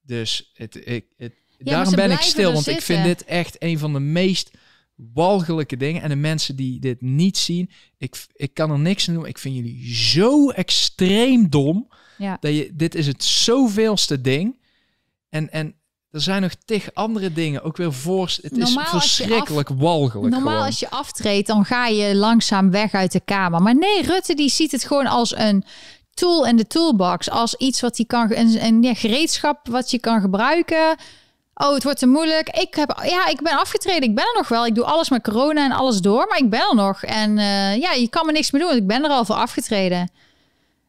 [0.00, 3.78] Dus het, het, het ja, daarom ben ik stil, want ik vind dit echt een
[3.78, 4.50] van de meest
[4.94, 6.02] walgelijke dingen.
[6.02, 9.26] En de mensen die dit niet zien, ik, ik kan er niks aan doen.
[9.26, 11.88] Ik vind jullie zo extreem dom.
[12.18, 12.36] Ja.
[12.40, 14.60] Dat je, dit is het zoveelste ding.
[15.28, 15.74] En, en
[16.10, 18.38] er zijn nog tig andere dingen, ook weer voor.
[18.42, 20.32] Het normaal is verschrikkelijk af, walgelijk.
[20.32, 20.66] Normaal gewoon.
[20.66, 23.62] als je aftreedt, dan ga je langzaam weg uit de kamer.
[23.62, 25.64] Maar nee, Rutte die ziet het gewoon als een
[26.14, 27.30] tool in de toolbox.
[27.30, 30.96] Als iets wat hij kan, een, een ja, gereedschap wat je kan gebruiken.
[31.54, 32.48] Oh, het wordt te moeilijk.
[32.48, 34.08] Ik heb, ja, ik ben afgetreden.
[34.08, 34.66] Ik ben er nog wel.
[34.66, 37.02] Ik doe alles met corona en alles door, maar ik ben er nog.
[37.02, 38.76] En uh, ja, je kan me niks meer doen.
[38.76, 40.10] Ik ben er al voor afgetreden.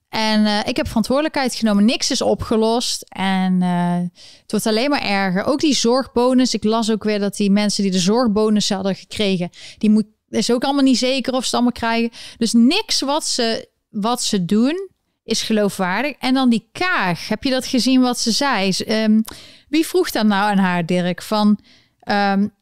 [0.10, 1.86] En uh, ik heb verantwoordelijkheid genomen.
[1.86, 3.06] Niks is opgelost.
[3.10, 3.96] En uh,
[4.42, 5.44] het wordt alleen maar erger.
[5.44, 6.54] Ook die zorgbonus.
[6.54, 10.52] Ik las ook weer dat die mensen die de zorgbonus hadden gekregen, die moet, is
[10.52, 12.12] ook allemaal niet zeker of ze het allemaal krijgen.
[12.38, 14.92] Dus niks wat ze, wat ze doen
[15.24, 16.16] is geloofwaardig.
[16.20, 17.28] En dan die Kaag.
[17.28, 18.72] Heb je dat gezien wat ze zei?
[18.88, 19.24] Um,
[19.70, 21.22] wie vroeg dan nou aan haar, Dirk?
[21.22, 21.60] Van,
[22.06, 22.54] um,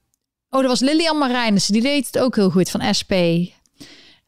[0.50, 1.74] oh, dat was Lilian Marijnissen.
[1.74, 3.14] Die deed het ook heel goed van SP.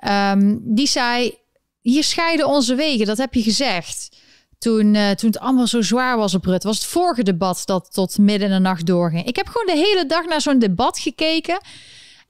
[0.08, 1.38] Um, die zei
[1.82, 4.10] hier scheiden onze wegen, dat heb je gezegd.
[4.58, 6.64] Toen, uh, toen het allemaal zo zwaar was op Rut.
[6.64, 9.26] was het vorige debat dat tot midden in de nacht doorging.
[9.26, 11.58] Ik heb gewoon de hele dag naar zo'n debat gekeken.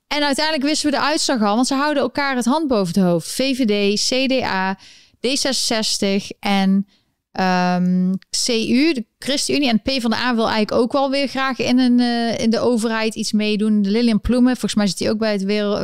[0.08, 3.04] En uiteindelijk wisten we de uitslag al, want ze houden elkaar het hand boven het
[3.04, 3.32] hoofd.
[3.32, 4.78] VVD, CDA,
[5.28, 6.87] D66 en
[7.39, 11.58] um, CU, de ChristenUnie en P van de A wil eigenlijk ook wel weer graag
[11.58, 13.82] in, een, uh, in de overheid iets meedoen.
[13.82, 15.43] De Lilian Ploemen, volgens mij zit hij ook bij het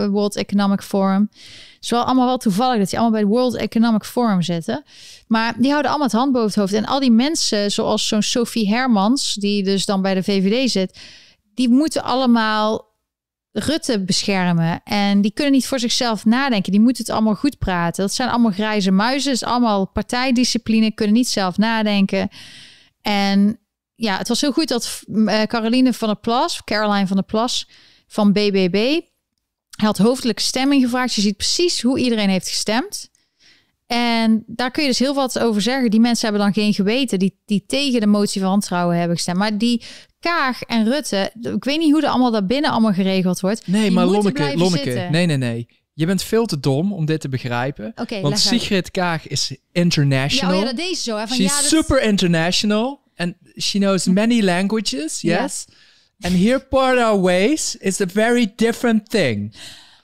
[0.10, 1.30] World Economic Forum.
[1.32, 4.84] Het is wel allemaal wel toevallig dat die allemaal bij het World Economic Forum zitten.
[5.28, 6.74] Maar die houden allemaal het hand boven het hoofd.
[6.74, 11.00] En al die mensen, zoals zo'n Sophie Hermans, die dus dan bij de VVD zit,
[11.54, 12.89] die moeten allemaal
[13.60, 14.82] Rutte beschermen.
[14.84, 16.72] En die kunnen niet voor zichzelf nadenken.
[16.72, 18.04] Die moeten het allemaal goed praten.
[18.04, 19.32] Dat zijn allemaal grijze muizen.
[19.32, 20.92] Is allemaal partijdiscipline.
[20.92, 22.30] Kunnen niet zelf nadenken.
[23.02, 23.60] En
[23.96, 27.68] ja, het was heel goed dat uh, Caroline van der Plas, Caroline van der Plas
[28.08, 29.00] van BBB,
[29.70, 31.14] had hoofdelijke stemming gevraagd.
[31.14, 33.10] Je ziet precies hoe iedereen heeft gestemd.
[33.90, 35.92] En daar kun je dus heel wat over zeggen.
[35.92, 39.38] Die mensen hebben dan geen geweten die, die tegen de motie van wantrouwen hebben gestemd.
[39.38, 39.84] Maar die
[40.20, 43.68] Kaag en Rutte, ik weet niet hoe er allemaal daarbinnen allemaal geregeld wordt.
[43.68, 45.68] Nee, maar Lonneke, Lonneke, nee, nee, nee.
[45.94, 47.92] Je bent veel te dom om dit te begrijpen.
[47.96, 50.54] Okay, want Sigrid Kaag is international.
[50.54, 51.18] Ja, oh ja, dat deze zo.
[51.18, 51.28] Hè?
[51.28, 51.70] Van, She's ja, dat...
[51.70, 53.02] super international.
[53.16, 55.66] And she knows many languages, yes.
[56.22, 59.56] And here part our ways is a very different thing.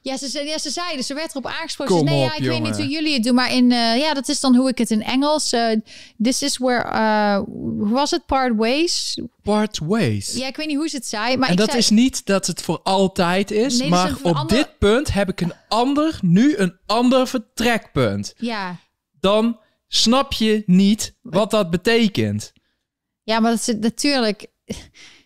[0.05, 1.95] Ja, ze, ze- ja, ze zeiden, ze werd erop aangesproken.
[1.95, 4.13] Kom nee, op, ja, ik weet niet hoe jullie het doen, maar in, eh, ja,
[4.13, 5.51] dat is dan hoe ik het in Engels.
[5.53, 5.75] eh,
[6.21, 9.19] this is where, eh, hoe was het, part ways?
[9.43, 10.33] Part ways.
[10.33, 12.25] Ja, ik weet niet hoe ze het zei, maar en ik dat zei, is niet
[12.25, 15.41] dat het voor altijd is, Nee, dat is maar op ander- dit punt heb ik
[15.41, 18.33] een ander, nu een ander vertrekpunt.
[18.37, 18.75] ja,
[19.19, 22.53] Dan snap je niet wat dat betekent.
[23.23, 24.45] ja, maar dat is natuurlijk,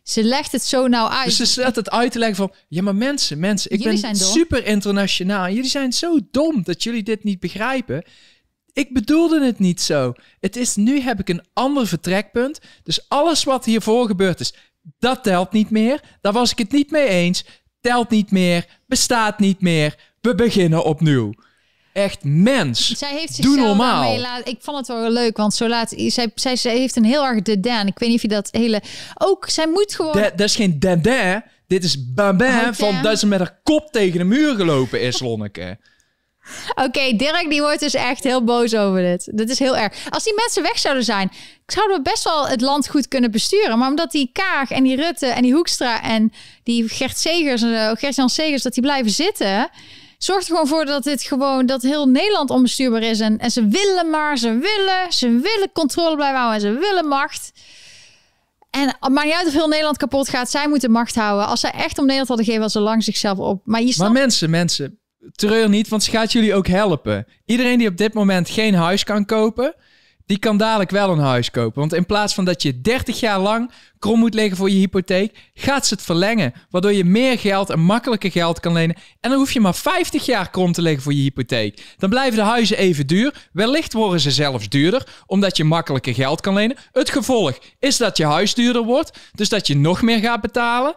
[0.10, 1.26] ze legt het zo nou uit.
[1.26, 2.54] Dus ze zet het uit te leggen van...
[2.68, 5.46] Ja, maar mensen, mensen, ik Jullie ben super internationaal.
[5.46, 8.04] en Jullie zijn zo dom dat jullie dit niet begrijpen.
[8.74, 10.14] Ik bedoelde het niet zo.
[10.40, 12.60] Het is, nu heb ik een ander vertrekpunt.
[12.84, 14.54] Dus alles wat hiervoor gebeurd is,
[15.00, 16.02] dat telt niet meer.
[16.22, 17.46] Daar was ik het niet mee eens.
[17.82, 19.96] Telt niet meer, bestaat niet meer.
[20.22, 21.34] We beginnen opnieuw.
[22.00, 22.98] Echt mens.
[22.98, 24.42] Zij heeft Doe zichzelf normaal.
[24.44, 27.42] Ik vond het wel leuk, want zo laat zij, zij, zij heeft een heel erg
[27.42, 27.88] dédain.
[27.88, 28.82] Ik weet niet of je dat hele.
[29.18, 30.14] Ook zij moet gewoon.
[30.14, 31.44] Dat dat is geen dendin.
[31.68, 32.74] Dit is bambin Hotel.
[32.74, 35.78] van dat ze met haar kop tegen de muur gelopen is, Lonneke.
[36.76, 39.30] Oké, Dirk die wordt dus echt heel boos over dit.
[39.38, 39.94] Dat is heel erg.
[40.10, 41.32] Als die mensen weg zouden zijn,
[41.66, 43.78] zouden we best wel het land goed kunnen besturen.
[43.78, 46.32] Maar omdat die Kaag en die Rutte en die Hoekstra en
[46.64, 49.70] die Gert Segers, eh, Gert-Jan Segers, dat die blijven zitten,
[50.24, 53.20] zorgt er gewoon voor dat dit gewoon, dat heel Nederland onbestuurbaar is.
[53.20, 57.08] En, en ze willen maar, ze willen, ze willen controle blijven houden en ze willen
[57.08, 57.52] macht.
[58.70, 60.50] En het maakt niet uit of heel Nederland kapot gaat.
[60.50, 61.48] Zij moeten macht houden.
[61.48, 63.62] Als zij echt om Nederland hadden gegeven, was ze lang zichzelf op.
[63.66, 65.00] Maar je Maar mensen, mensen,
[65.32, 67.26] treur niet, want ze gaat jullie ook helpen.
[67.46, 69.76] Iedereen die op dit moment geen huis kan kopen,
[70.30, 71.80] die kan dadelijk wel een huis kopen.
[71.80, 75.38] Want in plaats van dat je 30 jaar lang krom moet liggen voor je hypotheek,
[75.54, 76.54] gaat ze het verlengen.
[76.70, 78.96] Waardoor je meer geld en makkelijker geld kan lenen.
[79.20, 81.96] En dan hoef je maar 50 jaar krom te liggen voor je hypotheek.
[81.98, 83.48] Dan blijven de huizen even duur.
[83.52, 86.78] Wellicht worden ze zelfs duurder, omdat je makkelijker geld kan lenen.
[86.92, 90.96] Het gevolg is dat je huis duurder wordt, dus dat je nog meer gaat betalen.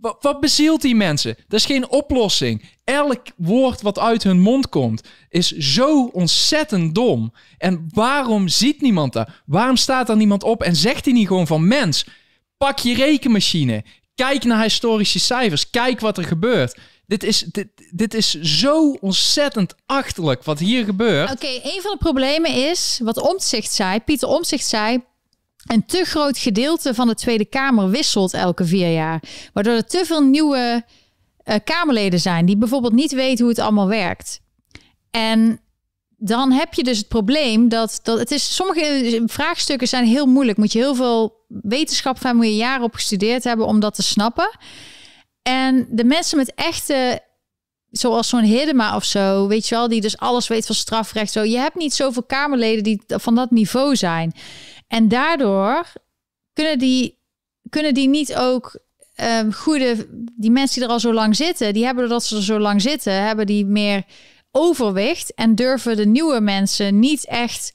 [0.00, 1.36] Wat, wat bezielt die mensen?
[1.48, 2.64] Dat is geen oplossing.
[2.84, 7.32] Elk woord wat uit hun mond komt is zo ontzettend dom.
[7.58, 9.28] En waarom ziet niemand dat?
[9.46, 12.06] Waarom staat er niemand op en zegt hij niet gewoon van mens,
[12.56, 13.84] pak je rekenmachine,
[14.14, 16.78] kijk naar historische cijfers, kijk wat er gebeurt.
[17.06, 21.30] Dit is, dit, dit is zo ontzettend achterlijk wat hier gebeurt.
[21.30, 25.04] Oké, een van de problemen is, wat Omtzigt zei, Pieter Omtzigt zei,
[25.68, 29.22] een te groot gedeelte van de Tweede Kamer wisselt elke vier jaar.
[29.52, 30.84] Waardoor er te veel nieuwe
[31.36, 34.40] eh, Kamerleden zijn die bijvoorbeeld niet weten hoe het allemaal werkt.
[35.10, 35.60] En
[36.16, 40.58] dan heb je dus het probleem dat, dat het is, sommige vraagstukken zijn heel moeilijk.
[40.58, 44.02] Moet je heel veel wetenschap van, moet je jaren op gestudeerd hebben om dat te
[44.02, 44.58] snappen.
[45.42, 47.26] En de mensen met echte
[47.90, 51.32] zoals zo'n Hiddema of zo, weet je wel, die dus alles weet van strafrecht.
[51.32, 54.34] Zo, je hebt niet zoveel Kamerleden die van dat niveau zijn.
[54.88, 55.92] En daardoor
[56.52, 57.18] kunnen die,
[57.70, 58.78] kunnen die niet ook
[59.14, 60.06] ehm, goede,
[60.36, 62.82] die mensen die er al zo lang zitten, die hebben doordat ze er zo lang
[62.82, 64.04] zitten, hebben die meer
[64.50, 67.72] overwicht en durven de nieuwe mensen niet echt,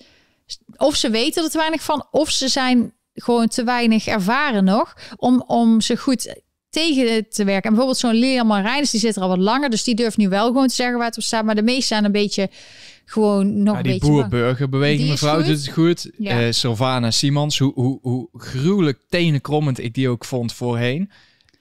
[0.78, 4.98] of ze weten er te weinig van, of ze zijn gewoon te weinig ervaren nog
[5.16, 7.64] om, om ze goed tegen te werken.
[7.64, 10.30] En bijvoorbeeld zo'n Lilian Marijnis, die zit er al wat langer, dus die durft nu
[10.30, 11.46] wel gewoon te zeggen waar het op staat.
[11.46, 12.50] Maar de meesten zijn een beetje
[13.14, 16.12] gewoon nog Ja, een beetje boer-burgerbeweging, Die is mevrouw, doet het goed.
[16.18, 16.42] Ja.
[16.42, 21.12] Eh, Sylvana Simons, hoe, hoe, hoe gruwelijk tenenkrommend ik die ook vond voorheen.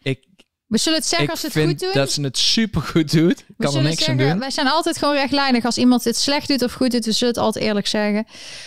[0.03, 0.19] Ik,
[0.66, 1.91] We zullen het zeggen ik als het vind goed doen.
[1.93, 3.39] dat ze het super goed doet.
[3.39, 4.39] Ik kan er niks zeggen, aan doen.
[4.39, 5.65] Wij zijn altijd gewoon rechtlijnig.
[5.65, 8.24] Als iemand het slecht doet of goed doet, we zullen het altijd eerlijk zeggen.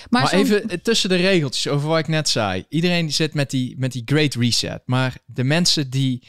[0.10, 2.66] Maar, Maar even tussen de regeltjes over wat ik net zei.
[2.70, 4.82] Iedereen zit met die, met die Great Reset.
[4.86, 6.24] Maar de mensen die,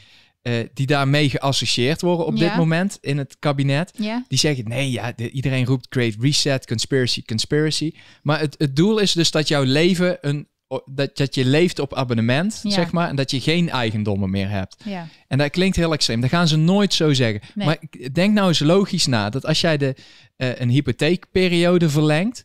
[0.47, 2.47] eh, die daarmee geassocieerd worden op Ja.
[2.47, 6.65] dit moment in het kabinet, Ja, die zeggen: nee, ja, de- iedereen roept Great Reset,
[6.67, 7.91] conspiracy, conspiracy.
[8.23, 10.47] Maar het, het doel is dus dat jouw leven een.
[10.85, 12.69] Dat, dat je leeft op abonnement, Ja.
[12.69, 14.75] zeg maar, en dat je geen eigendommen meer hebt.
[14.83, 15.07] ja.
[15.27, 16.21] En dat klinkt heel extreem.
[16.21, 17.41] Dat gaan ze nooit zo zeggen.
[17.53, 17.65] Nee.
[17.65, 17.77] Maar
[18.11, 19.95] denk nou eens logisch na dat als jij de,
[20.35, 22.43] eh, een hypotheekperiode verlengt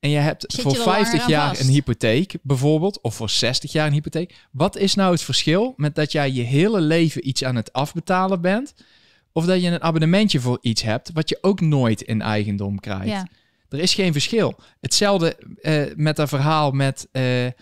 [0.00, 3.14] en je hebt Zit voor je er langer 50 aan jaar een hypotheek bijvoorbeeld, of
[3.14, 6.80] voor 60 jaar een hypotheek, wat is nou het verschil met dat jij je hele
[6.80, 8.74] leven iets aan het afbetalen bent,
[9.32, 13.06] of dat je een abonnementje voor iets hebt wat je ook nooit in eigendom krijgt?
[13.06, 13.26] ja.
[13.68, 14.54] Er is geen verschil.
[14.80, 17.52] Hetzelfde eh, met dat verhaal met eh, eh,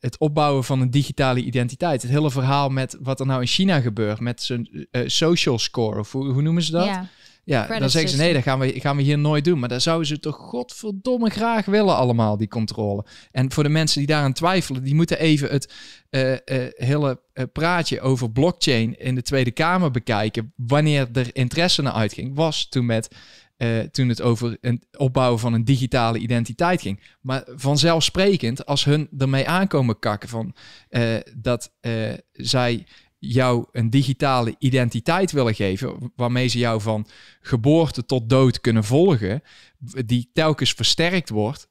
[0.00, 2.02] het opbouwen van een digitale identiteit.
[2.02, 6.12] Het hele verhaal met wat er nou in China gebeurt met zijn social score, of
[6.12, 6.84] hoe, hoe noemen ze dat?
[6.84, 7.08] ja.
[7.46, 9.58] Ja, dan zeggen ze nee, dat gaan we, gaan we hier nooit doen.
[9.58, 13.04] Maar dat zouden ze toch godverdomme graag willen allemaal, die controle.
[13.30, 15.72] En voor de mensen die daaraan twijfelen, die moeten even het
[16.10, 20.52] eh, eh, hele eh, praatje over blockchain in de Tweede Kamer bekijken.
[20.56, 23.08] Wanneer er interesse naar uitging, was toen met...
[23.90, 27.00] toen het over een opbouwen van een digitale identiteit ging.
[27.20, 30.54] Maar vanzelfsprekend, als hun ermee aankomen kakken van
[31.36, 31.72] dat
[32.32, 32.86] zij
[33.28, 37.06] jou een digitale identiteit willen geven, waarmee ze jou van
[37.40, 39.42] geboorte tot dood kunnen volgen,
[40.06, 41.68] die telkens versterkt wordt,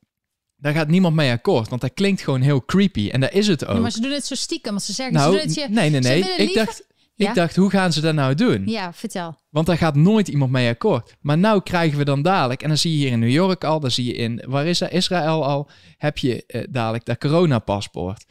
[0.58, 1.70] daar gaat niemand mee akkoord.
[1.70, 3.10] Want dat klinkt gewoon heel creepy.
[3.10, 3.76] En dat is het ook.
[3.76, 4.72] Ja, maar ze doen het zo stiekem.
[4.72, 6.20] Want ze zeggen, nou, ze doen het je, nee, nee, nee.
[6.20, 7.30] Ik liever- dacht, Ja?
[7.30, 8.64] ik dacht, hoe gaan ze dat nou doen?
[8.68, 9.40] Ja, vertel.
[9.50, 11.16] Want daar gaat nooit iemand mee akkoord.
[11.22, 13.80] Maar nou krijgen we dan dadelijk, en dan zie je hier in New York al,
[13.80, 18.26] dan zie je in, waar is dat, Israël al, heb je eh, dadelijk dat coronapaspoort.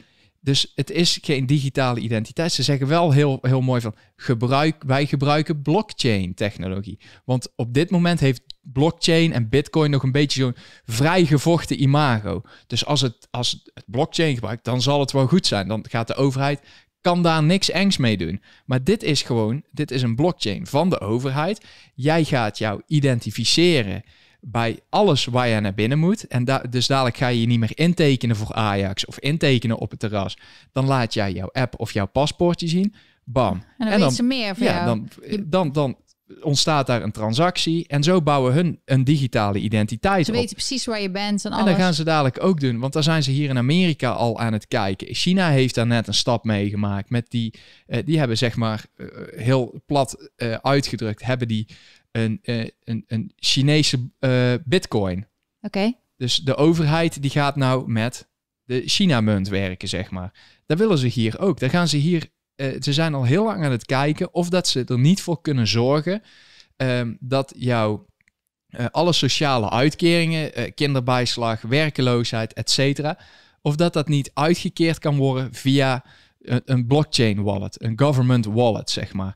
[0.45, 2.51] Dus het is geen digitale identiteit.
[2.51, 6.99] Ze zeggen wel heel, heel mooi van, gebruik, wij gebruiken blockchain technologie.
[7.23, 12.41] Want op dit moment heeft blockchain en bitcoin nog een beetje zo'n vrijgevochten imago.
[12.67, 15.67] Dus als het, als het blockchain gebruikt, dan zal het wel goed zijn.
[15.67, 16.61] Dan gaat de overheid
[17.01, 18.41] kan daar niks engs mee doen.
[18.65, 21.65] Maar dit is gewoon, dit is een blockchain van de overheid.
[21.95, 24.03] Jij gaat jou identificeren
[24.47, 26.27] bij alles waar je naar binnen moet.
[26.27, 29.89] En da dus dadelijk ga je je niet meer intekenen voor Ajax of intekenen op
[29.89, 30.37] het terras.
[30.71, 32.93] Dan laat jij jouw app of jouw paspoortje zien.
[33.23, 33.63] Bam.
[33.77, 34.85] En dan weten ze meer van ja, jou.
[34.85, 35.09] dan,
[35.49, 35.97] dan, dan
[36.41, 37.87] ontstaat daar een transactie.
[37.87, 40.37] En zo bouwen hun een digitale identiteit Ze op.
[40.37, 41.71] weten precies waar je bent en En alles.
[41.71, 44.53] dat gaan ze dadelijk ook doen, want daar zijn ze hier in Amerika al aan
[44.53, 45.15] het kijken.
[45.15, 47.53] China heeft daar net een stap meegemaakt met die,
[47.87, 51.67] eh, die hebben zeg maar eh, heel plat eh, uitgedrukt, hebben die
[52.15, 55.27] een, eh, een, een Chinese eh, bitcoin.
[55.61, 55.93] Oké.
[56.17, 58.29] Dus de overheid die gaat nou met
[58.63, 60.33] de China-munt werken, zeg maar.
[60.65, 61.59] Dat willen ze hier ook.
[61.59, 64.67] Daar gaan ze hier, eh, ze zijn al heel lang aan het kijken of dat
[64.67, 66.21] ze er niet voor kunnen zorgen
[66.75, 68.05] ehm, dat jouw
[68.91, 73.17] alle sociale uitkeringen, kinderbijslag, werkeloosheid, et cetera,
[73.61, 76.05] of dat dat niet uitgekeerd kan worden via
[76.41, 79.35] een, een blockchain wallet, een government wallet, zeg maar.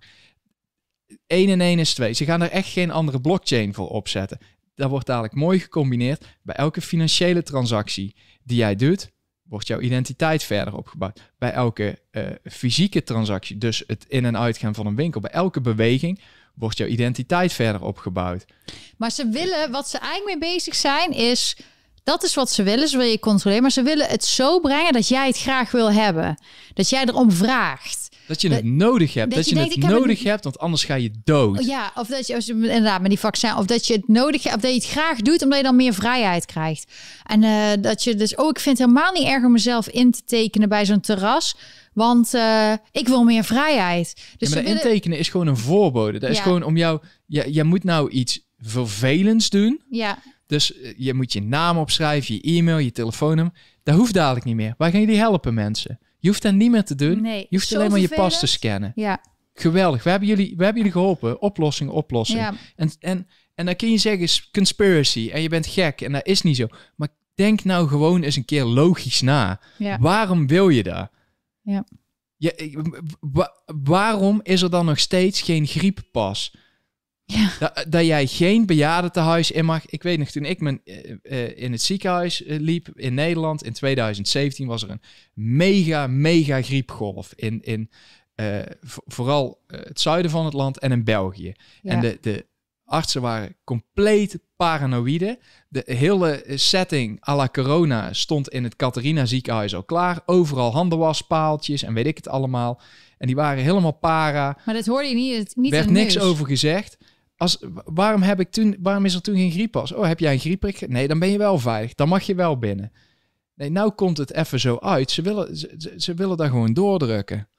[1.27, 2.13] 1 en 1 is 2.
[2.13, 4.37] Ze gaan er echt geen andere blockchain voor opzetten.
[4.75, 6.25] Dat wordt dadelijk mooi gecombineerd.
[6.41, 9.09] Bij elke financiële transactie die jij doet,
[9.43, 11.31] wordt jouw identiteit verder opgebouwd.
[11.37, 15.61] Bij elke eh, fysieke transactie, dus het in- en uitgaan van een winkel, bij elke
[15.61, 16.21] beweging,
[16.55, 18.45] wordt jouw identiteit verder opgebouwd.
[18.97, 21.57] Maar ze willen, wat ze eigenlijk mee bezig zijn, is...
[22.03, 23.61] Dat is wat ze willen, ze willen je controleren.
[23.61, 26.37] Maar ze willen het zo brengen dat jij het graag wil hebben.
[26.73, 28.08] Dat jij erom vraagt.
[28.29, 29.29] Dat je Dat- het nodig hebt.
[29.29, 31.65] dat Dat, je je, denkt, ik het nodig hebt, want anders ga je dood.
[31.65, 34.43] Ja, of dat je, als je inderdaad met die vaccin, of dat je het nodig
[34.43, 36.91] hebt, of dat je het graag doet, omdat je dan meer vrijheid krijgt.
[37.25, 40.11] En eh, dat je dus, oh, ik vind het helemaal niet erg om mezelf in
[40.11, 41.55] te tekenen bij zo'n terras,
[41.93, 44.13] want eh, ik wil meer vrijheid.
[44.15, 46.19] Dus ja, maar ze dat willen- intekenen is gewoon een voorbode.
[46.19, 46.99] Dat is gewoon om jou...
[47.25, 49.81] Je, je moet nou iets vervelends doen.
[49.89, 53.53] ja, Dus eh, je moet je naam opschrijven, je e-mail, je telefoonnummer.
[53.83, 54.73] Dat hoeft dadelijk niet meer.
[54.77, 55.99] Waar gaan jullie helpen, mensen?
[56.19, 57.21] Je hoeft dat niet meer te doen.
[57.21, 57.45] nee.
[57.49, 58.91] Je hoeft alleen maar je pas te scannen.
[58.95, 59.21] Ja,
[59.53, 60.03] Geweldig.
[60.03, 61.41] We hebben jullie, we hebben jullie geholpen.
[61.41, 62.39] Oplossing, oplossing.
[62.39, 62.53] ja.
[62.75, 66.41] En, en, en dan kun je zeggen conspiracy en je bent gek en dat is
[66.41, 66.67] niet zo.
[66.95, 69.61] Maar denk nou gewoon eens een keer logisch na.
[69.77, 69.97] Ja.
[69.99, 71.09] Waarom wil je dat?
[71.61, 71.83] Ja.
[72.37, 72.81] Je,
[73.83, 76.55] waarom is er dan nog steeds geen grieppas?
[77.31, 77.51] Ja.
[77.59, 79.85] Dat, dat jij geen bejaardentehuis in mag.
[79.85, 83.63] Ik weet nog, toen ik mijn, eh, eh, in het ziekenhuis eh, liep in Nederland
[83.63, 85.01] in 2017 was er een
[85.33, 87.89] mega, mega griepgolf in, in
[88.35, 91.53] eh, vo- vooral eh, het zuiden van het land en in België.
[91.81, 91.91] Ja.
[91.91, 92.45] En de, de
[92.85, 95.39] artsen waren compleet paranoïde.
[95.67, 100.21] De hele setting à la corona stond in het Catharina ziekenhuis al klaar.
[100.25, 102.81] Overal handenwaspaaltjes en weet ik het allemaal.
[103.17, 104.57] En die waren helemaal para.
[104.65, 106.97] Maar dat hoorde je niet, niet werd niks over gezegd.
[107.39, 109.91] Als, waarom, heb ik toen, waarom is er toen geen grieppas?
[109.91, 110.87] Oh, heb jij een griepprik?
[110.87, 111.93] Nee, dan ben je wel veilig.
[111.93, 112.91] Dan mag je wel binnen.
[113.53, 115.11] Nee, nou komt het even zo uit.
[115.11, 115.57] Ze willen,
[116.01, 117.49] ze willen daar gewoon doordrukken.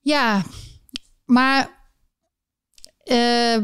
[0.00, 0.44] Ja,
[1.24, 1.75] maar
[3.06, 3.16] eh,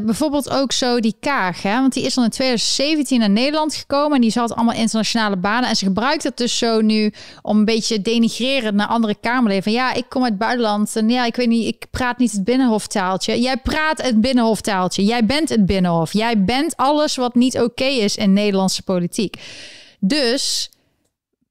[0.05, 1.79] bijvoorbeeld ook zo die Kaag, hè?
[1.79, 5.69] want die is dan in 2017 naar Nederland gekomen en die zat allemaal internationale banen
[5.69, 9.63] en ze gebruikt het dus zo nu om een beetje denigrerend naar andere Kamerleden.
[9.63, 12.31] Van ja, ik kom uit het buitenland en ja, ik weet niet, ik praat niet
[12.31, 13.41] het binnenhoftaaltje.
[13.41, 15.03] Jij praat het binnenhoftaaltje.
[15.03, 16.13] Jij bent het binnenhof.
[16.13, 19.35] Jij bent alles wat niet oké is in Nederlandse politiek.
[19.99, 20.69] Dus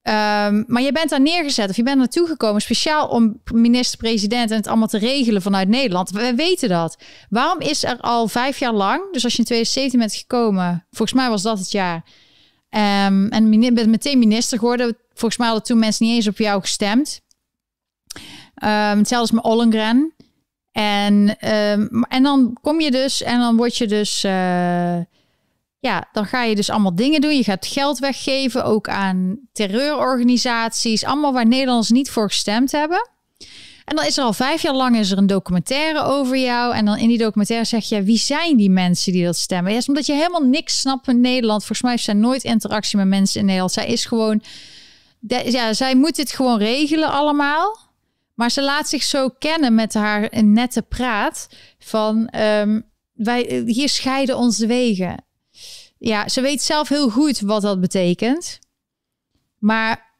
[0.02, 4.56] Ehm, maar je bent daar neergezet of je bent naartoe gekomen speciaal om minister-president en
[4.56, 6.10] het allemaal te regelen vanuit Nederland.
[6.10, 6.96] We weten dat.
[7.28, 11.20] Waarom is er al vijf jaar lang, dus als je in 2017 bent gekomen, volgens
[11.20, 12.04] mij was dat het jaar,
[12.68, 14.96] ehm, en bent meteen minister geworden.
[15.08, 17.20] Volgens mij hadden toen mensen niet eens op jou gestemd.
[18.54, 20.14] Ehm hetzelfde met Ollengren.
[20.72, 21.38] En,
[22.08, 24.24] en dan kom je dus en dan word je dus.
[24.24, 25.00] eh,
[25.82, 27.36] ja, dan ga je dus allemaal dingen doen.
[27.36, 31.04] Je gaat geld weggeven, ook aan terreurorganisaties.
[31.04, 33.10] Allemaal waar Nederlanders niet voor gestemd hebben.
[33.84, 36.74] En dan is er al vijf jaar lang is er een documentaire over jou.
[36.74, 39.72] En dan in die documentaire zeg je, wie zijn die mensen die dat stemmen?
[39.72, 41.59] Ja, omdat je helemaal niks snapt in Nederland.
[41.59, 43.72] Volgens mij heeft zij nooit interactie met mensen in Nederland.
[43.72, 44.42] Zij is gewoon,
[45.28, 47.78] ja, zij moet dit gewoon regelen allemaal.
[48.34, 51.48] Maar ze laat zich zo kennen met haar nette praat
[51.78, 52.80] van ehm,
[53.12, 55.30] wij hier scheiden onze wegen.
[56.04, 58.58] Ja, ze weet zelf heel goed wat dat betekent.
[59.58, 60.16] Maar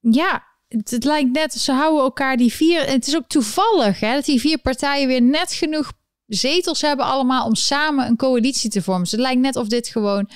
[0.00, 2.86] ja, het, lijkt net, ze houden elkaar die vier.
[2.86, 5.92] Het is ook toevallig hè, dat die vier partijen weer net genoeg
[6.26, 9.02] zetels hebben allemaal om samen een coalitie te vormen.
[9.02, 10.30] Dus het lijkt net of dit gewoon.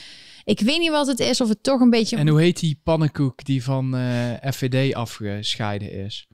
[0.44, 2.16] Ik weet niet wat het is, of het toch een beetje.
[2.16, 6.26] En hoe heet die pannenkoek die van eh, FVD afgescheiden is?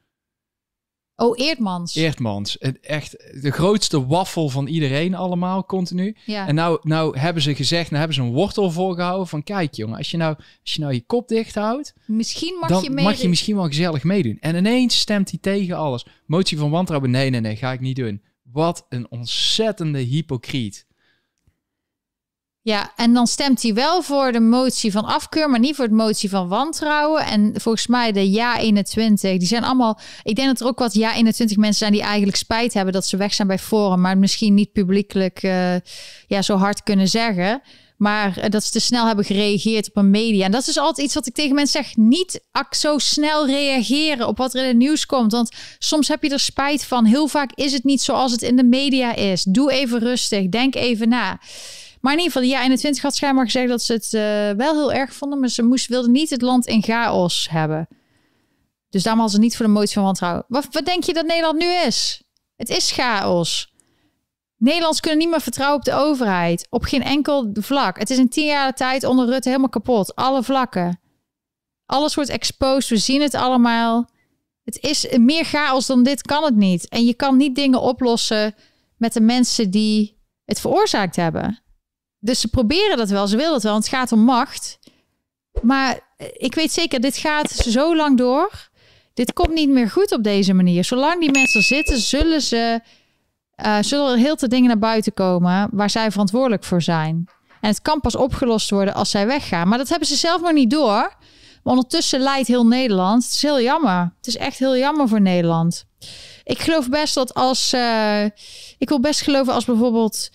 [1.22, 1.94] Oh, Eerdmans.
[1.94, 2.56] Eerdmans.
[2.58, 3.10] Het echt
[3.42, 6.16] de grootste waffel van iedereen allemaal, continu.
[6.24, 6.46] ja.
[6.46, 9.96] En nou, nou hebben ze gezegd, nou hebben ze een wortel voorgehouden van kijk jongen,
[9.96, 13.04] als je nou, als je, nou je kop dicht houdt, misschien mag dan je mee.
[13.04, 14.36] mag je misschien wel gezellig meedoen.
[14.40, 16.06] En ineens stemt hij tegen alles.
[16.26, 18.22] Motie van wantrouwen, nee, nee, nee, ga ik niet doen.
[18.42, 20.86] Wat een ontzettende hypocriet.
[22.64, 25.94] Ja, en dan stemt hij wel voor de motie van afkeur, maar niet voor het
[25.94, 27.24] motie van wantrouwen.
[27.26, 29.98] En volgens mij de ja 21, die zijn allemaal.
[30.22, 33.06] Ik denk dat er ook wat ja 21 mensen zijn die eigenlijk spijt hebben dat
[33.06, 35.74] ze weg zijn bij Forum, maar misschien niet publiekelijk eh,
[36.26, 37.62] ja, zo hard kunnen zeggen.
[37.96, 40.44] Maar eh, dat ze te snel hebben gereageerd op een media.
[40.44, 41.96] En dat is altijd iets wat ik tegen mensen zeg.
[41.96, 42.40] Niet
[42.70, 45.32] zo snel reageren op wat er in het nieuws komt.
[45.32, 47.04] Want soms heb je er spijt van.
[47.04, 49.42] Heel vaak is het niet zoals het in de media is.
[49.42, 50.48] Doe even rustig.
[50.48, 51.38] Denk even na.
[52.02, 54.74] Maar in ieder geval, de ja 21 had schijnbaar gezegd dat ze het eh, wel
[54.74, 55.40] heel erg vonden.
[55.40, 57.88] Maar ze moest, wilden niet het land in chaos hebben.
[58.88, 60.44] Dus daarom hadden ze niet voor de motie van wantrouwen.
[60.48, 62.22] Wat, wat denk je dat Nederland nu is?
[62.56, 63.72] Het is chaos.
[64.56, 66.66] Nederlands kunnen niet meer vertrouwen op de overheid.
[66.70, 67.98] Op geen enkel vlak.
[67.98, 70.14] Het is in tien jaar tijd onder Rutte helemaal kapot.
[70.14, 71.00] Alle vlakken.
[71.86, 72.88] Alles wordt exposed.
[72.88, 74.10] We zien het allemaal.
[74.64, 76.88] Het is meer chaos dan dit kan het niet.
[76.88, 78.54] En je kan niet dingen oplossen
[78.96, 81.61] met de mensen die het veroorzaakt hebben.
[82.24, 83.26] Dus ze proberen dat wel.
[83.26, 83.72] Ze willen dat wel.
[83.72, 84.78] Want het gaat om macht.
[85.62, 88.70] Maar eh, ik weet zeker, dit gaat zo lang door.
[89.14, 90.84] Dit komt niet meer goed op deze manier.
[90.84, 92.80] Zolang die mensen zitten, zullen ze
[93.54, 97.28] eh, zullen er heel veel dingen naar buiten komen waar zij verantwoordelijk voor zijn.
[97.60, 99.68] En het kan pas opgelost worden als zij weggaan.
[99.68, 101.14] Maar dat hebben ze zelf nog niet door.
[101.62, 103.22] Maar ondertussen leidt heel Nederland.
[103.24, 104.12] Het is heel jammer.
[104.16, 105.84] Het is echt heel jammer voor Nederland.
[106.44, 107.72] Ik geloof best dat als.
[107.72, 108.24] eh,
[108.78, 110.30] ik wil best geloven als bijvoorbeeld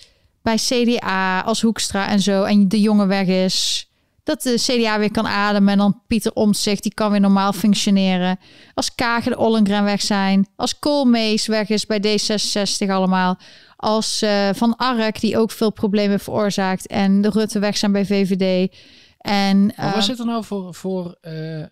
[0.48, 2.44] bij CDA, als Hoekstra en zo.
[2.44, 3.90] en de jongen weg is.
[4.24, 5.72] Dat de CDA weer kan ademen.
[5.72, 8.40] En dan Pieter Omtzigt, die kan weer normaal functioneren.
[8.74, 10.48] Als Kagen de Ollengren weg zijn.
[10.56, 13.38] Als Koolmees weg is bij D66 allemaal.
[13.76, 16.88] Als eh, Van Ark, die ook veel problemen veroorzaakt.
[16.88, 18.76] En de Rutte weg zijn bij VVD.
[19.18, 21.64] En eh, wat zit er nou voor, voor eh,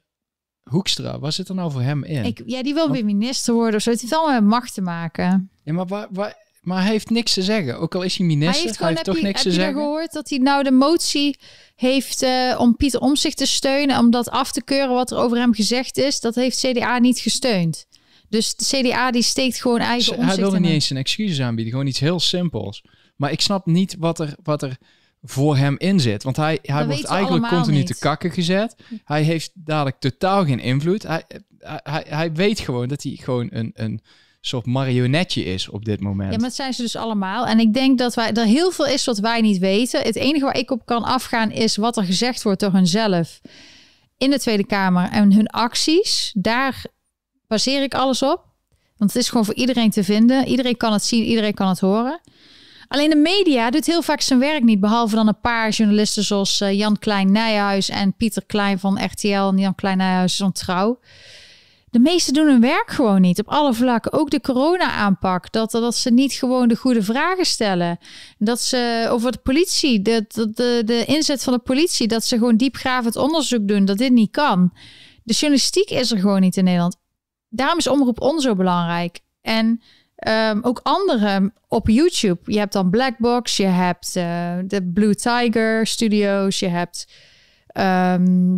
[0.69, 1.19] Hoekstra?
[1.19, 2.23] Wat zit er nou voor hem in?
[2.23, 3.91] ik, ja, die wil weer minister worden of zo.
[3.91, 5.49] Het heeft allemaal met macht te maken.
[5.63, 7.79] Ja, maar, waar, waar, maar hij heeft niks te zeggen.
[7.79, 9.65] Ook al is hij minister, hij heeft heb toch je, niks heb te je daar
[9.65, 9.83] zeggen.
[9.83, 11.37] gehoord dat hij nou de motie
[11.75, 15.37] heeft eh, om Pieter Omzicht te steunen, om dat af te keuren wat er over
[15.37, 16.19] hem gezegd is?
[16.19, 17.85] Dat heeft CDA niet gesteund.
[18.29, 20.99] Dus de CDA die steekt gewoon eigen Ze- Hij omzicht wilde niet een- eens zijn
[20.99, 21.73] excuses aanbieden.
[21.73, 22.83] Gewoon iets heel simpels.
[23.15, 24.77] Maar ik snap niet wat er, wat er
[25.23, 26.23] voor hem in zit.
[26.23, 27.87] Want hij, hij wordt eigenlijk continu niet.
[27.87, 28.75] te kakken gezet.
[29.03, 31.03] Hij heeft dadelijk totaal geen invloed.
[31.03, 31.23] Hij,
[31.59, 34.01] hij, hij, hij weet gewoon dat hij gewoon een, een
[34.47, 36.31] soort marionetje is op dit moment.
[36.31, 37.45] Ja, maar dat zijn ze dus allemaal.
[37.45, 40.01] En ik denk dat wij, er heel veel is wat wij niet weten.
[40.01, 43.41] Het enige waar ik op kan afgaan is wat er gezegd wordt door hunzelf
[44.17, 46.31] in de Tweede Kamer en hun acties.
[46.37, 46.85] Daar
[47.47, 48.43] baseer ik alles op.
[48.97, 50.47] Want het is gewoon voor iedereen te vinden.
[50.47, 52.19] Iedereen kan het zien, iedereen kan het horen.
[52.87, 54.79] Alleen de media doet heel vaak zijn werk niet.
[54.79, 59.27] Behalve dan een paar journalisten zoals eh, Jan Klein Nijhuis en Pieter Klein van RTL.
[59.27, 60.99] En Jan Klein Nijhuis van Trouw.
[61.95, 64.13] De meesten doen hun werk gewoon niet op alle vlakken.
[64.13, 65.51] Ook de corona-aanpak.
[65.51, 67.97] Dat, dat ze niet gewoon de goede vragen stellen.
[68.37, 72.57] Dat ze over de politie, de, de, de, inzet van de politie, dat ze gewoon
[72.57, 73.85] diepgravend onderzoek doen.
[73.85, 74.73] Dat dit niet kan.
[75.23, 76.97] De journalistiek is er gewoon niet in Nederland.
[77.49, 79.19] Daarom is Omroep On zo belangrijk.
[79.41, 79.81] En
[80.15, 82.39] ehm, ook andere op YouTube.
[82.51, 87.07] Je hebt dan Blackbox, je hebt eh, de Blue Tiger Studios, je hebt.
[87.67, 88.57] ehm,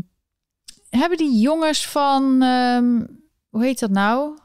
[0.90, 2.42] hebben die jongens van.
[2.42, 3.00] ehm,
[3.50, 4.38] hoe heet dat nou?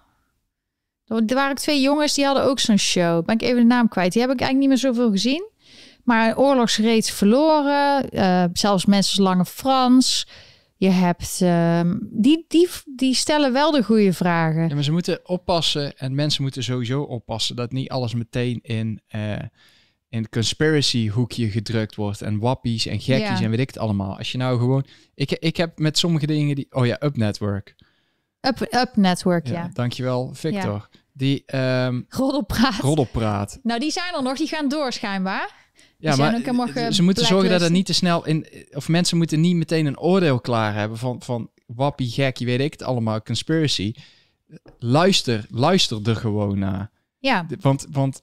[1.06, 3.24] Er waren twee jongens die hadden ook zo'n show.
[3.24, 4.12] Ben ik even de naam kwijt.
[4.12, 5.50] Die heb ik eigenlijk niet meer zoveel gezien.
[6.04, 8.10] Maar oorlogsreeds verloren.
[8.10, 10.26] eh, zelfs mensen als Lange Frans.
[10.76, 11.40] Je hebt.
[11.40, 14.68] ehm, die, die, die stellen wel de goede vragen.
[14.68, 19.00] Ja, maar ze moeten oppassen en mensen moeten sowieso oppassen dat niet alles meteen in,
[19.08, 19.36] eh
[20.08, 23.44] in conspiracy hoekje gedrukt wordt en wappies en gekkies Ja.
[23.44, 24.18] en weet ik het allemaal.
[24.18, 24.84] Als je nou gewoon,
[25.14, 27.74] ik, ik heb met sommige dingen die, oh ja, Up Network.
[28.46, 29.70] Up, up Network, Ja, ja.
[29.72, 30.88] dankjewel Victor.
[31.12, 32.80] Die ehm Roddelpraat.
[32.80, 33.58] roddelpraat.
[33.62, 34.36] Nou, die zijn er nog.
[34.36, 35.60] Die gaan door schijnbaar.
[35.98, 37.72] Ja, maar ze moeten zorgen dat blacklisten.
[37.72, 41.50] niet te snel in, of mensen moeten niet meteen een oordeel klaar hebben van, van
[41.66, 43.94] wappie, gekkie, weet ik het allemaal, conspiracy.
[44.78, 46.90] luister, luister er gewoon naar.
[47.18, 48.22] Ja, Want, want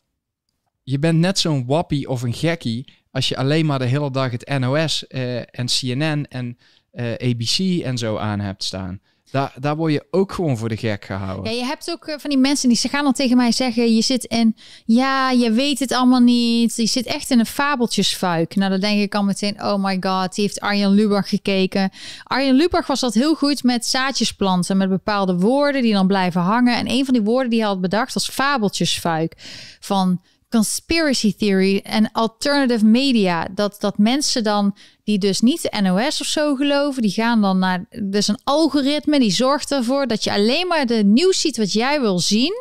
[0.84, 4.32] je bent net zo'n wappie of een gekkie als je alleen maar de hele dag
[4.32, 6.58] het NOS eh, en CNN en
[6.92, 9.02] eh, ABC en zo aan hebt staan.
[9.32, 11.52] Daar, daar word je ook gewoon voor de gek gehouden.
[11.52, 13.96] Ja, je hebt ook eh, van die mensen die ze gaan dan tegen mij zeggen:
[13.96, 16.76] je zit in, ja, je weet het allemaal niet.
[16.76, 18.56] Je zit echt in een fabeltjesfuik.
[18.56, 21.92] Nou, dan denk ik al meteen: oh my god, die heeft Arjen Lubach gekeken.
[22.24, 26.42] Arjen Lubach was dat heel goed met zaadjes planten, met bepaalde woorden die dan blijven
[26.42, 26.78] hangen.
[26.78, 29.34] En een van die woorden die hij had bedacht was fabeltjesfuik.
[29.80, 33.48] Van conspiracy theory en alternative media.
[33.52, 37.60] Dat, dat mensen dan, die dus niet de NOS of zo geloven, die gaan dan
[37.60, 41.74] naar dus een algoritme die zorgt ervoor dat je alleen maar de nieuws ziet wat
[41.74, 42.54] jij wil zien.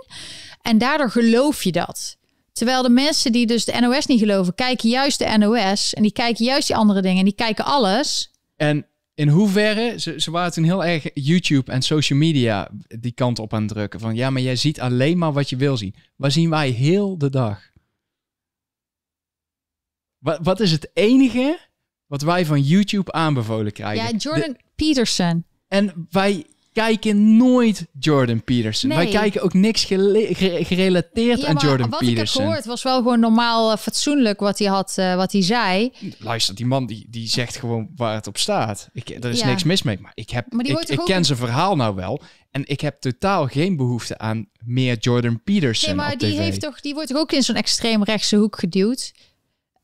[0.63, 2.17] En daardoor geloof je dat.
[2.53, 6.13] Terwijl de mensen die dus de NOS niet geloven, kijken juist de NOS en die
[6.13, 8.31] kijken juist die andere dingen en die kijken alles.
[8.57, 12.69] En in hoeverre, ze, ze waren toen heel erg YouTube en social media
[13.01, 14.01] die kant op aan drukken.
[14.01, 15.95] Van ja, maar jij ziet alleen maar wat je wil zien.
[16.17, 17.68] Waar zien wij heel de dag?
[20.19, 21.59] Wat, wat is het enige
[22.07, 24.05] wat wij van YouTube aanbevolen krijgen?
[24.13, 25.45] Ja, Jordan De- Peterson.
[25.69, 28.91] en wij kijken nooit Jordan Peterson.
[28.91, 32.43] Wij kijken ook niks gerelateerd Ja, aan Jordan wat ik heb Peterson.
[32.45, 35.93] gehoord was wel gewoon normaal eh, fatsoenlijk wat hij had, eh, wat hij zei.
[36.19, 38.89] Luister, die man die, die zegt gewoon waar het op staat.
[38.93, 39.47] Ik, er is Ja.
[39.47, 39.99] niks mis mee.
[40.01, 42.23] Maar ik, heb, Maar ik, ken zijn verhaal nou wel.
[42.51, 46.39] En ik heb totaal geen behoefte aan meer Jordan Peterson Nee, maar op die, tv.
[46.39, 49.13] heeft toch, die wordt toch ook in zo'n extreemrechtse hoek geduwd.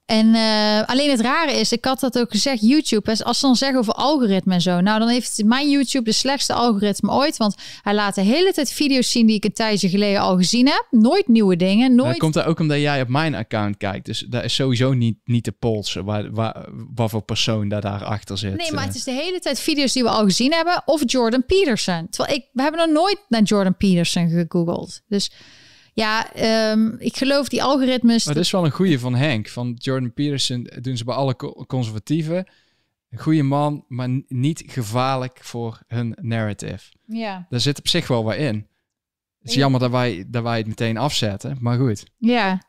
[0.05, 3.57] En eh, alleen het rare is, ik had dat ook gezegd, YouTube, als ze dan
[3.57, 7.55] zeggen over algoritme en zo, nou dan heeft mijn YouTube de slechtste algoritme ooit, want
[7.83, 10.87] hij laat de hele tijd video's zien die ik een tijdje geleden al gezien heb,
[10.91, 12.19] nooit nieuwe dingen, Dat nooit.
[12.19, 14.07] komt er ook omdat jij op mijn account kijkt.
[14.07, 18.39] Dus daar is sowieso niet, niet te polsen waar, waar, wat voor persoon daar daarachter
[18.39, 18.57] zit.
[18.57, 21.03] Nee, maar Eh, het is de hele tijd video's die we al gezien hebben, of
[21.07, 22.07] Jordan Peterson.
[22.11, 25.01] Terwijl ik, we hebben nog nooit naar Jordan Peterson gegoogeld.
[25.09, 25.31] Dus
[25.95, 28.25] ja, ehm, ik geloof die algoritmes.
[28.25, 29.49] Maar dat is wel een goeie van Henk.
[29.49, 32.47] Van Jordan Peterson doen ze bij alle co- conservatieven.
[33.11, 36.93] Een goede man, maar niet gevaarlijk voor hun narrative.
[37.07, 37.47] ja.
[37.49, 38.55] Daar zit op zich wel wat in.
[39.39, 39.61] Het is Ja.
[39.61, 42.05] jammer dat wij, dat wij het meteen afzetten, maar goed.
[42.19, 42.63] Ja.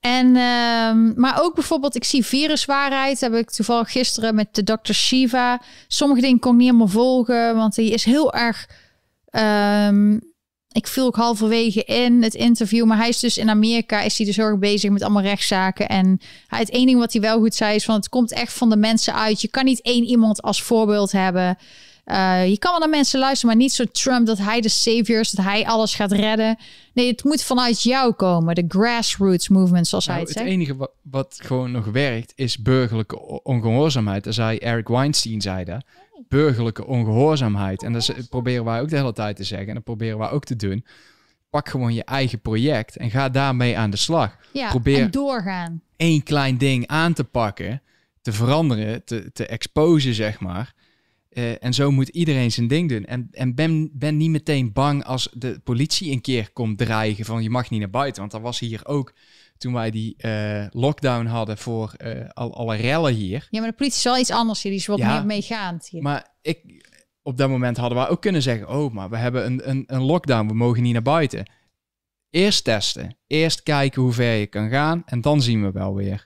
[0.00, 3.20] En, ehm, maar ook bijvoorbeeld, ik zie viruswaarheid.
[3.20, 5.62] Heb ik toevallig gisteren met de dokter Shiva.
[5.88, 8.68] Sommige dingen kon ik niet helemaal volgen, want die is heel erg.
[9.30, 10.18] ehm,
[10.72, 14.26] ik viel ook halverwege in het interview, maar hij is dus in Amerika, is hij
[14.26, 15.88] dus heel erg bezig met allemaal rechtszaken.
[15.88, 18.70] En hij, het enige wat hij wel goed zei is van het komt echt van
[18.70, 19.40] de mensen uit.
[19.40, 21.58] Je kan niet één iemand als voorbeeld hebben.
[22.04, 25.20] Eh, je kan wel naar mensen luisteren, maar niet zo Trump dat hij de savior
[25.20, 26.56] is, dat hij alles gaat redden.
[26.94, 28.54] Nee, het moet vanuit jou komen.
[28.54, 30.56] De grassroots movement, zoals Nou, hij het het zegt.
[30.60, 34.24] enige wat, wat gewoon nog werkt, is burgerlijke ongehoorzaamheid.
[34.24, 35.84] Dat zei Eric Weinstein, zei dat.
[36.28, 37.82] Burgerlijke ongehoorzaamheid.
[37.82, 39.68] En dat proberen wij ook de hele tijd te zeggen.
[39.68, 40.84] En dat proberen wij ook te doen.
[41.50, 44.36] Pak gewoon je eigen project en ga daarmee aan de slag.
[44.52, 45.82] Ja, probeer- en doorgaan.
[45.96, 47.82] Eén klein ding aan te pakken,
[48.20, 50.74] te veranderen, te, te exposen, zeg maar.
[51.28, 53.04] Eh, en zo moet iedereen zijn ding doen.
[53.04, 57.42] En, en ben, ben niet meteen bang als de politie een keer komt dreigen van
[57.42, 58.20] je mag niet naar buiten.
[58.20, 59.12] Want dat was hier ook
[59.62, 63.46] toen wij die eh, lockdown hadden voor eh, al, alle rellen hier.
[63.50, 64.72] Ja, maar de politie is wel iets anders hier.
[64.72, 65.14] Die is wat Ja.
[65.14, 66.02] meer meegaand hier.
[66.02, 66.86] Maar ik,
[67.22, 70.02] op dat moment hadden we ook kunnen zeggen, oh, maar we hebben een, een, een
[70.02, 71.50] lockdown, we mogen niet naar buiten.
[72.30, 76.24] Eerst testen, eerst kijken hoe ver je kan gaan en dan zien we wel weer.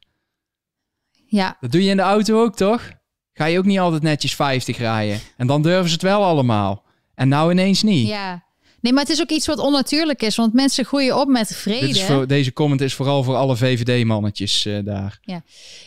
[1.27, 2.91] Ja, Dat doe je in de auto ook, toch?
[3.33, 5.21] Ga je ook niet altijd netjes 50 rijden.
[5.37, 6.85] En dan durven ze het wel allemaal.
[7.15, 8.09] En nou ineens niet.
[8.09, 8.45] ja.
[8.87, 10.37] Nee, maar het is ook iets wat onnatuurlijk is.
[10.37, 11.87] Want mensen groeien op met vrede.
[11.87, 15.19] Dit is voor, deze comment is vooral voor alle VVD-mannetjes eh, daar.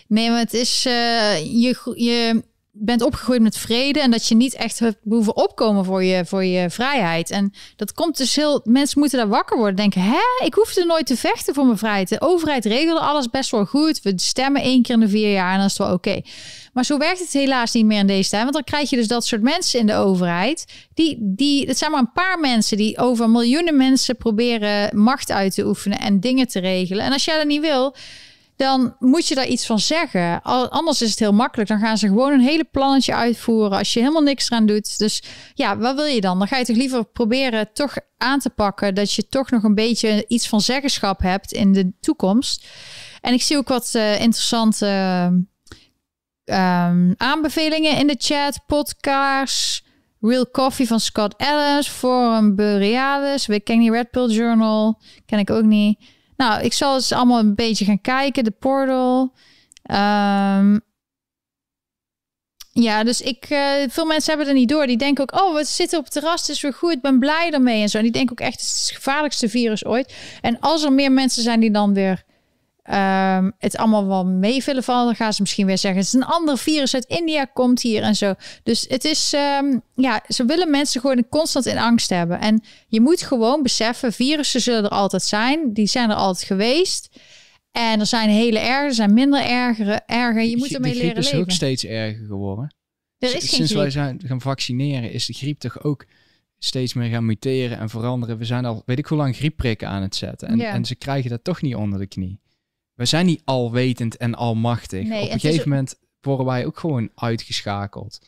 [0.07, 0.85] Nee, maar het is...
[0.85, 2.43] eh, je, je
[2.79, 3.99] bent opgegroeid met vrede...
[3.99, 4.97] en dat je niet echt hebt
[5.33, 7.29] opkomen voor je, voor je vrijheid.
[7.29, 8.61] En dat komt dus heel...
[8.63, 9.75] Mensen moeten daar wakker worden.
[9.75, 10.45] Denken, hè?
[10.45, 12.09] Ik hoefde nooit te vechten voor mijn vrijheid.
[12.09, 14.01] De overheid regelde alles best wel goed.
[14.01, 16.21] We stemmen één keer in de vier jaar en dan is het wel oké.
[16.73, 18.41] Maar zo werkt het helaas niet meer in deze tijd.
[18.41, 20.65] Want dan krijg je dus dat soort mensen in de overheid.
[20.93, 25.53] Die, die, het zijn maar een paar mensen die over miljoenen mensen proberen macht uit
[25.53, 27.05] te oefenen en dingen te regelen.
[27.05, 27.95] En als jij dat niet wil,
[28.59, 30.41] dan moet je daar iets van zeggen.
[30.41, 31.69] Anders is het heel makkelijk.
[31.69, 34.97] Dan gaan ze gewoon een hele plannetje uitvoeren als je helemaal niks eraan doet.
[34.97, 35.23] Dus
[35.53, 36.37] ja, wat wil je dan?
[36.39, 39.75] Dan ga je toch liever proberen toch aan te pakken dat je toch nog een
[39.75, 42.67] beetje iets van zeggenschap hebt in de toekomst.
[43.21, 44.85] En ik zie ook wat eh, interessante
[46.43, 48.59] ehm, aanbevelingen in de chat.
[48.65, 49.83] Podcasts.
[50.21, 51.87] Real Coffee van Scott Ellis.
[51.87, 53.47] Forum Borealis.
[53.47, 55.01] Ik ken die Red Pill Journal.
[55.25, 56.17] Ken ik ook niet.
[56.39, 58.43] Nou, ik zal eens allemaal een beetje gaan kijken.
[58.43, 59.33] De Portal.
[59.83, 60.77] Ehm,
[62.71, 64.87] Ja, dus ik, eh, veel mensen hebben er niet door.
[64.87, 67.19] Die denken ook, oh, we zitten op het terras, het is weer goed, ik ben
[67.19, 67.97] blij ermee en zo.
[67.97, 70.13] En die denken ook echt, het is het gevaarlijkste virus ooit.
[70.41, 72.23] En als er meer mensen zijn die dan weer
[72.89, 76.13] ehm, het allemaal wel mee willen vallen, dan gaan ze misschien weer zeggen, het is
[76.19, 78.33] een ander virus uit India, komt hier en zo.
[78.63, 82.39] Dus het is, ehm, ja, ze willen mensen gewoon constant in angst hebben.
[82.39, 85.73] En je moet gewoon beseffen, virussen zullen er altijd zijn.
[85.73, 87.09] Die zijn er altijd geweest.
[87.71, 90.43] En er zijn hele erger, er zijn minder ergere, erger.
[90.43, 91.39] Je moet De ermee griep leren is leven.
[91.39, 92.73] ook steeds erger geworden.
[93.17, 93.93] Er is S- geen Sinds wij griep.
[93.93, 96.05] zijn gaan vaccineren is de griep toch ook
[96.59, 98.37] steeds meer gaan muteren en veranderen.
[98.37, 100.47] We zijn al, weet ik hoe lang, griepprikken aan het zetten.
[100.47, 100.71] En, Ja.
[100.71, 102.39] en ze krijgen dat toch niet onder de knie.
[102.99, 105.07] We zijn niet alwetend en almachtig.
[105.07, 108.19] Nee, Op een gegeven moment worden wij ook gewoon uitgeschakeld.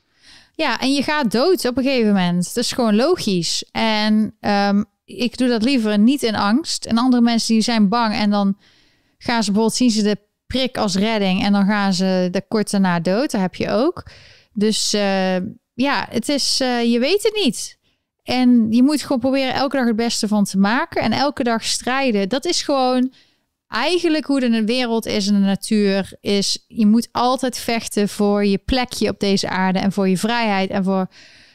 [0.56, 2.46] Ja, en je gaat dood op een gegeven moment.
[2.54, 3.66] Dat is gewoon logisch.
[3.72, 6.86] En ehm, ik doe dat liever niet in angst.
[6.86, 8.58] En andere mensen die zijn bang en dan
[9.18, 10.18] gaan ze bijvoorbeeld zien ze de
[10.48, 13.32] prik als redding en dan gaan ze de kort daarna dood.
[13.32, 14.04] Dat heb je ook.
[14.54, 15.36] Dus eh,
[15.74, 17.78] ja, het is, eh, je weet het niet.
[18.24, 21.64] En je moet gewoon proberen elke dag het beste van te maken en elke dag
[21.64, 22.30] strijden.
[22.30, 23.12] Dat is gewoon
[23.72, 26.66] eigenlijk hoe de wereld is en de natuur is.
[26.68, 30.84] Je moet altijd vechten voor je plekje op deze aarde en voor je vrijheid en
[30.84, 31.08] voor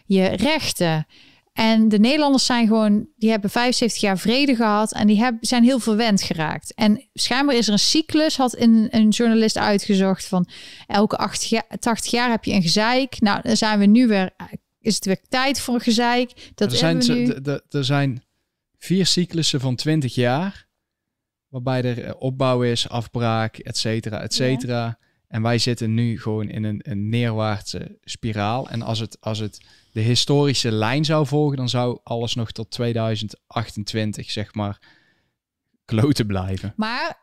[0.06, 1.06] je rechten.
[1.52, 5.64] En de Nederlanders zijn gewoon, die hebben 75 jaar vrede gehad en die hebben, zijn
[5.64, 6.74] heel verwend geraakt.
[6.74, 10.48] En schijnbaar is er een cyclus, had een, een journalist uitgezocht van
[10.86, 13.20] elke 80 jaar, 80 jaar heb je een gezeik.
[13.20, 14.30] Nou, dan zijn we nu weer,
[14.80, 16.52] is het weer tijd voor een gezeik.
[16.54, 17.58] Dat er, zijn, we nu.
[17.70, 18.22] er zijn
[18.78, 20.65] vier cyclussen van 20 jaar.
[21.56, 24.98] Waarbij er eh, opbouw is, afbraak, et cetera, et cetera.
[25.28, 28.68] En wij zitten nu gewoon in een, een neerwaartse spiraal.
[28.68, 29.60] En als het, als het
[29.92, 34.80] de historische lijn zou volgen, dan zou alles nog tot 2028, zeg maar,
[35.84, 36.72] kloten blijven.
[36.76, 37.18] Maar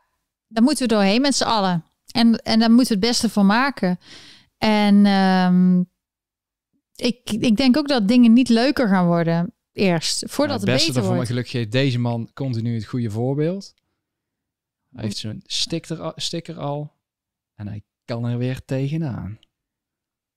[0.48, 1.84] daar moeten we doorheen met z'n allen.
[2.10, 3.98] En, en daar moeten we het beste van maken.
[4.58, 5.80] En ehm,
[6.94, 10.24] ik, ik denk ook dat dingen niet leuker gaan worden eerst.
[10.26, 11.28] Voordat Nou, het beste beter daarvan, wordt.
[11.28, 13.74] gelukkig geeft deze man continu het goede voorbeeld.
[14.94, 16.92] Hij heeft zijn sticker, al- sticker al.
[17.54, 19.38] En hij kan er weer tegenaan.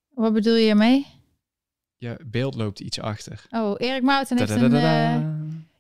[0.10, 1.06] Wat bedoel je ermee?
[1.98, 3.46] Je beeld loopt iets achter.
[3.50, 4.76] Oh, Erik Mouten heeft een...
[4.76, 5.22] Eh,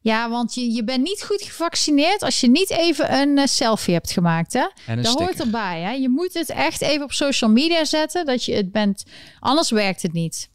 [0.01, 3.93] ja, want je, je bent niet goed gevaccineerd als je niet even een eh, selfie
[3.93, 4.67] hebt gemaakt, hè?
[4.85, 5.91] En een Dat hoort erbij, hè?
[5.91, 9.03] Je moet het echt even op social media zetten, dat je het bent.
[9.39, 10.49] Anders werkt het niet.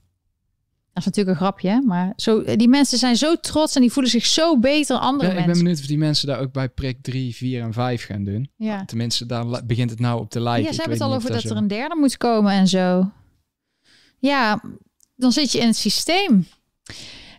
[0.92, 4.10] Dat is natuurlijk een grapje, maar zo, die mensen zijn zo trots en die voelen
[4.12, 5.64] zich zo beter andere Ja, ik ben mensen.
[5.64, 8.50] benieuwd of die mensen daar ook bij prik 3, 4 en 5 gaan doen.
[8.56, 8.84] Ja.
[8.84, 10.64] Tenminste, daar begint het nou op te lijken.
[10.64, 13.10] Ja, ze hebben het al over dat er een derde moet komen en zo.
[14.18, 14.62] Ja,
[15.16, 16.46] dan zit je in het systeem.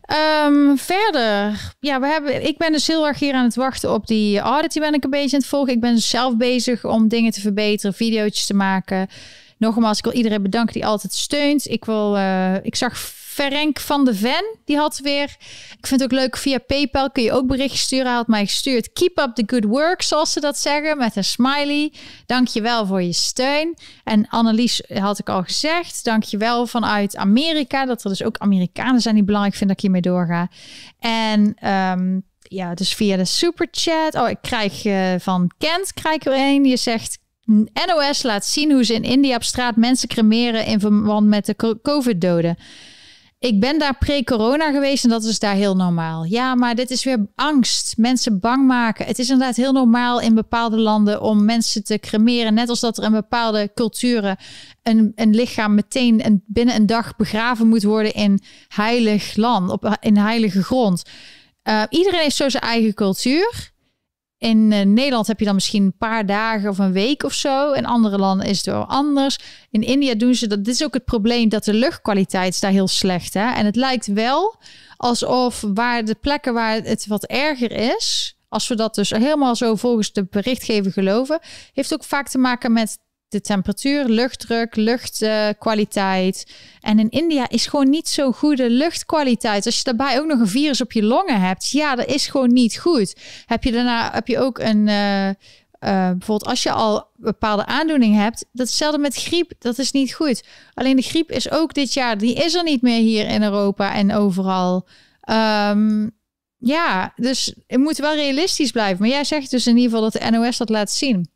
[0.02, 4.08] Ehm, verder, ja, we hebben, ik ben dus heel erg hier aan het wachten op
[4.08, 4.74] die audit.
[4.74, 5.74] Die ben ik een beetje aan het volgen.
[5.74, 9.08] Ik ben dus zelf bezig om dingen te verbeteren, video's te maken.
[9.58, 11.68] Nogmaals, ik wil iedereen bedanken die altijd steunt.
[11.68, 12.98] Ik wil, eh, ik zag
[13.34, 15.36] Ferenc van de Ven, die had weer.
[15.78, 18.06] Ik vind het ook leuk via PayPal kun je ook berichtjes sturen.
[18.06, 18.94] Hij had mij gestuurd.
[18.94, 21.94] Keep up the good work, zoals ze dat zeggen, met een smiley.
[22.26, 23.78] Dank je wel voor je steun.
[24.04, 26.04] En Annelies had ik al gezegd.
[26.04, 27.86] Dank je wel vanuit Amerika.
[27.86, 30.50] Dat er dus ook Amerikanen zijn die belangrijk vinden dat ik hiermee doorga.
[31.00, 34.16] En ehm, ja, dus via de superchat.
[34.16, 36.64] Oh, ik krijg eh, van Kent krijg er een.
[36.64, 37.22] Die zegt.
[37.86, 41.56] NOS laat zien hoe ze in India op straat mensen cremeren in verband met de
[41.56, 42.58] co- COVID-doden.
[43.44, 46.24] Ik ben daar pre-corona geweest en dat is daar heel normaal.
[46.24, 47.98] Ja, maar dit is weer angst.
[47.98, 49.06] Mensen bang maken.
[49.06, 52.54] Het is inderdaad heel normaal in bepaalde landen om mensen te cremeren.
[52.54, 54.38] Net als dat er in bepaalde culturen
[54.84, 59.98] een, een lichaam meteen een, binnen een dag begraven moet worden in heilig land, op,
[60.00, 61.04] in heilige grond.
[61.64, 63.73] Uh, iedereen heeft zo zijn eigen cultuur.
[64.44, 67.72] In uh, Nederland heb je dan misschien een paar dagen of een week of zo.
[67.72, 69.38] In andere landen is het wel anders.
[69.72, 70.64] In India doen ze dat.
[70.64, 73.34] Dit is ook het probleem dat de luchtkwaliteit is daar heel slecht.
[73.34, 73.54] Hè?
[73.54, 74.56] En het lijkt wel
[74.98, 78.38] alsof waar de plekken waar het wat erger is.
[78.50, 81.40] Als we dat dus helemaal zo volgens de berichtgever geloven.
[81.74, 82.98] Heeft ook vaak te maken met
[83.34, 86.54] de temperatuur, luchtdruk, luchtkwaliteit.
[86.82, 89.66] En in India is gewoon niet zo goede luchtkwaliteit.
[89.66, 92.54] Als je daarbij ook nog een virus op je longen hebt, ja, dat is gewoon
[92.54, 93.16] niet goed.
[93.46, 94.88] Heb je daarna heb je ook een.
[94.88, 95.30] Uh,
[95.80, 100.44] bijvoorbeeld als je al bepaalde aandoening hebt, dat hetzelfde met griep, dat is niet goed.
[100.74, 103.94] Alleen de griep is ook dit jaar, die is er niet meer hier in Europa
[103.94, 104.88] en overal.
[105.30, 106.12] Um,
[106.58, 109.00] ja, dus het moet wel realistisch blijven.
[109.00, 111.33] Maar jij zegt dus in ieder geval dat de NOS dat laat zien.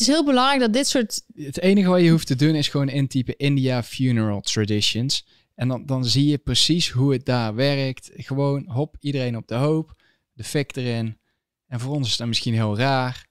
[0.00, 1.22] Het is heel belangrijk dat dit soort.
[1.34, 5.26] Het enige wat je hoeft te doen is gewoon intypen India funeral traditions.
[5.54, 8.10] En dan, dan zie je precies hoe het daar werkt.
[8.14, 9.94] Gewoon hop, iedereen op de hoop.
[10.32, 11.18] De fik erin.
[11.68, 13.26] En voor ons is dat misschien heel raar.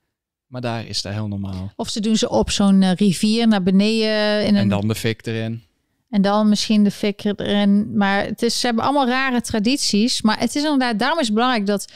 [0.48, 1.74] Maar daar is dat heel normaal.
[1.76, 4.46] Of ze doen ze op zo'n eh, rivier naar beneden.
[4.46, 5.64] In een, En dan de fik erin.
[6.10, 7.98] En dan misschien de fik erin.
[7.98, 10.22] Maar het is, ze hebben allemaal rare tradities.
[10.22, 11.91] Maar het is inderdaad, daarom is het belangrijk dat,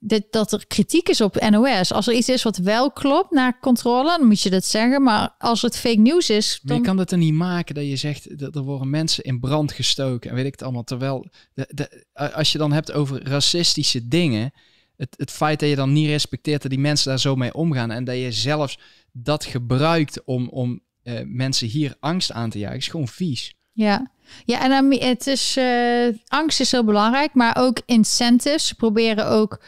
[0.00, 1.92] dat, dat er kritiek is op NOS.
[1.92, 5.02] Als er iets is wat wel klopt naar controle, dan moet je dat zeggen.
[5.02, 6.88] Maar als het fake news is, Maar je dan...
[6.94, 10.30] kan het er niet maken dat je zegt dat er worden mensen in brand gestoken
[10.30, 10.84] en weet ik het allemaal.
[10.84, 14.52] Terwijl de, de, als je dan hebt over racistische dingen,
[14.96, 17.90] het, het feit dat je dan niet respecteert dat die mensen daar zo mee omgaan
[17.90, 18.78] en dat je zelfs
[19.12, 23.54] dat gebruikt om, om eh, mensen hier angst aan te jagen, is gewoon vies.
[23.72, 24.10] Ja,
[24.44, 28.66] ja en dan, het is, eh, angst is heel belangrijk, maar ook incentives.
[28.66, 29.60] Ze proberen ook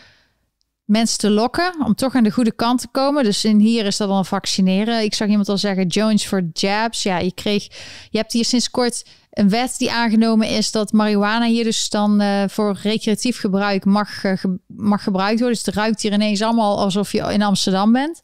[0.84, 3.24] mensen te lokken om toch aan de goede kant te komen.
[3.24, 5.02] Dus in hier is dat dan vaccineren.
[5.02, 7.02] Ik zag iemand al zeggen, Jones for jabs.
[7.02, 7.64] Ja, je kreeg,
[8.10, 12.20] je hebt hier sinds kort een wet die aangenomen is dat marihuana hier dus dan
[12.20, 15.56] eh, voor recreatief gebruik mag, eh, mag gebruikt worden.
[15.56, 18.20] Dus het ruikt hier ineens allemaal alsof je in Amsterdam bent.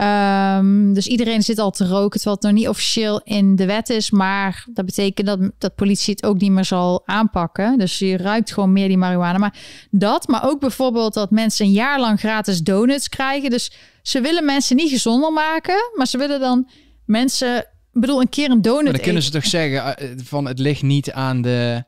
[0.00, 3.90] Ehm, dus iedereen zit al te roken, terwijl het nog niet officieel in de wet
[3.90, 4.10] is.
[4.10, 7.78] Maar dat betekent dat, dat politie het ook niet meer zal aanpakken.
[7.78, 9.38] Dus je ruikt gewoon meer die marihuana.
[9.38, 9.58] Maar
[9.90, 13.50] dat, maar ook bijvoorbeeld dat mensen een jaar lang gratis donuts krijgen.
[13.50, 13.72] Dus
[14.02, 16.68] ze willen mensen niet gezonder maken, maar ze willen dan
[17.04, 17.58] mensen...
[17.92, 20.58] Ik bedoel, een keer een donut Maar dan kunnen ze toch zeggen eh, van het
[20.58, 21.84] ligt niet aan de,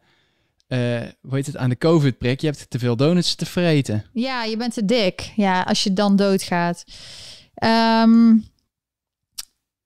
[0.68, 2.40] eh hoe heet het, aan de COVID-prik.
[2.40, 4.04] Je hebt te veel donuts te vreten.
[4.12, 5.32] Ja, je bent te dik.
[5.36, 6.84] Ja, als je dan doodgaat.
[7.62, 8.38] Ehm,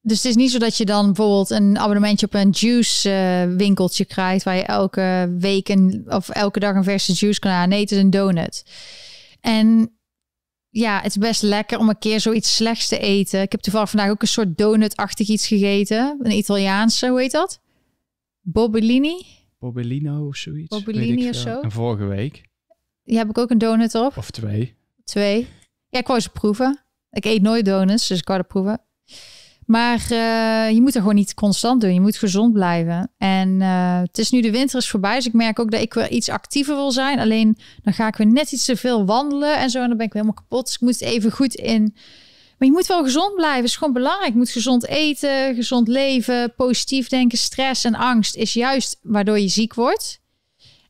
[0.00, 3.56] dus het is niet zo dat je dan bijvoorbeeld een abonnementje op een juice eh,
[3.56, 7.68] winkeltje krijgt waar je elke week een, of elke dag een verse juice kan halen.
[7.68, 8.64] Nee, het is een donut.
[9.40, 9.96] En
[10.70, 13.40] ja, het is best lekker om een keer zoiets slechts te eten.
[13.40, 16.18] Ik heb toevallig vandaag ook een soort donut-achtig iets gegeten.
[16.22, 17.60] Een Italiaanse, hoe heet dat?
[18.40, 19.26] Bobbellini.
[19.58, 20.68] Bobbellino of zoiets.
[20.68, 21.60] Bobbellini of zo?
[21.60, 22.42] En vorige week,
[23.04, 24.16] Die heb ik ook een donut op.
[24.16, 24.76] of twee.
[25.04, 25.48] Twee.
[25.88, 26.80] Ja, ik wou ze proeven.
[27.16, 28.80] Ik eet nooit donuts, dus ik wou het proeven.
[29.66, 31.94] Maar eh, je moet er gewoon niet constant doen.
[31.94, 33.12] Je moet gezond blijven.
[33.18, 35.14] En eh, het is nu de winter is voorbij.
[35.14, 37.18] Dus ik merk ook dat ik weer iets actiever wil zijn.
[37.18, 39.82] Alleen dan ga ik weer net iets te veel wandelen en zo.
[39.82, 40.64] En dan ben ik helemaal kapot.
[40.64, 41.94] Dus ik moet even goed in.
[42.58, 43.64] Maar je moet wel gezond blijven.
[43.64, 44.32] Is gewoon belangrijk.
[44.32, 47.38] Je moet gezond eten, gezond leven, positief denken.
[47.38, 50.20] Stress en angst is juist waardoor je ziek wordt.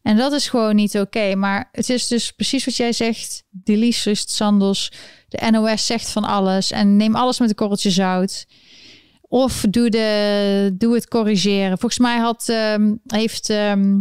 [0.06, 1.34] En dat is gewoon niet oké.
[1.34, 3.44] Maar het is dus precies wat jij zegt.
[3.50, 4.92] Delicious Sandos.
[5.28, 6.70] De NOS zegt van alles.
[6.70, 8.46] En neem alles met een korreltje zout.
[9.20, 11.78] Of doe, de, doe het corrigeren.
[11.78, 14.00] Volgens mij had, ehm, heeft ehm,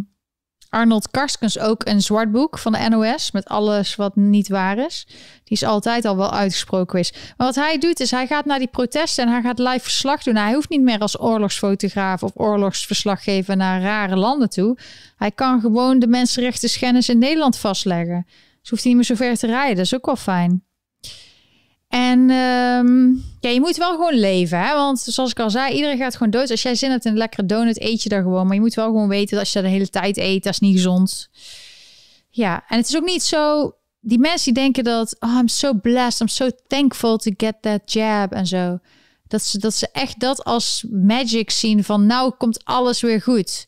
[0.76, 3.32] Arnold Karskens ook een zwart boek van de NOS.
[3.32, 5.06] Met alles wat niet waar is.
[5.44, 7.34] Die is altijd al wel uitgesproken geweest.
[7.38, 10.24] Maar wat hij doet is hij gaat naar die protesten en hij gaat live verslag
[10.24, 10.36] doen.
[10.36, 14.78] Hij hoeft niet meer als oorlogsfotograaf of oorlogsverslaggever naar rare landen toe.
[15.16, 18.26] Hij kan gewoon de mensenrechten schennis in Nederland vastleggen.
[18.62, 19.76] Dus hoeft hij niet meer zo ver te rijden.
[19.76, 20.65] Dat is ook wel fijn.
[21.88, 23.08] En ehm,
[23.40, 24.74] ja, je moet wel gewoon leven, hè?
[24.74, 26.52] Want zoals ik al zei, iedereen gaat gewoon dood.
[26.52, 28.46] Als jij zin hebt in een lekkere donut, eet je daar gewoon.
[28.46, 30.54] Maar je moet wel gewoon weten dat als je dat de hele tijd eet, dat
[30.54, 31.30] is niet gezond.
[32.30, 33.74] Ja, en het is ook niet zo...
[34.00, 35.16] Die mensen die denken dat...
[35.20, 38.80] Oh, I'm so blessed, I'm so thankful to get that jab en zo.
[39.28, 42.06] Dat ze, dat ze echt dat als magic zien van...
[42.06, 43.68] Nou komt alles weer goed.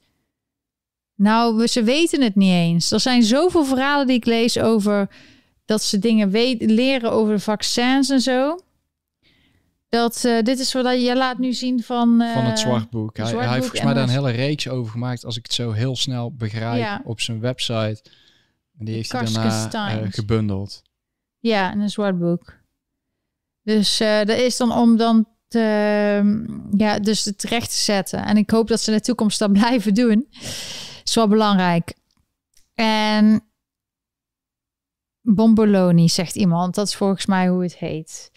[1.15, 2.91] Nou, ze weten het niet eens.
[2.91, 5.09] Er zijn zoveel verhalen die ik lees over
[5.67, 8.59] dat ze dingen weten, leren over vaccins en zo.
[9.89, 12.21] Dat eh, dit is wat je laat nu zien van.
[12.21, 13.17] eh, van het zwartboek.
[13.17, 15.53] Hij, Zwartboek hij heeft volgens mij daar een hele reeks over gemaakt, als ik het
[15.53, 17.01] zo heel snel begrijp, Ja.
[17.05, 18.01] op zijn website.
[18.79, 20.81] En die heeft hij daarna eh, gebundeld.
[21.39, 22.53] Ja, in een zwart boek.
[23.63, 25.59] Dus dat is dan om dan te,
[26.77, 28.25] ja, dus het recht te zetten.
[28.25, 30.27] En ik hoop dat ze in de toekomst dat blijven doen.
[31.03, 31.93] Is wel belangrijk.
[32.73, 33.41] En
[35.29, 36.75] Bomboloni, zegt iemand.
[36.75, 38.31] Dat is volgens mij hoe het heet.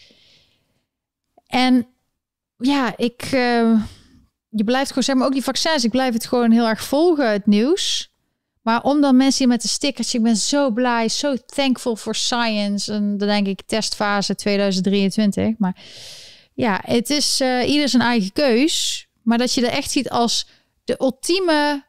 [1.47, 1.87] En
[2.57, 3.23] ja, ik...
[3.23, 3.83] eh,
[4.49, 5.85] je blijft gewoon, zeg maar, ook die vaccins.
[5.85, 8.13] Ik blijf het gewoon heel erg volgen, het nieuws.
[8.63, 12.15] Maar om dan mensen hier met de stickers, ik ben zo blij, zo thankful for
[12.15, 12.93] science.
[12.93, 15.59] En dan denk ik testfase 2023.
[15.59, 15.77] Maar
[16.55, 19.07] ja, het is eh, ieder zijn eigen keus.
[19.23, 20.47] Maar dat je er echt ziet als
[20.85, 21.85] de ultieme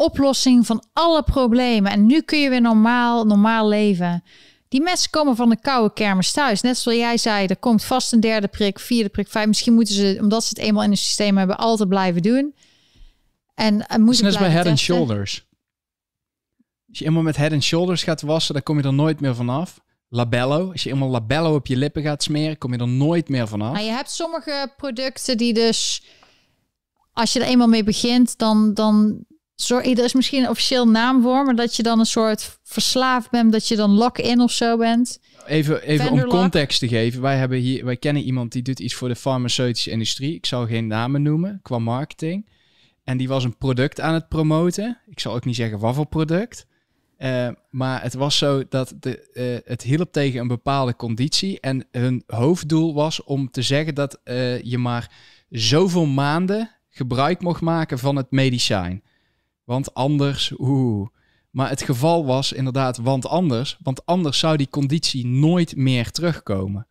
[0.00, 1.92] oplossing van alle problemen.
[1.92, 4.22] En nu kun je weer normaal, normaal leven.
[4.68, 6.60] Die mensen komen van de koude kermis thuis.
[6.60, 9.46] Net zoals jij zei, er komt vast een derde prik, vierde prik, vijf.
[9.46, 12.54] Misschien moeten ze, omdat ze het eenmaal in het systeem hebben, altijd blijven doen.
[13.54, 14.78] En, en Het moeten net als bij Head and.
[14.78, 15.46] Shoulders.
[16.88, 19.34] Als je eenmaal met Head and Shoulders gaat wassen, dan kom je er nooit meer
[19.34, 19.80] vanaf.
[20.08, 20.70] Labello.
[20.72, 23.72] Als je eenmaal labello op je lippen gaat smeren, kom je er nooit meer vanaf.
[23.72, 26.02] Nou, je hebt sommige producten die dus,
[27.12, 29.24] als je er eenmaal mee begint, dan, dan
[29.62, 33.30] Zo, er is misschien een officieel naam voor, maar dat je dan een soort verslaafd
[33.30, 35.20] bent, dat je dan lock-in of zo bent.
[35.46, 37.20] Even, even om context te geven.
[37.20, 40.34] Wij, hebben hier, wij kennen iemand die doet iets voor de farmaceutische industrie.
[40.34, 42.48] Ik zal geen namen noemen qua marketing.
[43.04, 44.98] En die was een product aan het promoten.
[45.06, 46.66] Ik zal ook niet zeggen wat voor product.
[47.16, 51.60] Eh, maar het was zo dat de, eh, het hielp tegen een bepaalde conditie.
[51.60, 55.10] En hun hoofddoel was om te zeggen dat eh, je maar
[55.48, 59.02] zoveel maanden gebruik mocht maken van het medicijn.
[59.70, 61.08] Want anders, oeh.
[61.50, 63.78] Maar het geval was inderdaad, want anders.
[63.82, 66.86] Want anders zou die conditie nooit meer terugkomen.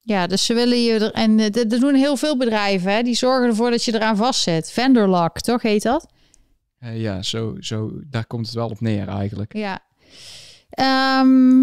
[0.00, 1.12] Ja, dus ze willen je er.
[1.12, 3.02] En eh, dat doen heel veel bedrijven, hè?
[3.02, 4.70] die zorgen ervoor dat je eraan vastzit.
[4.70, 6.06] Vendor lock, toch heet dat?
[6.78, 9.56] Eh, ja, zo, zo, daar komt het wel op neer eigenlijk.
[9.56, 9.80] Ja.
[10.70, 11.62] Ehm,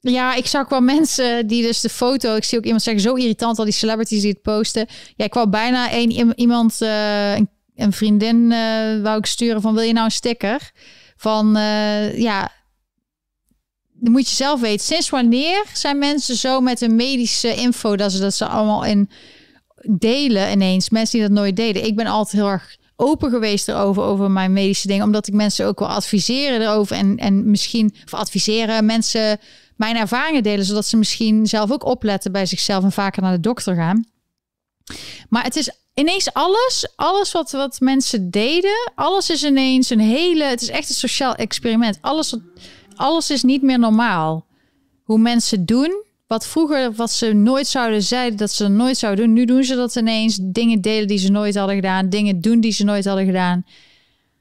[0.00, 2.34] ja, ik zag wel mensen die dus de foto...
[2.34, 4.86] Ik zie ook iemand zeggen, zo irritant al die celebrities die het posten.
[5.16, 9.60] Ja, ik wou bijna een, iem- iemand, eh, een, een vriendin eh, wou ik sturen
[9.60, 9.74] van...
[9.74, 10.70] Wil je nou een sticker?
[11.16, 12.52] Van, eh, ja...
[13.92, 14.86] Dan moet je zelf weten.
[14.86, 17.96] Sinds wanneer zijn mensen zo met hun medische info...
[17.96, 19.10] dat ze dat ze allemaal in
[19.90, 20.90] delen ineens?
[20.90, 21.84] Mensen die dat nooit deden.
[21.84, 25.04] Ik ben altijd heel erg open geweest erover, over mijn medische dingen.
[25.04, 26.96] Omdat ik mensen ook wil adviseren erover.
[26.96, 29.38] En, en misschien, of adviseren, mensen
[29.76, 30.64] mijn ervaringen delen.
[30.64, 34.04] Zodat ze misschien zelf ook opletten bij zichzelf en vaker naar de dokter gaan.
[35.28, 40.44] Maar het is ineens alles, alles wat, wat mensen deden, alles is ineens een hele,
[40.44, 41.98] het is echt een sociaal experiment.
[42.00, 42.36] Alles,
[42.94, 44.46] alles is niet meer normaal.
[45.02, 49.34] Hoe mensen doen, wat vroeger, wat ze nooit zouden zeiden dat ze nooit zouden doen.
[49.34, 50.38] Nu doen ze dat ineens.
[50.42, 52.08] Dingen delen die ze nooit hadden gedaan.
[52.08, 53.66] Dingen doen die ze nooit hadden gedaan.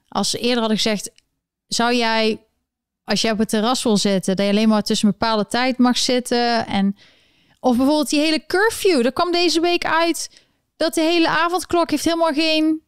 [0.07, 1.11] Als ze eerder hadden gezegd,
[1.67, 2.39] zou jij,
[3.03, 5.77] als jij op het terras wil zitten, dat je alleen maar tussen een bepaalde tijd
[5.77, 6.67] mag zitten.
[6.67, 6.97] En,
[7.59, 9.03] of bijvoorbeeld die hele curfew.
[9.03, 10.29] Dat kwam deze week uit
[10.81, 12.81] dat de hele avondklok heeft helemaal geen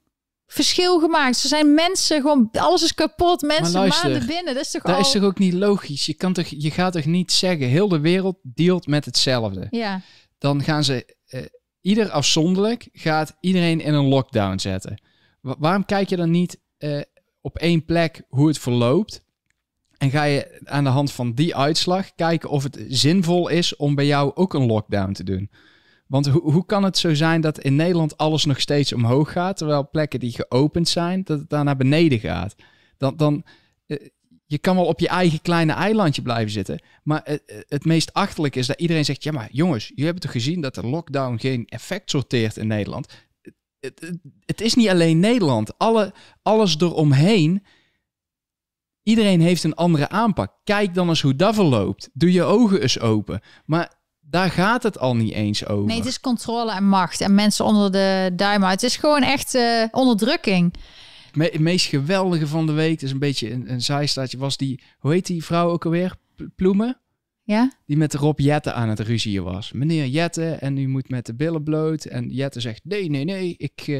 [0.47, 1.43] verschil gemaakt.
[1.43, 3.41] Er zijn mensen gewoon, alles is kapot.
[3.41, 4.53] Mensen luister, maanden binnen.
[4.53, 5.01] Dat is toch Dat al...
[5.01, 6.05] is toch ook niet logisch?
[6.05, 9.67] Je, kan toch, je gaat toch niet zeggen, heel de wereld dealt met hetzelfde.
[9.69, 10.01] Ja,
[10.37, 11.41] Dan gaan ze, eh,
[11.81, 15.01] ieder afzonderlijk, gaat iedereen in een lockdown zetten.
[15.41, 17.01] Wa- waarom kijk je dan niet eh,
[17.41, 19.21] op één plek hoe het verloopt?
[19.97, 23.95] En ga je aan de hand van die uitslag kijken of het zinvol is om
[23.95, 25.49] bij jou ook een lockdown te doen?
[26.13, 29.57] Want hoe hoe kan het zo zijn dat in Nederland alles nog steeds omhoog gaat,
[29.57, 32.55] terwijl plekken die geopend zijn, dat het daar naar beneden gaat?
[32.97, 33.45] Dan, dan
[33.85, 33.97] eh,
[34.45, 38.55] je kan wel op je eigen kleine eilandje blijven zitten, maar het, het meest achterlijk
[38.55, 41.65] is dat iedereen zegt, ja maar jongens, jullie hebben toch gezien dat de lockdown geen
[41.65, 43.13] effect sorteert in Nederland?
[43.79, 47.63] Het, het, het is niet alleen Nederland, Alle, alles eromheen.
[49.03, 50.53] Iedereen heeft een andere aanpak.
[50.63, 52.09] Kijk dan eens hoe dat verloopt.
[52.13, 53.41] Doe je ogen eens open.
[53.65, 54.01] Maar
[54.33, 55.85] daar gaat het al niet eens over.
[55.87, 57.21] nee, het is controle en macht.
[57.21, 58.81] En mensen onder de duim uit.
[58.81, 60.73] Het is gewoon echt eh, onderdrukking.
[61.33, 64.81] Me- het meest geweldige van de week, is een beetje een, een zijstaatje, was die,
[64.99, 66.15] hoe heet die vrouw ook alweer?
[66.35, 66.97] P- Ploemen?
[67.43, 67.71] Ja?
[67.85, 69.71] Die met Rob Jette aan het ruzieën was.
[69.71, 72.05] Meneer Jette, en u moet met de billen bloot.
[72.05, 73.99] En Jette zegt, nee, nee, nee, ik, eh,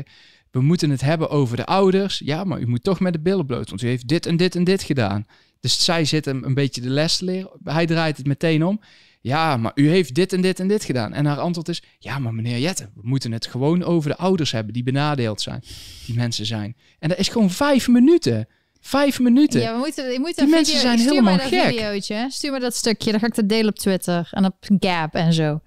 [0.52, 2.22] we moeten het hebben over de ouders.
[2.26, 4.56] Ja, maar u moet toch met de billen bloot, want u heeft dit en dit
[4.56, 5.26] en dit gedaan.
[5.60, 7.52] Dus zij zit hem een beetje de les te leren.
[7.64, 8.80] Hij draait het meteen om.
[9.24, 11.14] Ja, maar u heeft dit en dit en dit gedaan.
[11.14, 14.52] En haar antwoord is, ja, maar meneer Jette, we moeten het gewoon over de ouders
[14.52, 15.64] hebben die benadeeld zijn.
[16.06, 16.76] Die mensen zijn.
[17.00, 18.48] En dat is gewoon vijf minuten.
[18.82, 19.62] Vijf minuten.
[19.62, 21.70] Ja, we moeten, je moet Die een mensen video, zijn stuur helemaal mij dat gek.
[21.70, 22.26] videootje.
[22.30, 23.12] Stuur me dat stukje.
[23.12, 25.60] Dan ga ik dat delen op Twitter en op Gap en zo.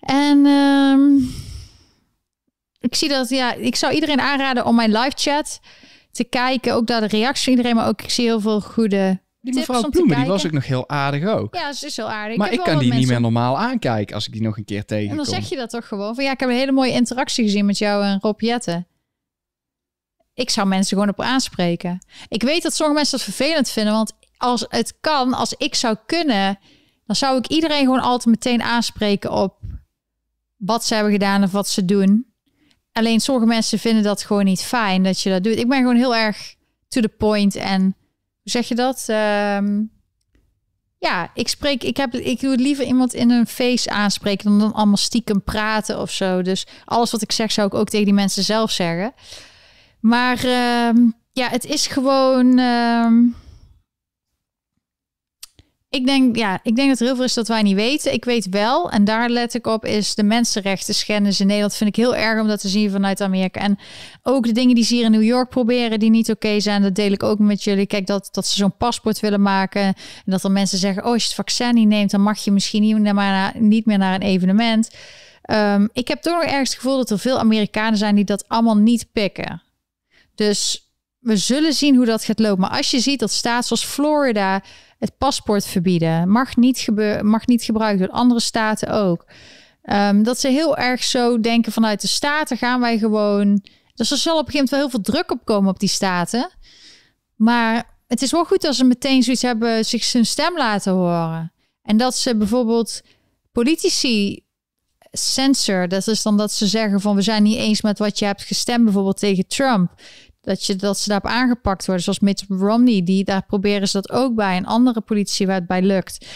[0.00, 1.16] En ehm,
[2.80, 5.60] ik zie dat, ja, ik zou iedereen aanraden om mijn live chat
[6.10, 6.74] te kijken.
[6.74, 9.20] Ook daar de reactie van iedereen, maar ook ik zie heel veel goede.
[9.42, 11.54] Die mevrouw Ploemen, die was ook nog heel aardig ook.
[11.54, 12.36] Ja, ze is heel aardig.
[12.36, 14.86] maar ik kan die niet meer normaal aankijken als ik die nog een keer En
[14.86, 15.16] tegenkom.
[15.16, 17.66] dan zeg je dat toch gewoon van ja, ik heb een hele mooie interactie gezien
[17.66, 18.86] met jou en Rob Jetten.
[20.34, 21.98] Ik zou mensen gewoon op aanspreken.
[22.28, 25.96] Ik weet dat sommige mensen dat vervelend vinden, want als het kan, als ik zou
[26.06, 26.58] kunnen,
[27.06, 29.54] dan zou ik iedereen gewoon altijd meteen aanspreken op
[30.56, 32.26] wat ze hebben gedaan of wat ze doen.
[32.92, 35.56] Alleen sommige mensen vinden dat gewoon niet fijn dat je dat doet.
[35.58, 36.54] Ik ben gewoon heel erg
[36.88, 37.96] to the point en
[38.44, 39.04] zeg je dat?
[39.06, 39.80] Ehm,
[40.98, 44.72] ja, ik spreek, ik heb, ik doe liever iemand in een face aanspreken dan dan
[44.72, 46.42] allemaal stiekem praten of zo.
[46.42, 49.12] Dus alles wat ik zeg zou ik ook tegen die mensen zelf zeggen.
[50.00, 50.96] Maar ehm,
[51.32, 52.58] ja, het is gewoon.
[52.58, 53.14] ehm,
[55.92, 58.12] ik denk, ja, ik denk dat er heel veel is dat wij niet weten.
[58.12, 61.74] Ik weet wel, en daar let ik op, is de mensenrechten schennis in Nederland.
[61.74, 63.60] Vind ik heel erg om dat te zien vanuit Amerika.
[63.60, 63.78] En
[64.22, 66.94] ook de dingen die ze hier in New York proberen, die niet oké zijn, dat
[66.94, 67.86] deel ik ook met jullie.
[67.86, 69.82] Kijk, dat, dat ze zo'n paspoort willen maken.
[69.82, 69.94] En
[70.24, 72.82] dat er mensen zeggen: Oh, als je het vaccin niet neemt, dan mag je misschien
[72.82, 74.90] niet meer naar, een evenement.
[75.42, 78.48] Ehm, ik heb toch nog ergens het gevoel dat er veel Amerikanen zijn die dat
[78.48, 79.62] allemaal niet pikken.
[80.34, 82.60] Dus we zullen zien hoe dat gaat lopen.
[82.60, 84.62] Maar als je ziet dat staten zoals Florida
[85.02, 89.26] het paspoort verbieden, mag niet, gebeur, mag niet gebruikt worden, andere staten ook.
[89.82, 93.64] Ehm, dat ze heel erg zo denken vanuit de staten gaan wij gewoon.
[93.94, 95.88] Dus er zal op een gegeven moment wel heel veel druk op komen op die
[95.88, 96.50] staten.
[97.36, 101.52] Maar het is wel goed als ze meteen zoiets hebben, zich zijn stem laten horen.
[101.82, 103.02] En dat ze bijvoorbeeld
[103.52, 104.40] politici
[105.12, 108.24] censor, dat is dan dat ze zeggen van we zijn niet eens met wat je
[108.24, 109.94] hebt gestemd, bijvoorbeeld tegen Trump.
[110.42, 114.10] Dat, je, dat ze daarop aangepakt worden, zoals Mitt Romney, die, daar proberen ze dat
[114.10, 114.56] ook bij.
[114.56, 116.26] En andere politici waar het bij lukt.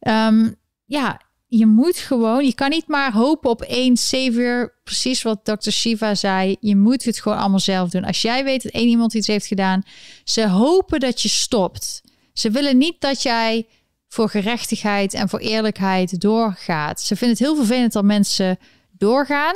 [0.00, 0.50] Ehm,
[0.84, 4.74] ja, je moet gewoon, je kan niet maar hopen op één savior.
[4.84, 5.70] Precies wat Dr.
[5.70, 6.56] Shiva zei.
[6.60, 8.04] Je moet het gewoon allemaal zelf doen.
[8.04, 9.82] Als jij weet dat één iemand iets heeft gedaan,
[10.24, 12.02] ze hopen dat je stopt.
[12.32, 13.66] Ze willen niet dat jij
[14.08, 17.00] voor gerechtigheid en voor eerlijkheid doorgaat.
[17.00, 18.58] Ze vinden het heel vervelend dat mensen
[18.90, 19.54] doorgaan.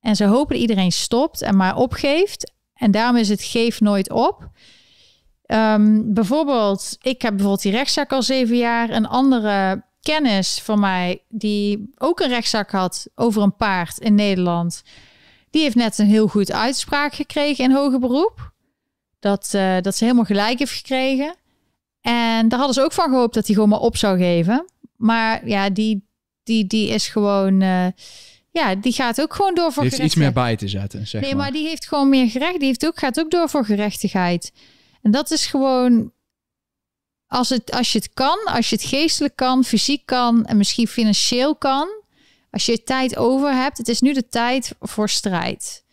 [0.00, 2.52] En ze hopen dat iedereen stopt en maar opgeeft.
[2.82, 4.50] En daarom is het geef nooit op.
[5.46, 8.90] Ehm, bijvoorbeeld, ik heb bijvoorbeeld die rechtszaak al zeven jaar.
[8.90, 14.82] Een andere kennis van mij, die ook een rechtszaak had over een paard in Nederland,
[15.50, 18.52] die heeft net een heel goed uitspraak gekregen in hoger beroep.
[19.18, 21.34] Dat, uh, dat ze helemaal gelijk heeft gekregen.
[22.00, 24.64] En daar hadden ze ook van gehoopt dat hij gewoon maar op zou geven.
[24.96, 26.08] Maar ja, die,
[26.42, 27.60] die, die is gewoon.
[27.60, 27.86] Uh,
[28.52, 31.06] ja, die gaat ook gewoon door voor die heeft iets meer bij te zetten.
[31.06, 31.42] Zeg nee, maar.
[31.42, 32.58] maar die heeft gewoon meer gerecht.
[32.58, 34.52] Die heeft ook, gaat ook door voor gerechtigheid.
[35.02, 36.12] En dat is gewoon
[37.26, 40.88] als, het, als je het kan, als je het geestelijk kan, fysiek kan en misschien
[40.88, 41.88] financieel kan,
[42.50, 45.84] als je tijd over hebt, het is nu de tijd voor strijd.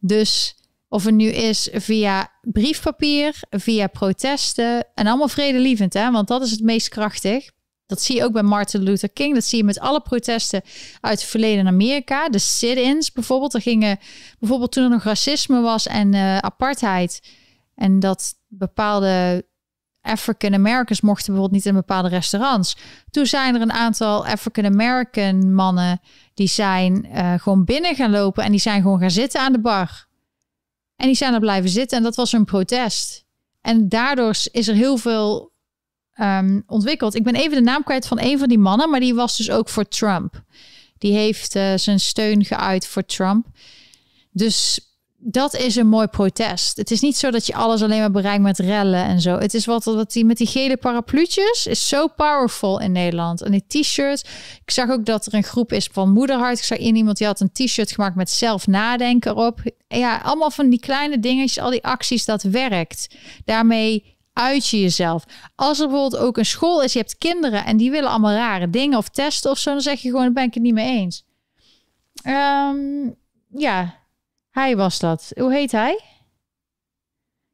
[0.00, 0.56] Dus
[0.88, 6.10] of het nu is via briefpapier, via protesten en allemaal vredelievend, hè?
[6.10, 7.50] want dat is het meest krachtig.
[7.86, 9.34] Dat zie je ook bij Martin Luther King.
[9.34, 10.62] Dat zie je met alle protesten
[11.00, 12.28] uit het verleden in Amerika.
[12.28, 13.54] De sit-ins bijvoorbeeld.
[13.54, 13.98] Er gingen
[14.38, 17.22] bijvoorbeeld toen er nog racisme was en uh, apartheid.
[17.74, 19.44] En dat bepaalde
[20.00, 22.76] African Americans mochten bijvoorbeeld niet in bepaalde restaurants.
[23.10, 26.00] Toen zijn er een aantal African American mannen
[26.34, 29.60] die zijn uh, gewoon binnen gaan lopen en die zijn gewoon gaan zitten aan de
[29.60, 30.06] bar.
[30.96, 33.24] En die zijn er blijven zitten en dat was een protest.
[33.60, 35.52] En daardoor is er heel veel
[36.20, 37.14] um, ontwikkeld.
[37.14, 39.50] Ik ben even de naam kwijt van een van die mannen, maar die was dus
[39.50, 40.42] ook voor Trump.
[40.98, 43.46] Die heeft uh, zijn steun geuit voor Trump.
[44.30, 44.80] Dus
[45.26, 46.76] dat is een mooi protest.
[46.76, 49.38] Het is niet zo dat je alles alleen maar bereikt met rellen en zo.
[49.38, 53.42] Het is wat, wat die met die gele parapluutjes is zo powerful in Nederland.
[53.42, 54.22] En die t-shirts.
[54.64, 56.58] Ik zag ook dat er een groep is van Moederhart.
[56.58, 59.60] Ik zag in iemand die had een t-shirt gemaakt met zelf nadenken erop.
[59.88, 63.14] Ja, allemaal van die kleine dingetjes, al die acties, dat werkt.
[63.44, 65.24] Daarmee uit je jezelf.
[65.54, 68.70] Als er bijvoorbeeld ook een school is, je hebt kinderen en die willen allemaal rare
[68.70, 71.24] dingen of testen of zo, dan zeg je gewoon, ben ik het niet mee eens.
[72.26, 73.16] Um,
[73.48, 73.98] ja,
[74.50, 75.32] hij was dat.
[75.34, 76.00] Hoe heet hij?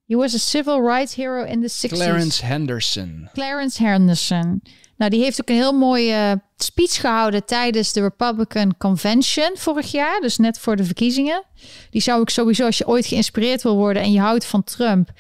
[0.07, 1.93] He was a civil rights hero in the 60s.
[1.93, 3.29] Clarence Henderson.
[3.33, 4.63] Clarence Henderson.
[4.97, 10.21] Nou, die heeft ook een heel mooie speech gehouden tijdens de Republican Convention vorig jaar.
[10.21, 11.45] Dus net voor de verkiezingen.
[11.91, 15.11] Die zou ik sowieso, als je ooit geïnspireerd wil worden en je houdt van Trump,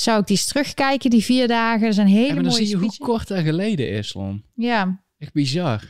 [0.00, 1.86] zou ik die eens terugkijken, die vier dagen.
[1.86, 4.44] Er zijn hele ja, maar dan zie je hoe kort dat geleden is, Lon.
[4.54, 5.02] Ja.
[5.18, 5.88] Echt bizar.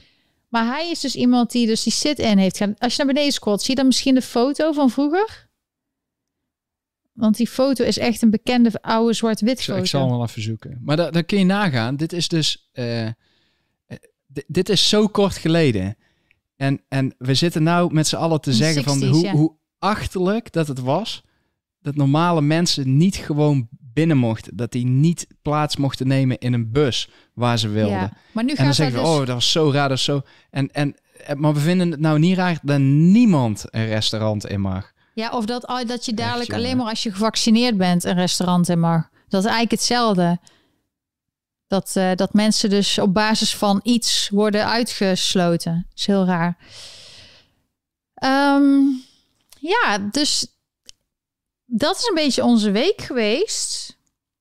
[0.49, 2.79] Maar hij is dus iemand die dus die sit-in heeft gedaan.
[2.79, 5.49] Als je naar beneden scrolt, zie je dan misschien de foto van vroeger?
[7.13, 9.79] Want die foto is echt een bekende oude zwart-wit foto.
[9.79, 10.81] Ik zal hem wel even zoeken.
[10.83, 11.97] Maar dan, kun je nagaan.
[11.97, 12.71] Dit is dus...
[12.73, 13.09] Uh,
[14.47, 15.97] dit is zo kort geleden.
[16.57, 19.33] En, en we zitten nou met z'n allen te zeggen 60's, van hoe, ja.
[19.33, 21.23] hoe achterlijk dat het was.
[21.81, 24.57] Dat normale mensen niet gewoon binnen mochten.
[24.57, 27.99] Dat die niet plaats mochten nemen in een bus waar ze wilden.
[27.99, 29.11] Ja, maar nu en dan zeggen we, dus...
[29.11, 30.23] oh, dat was zo raar, dat zo.
[30.51, 30.97] En, en,
[31.37, 34.93] maar we vinden het nou niet raar dat niemand een restaurant in mag.
[35.15, 38.81] Ja, of dat, dat je dadelijk alleen maar als je gevaccineerd bent een restaurant in
[38.81, 39.09] mag.
[39.29, 40.39] Dat is eigenlijk hetzelfde.
[41.67, 45.87] Dat, uh, dat mensen dus op basis van iets worden uitgesloten.
[45.89, 46.57] Dat is heel raar.
[48.25, 49.03] Um,
[49.59, 50.47] ja, dus
[51.73, 53.97] dat is een beetje onze week geweest.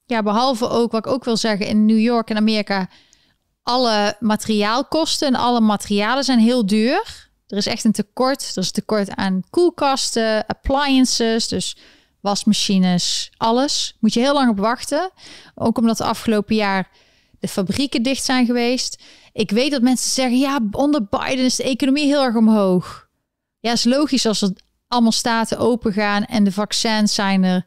[0.05, 2.89] Ja, behalve ook wat ik ook wil zeggen in New York en Amerika.
[3.63, 7.29] Alle materiaalkosten en alle materialen zijn heel duur.
[7.47, 8.51] Er is echt een tekort.
[8.55, 11.77] Er is tekort aan koelkasten, appliances, dus
[12.19, 13.95] wasmachines, alles.
[13.99, 15.11] Moet je heel lang op wachten.
[15.55, 16.89] Ook omdat de afgelopen jaar
[17.39, 19.03] de fabrieken dicht zijn geweest.
[19.33, 23.07] Ik weet dat mensen zeggen, ja, onder Biden is de economie heel erg omhoog.
[23.59, 24.51] Ja, is logisch als er
[24.89, 27.65] allemaal staten open gaan en de vaccins zijn er.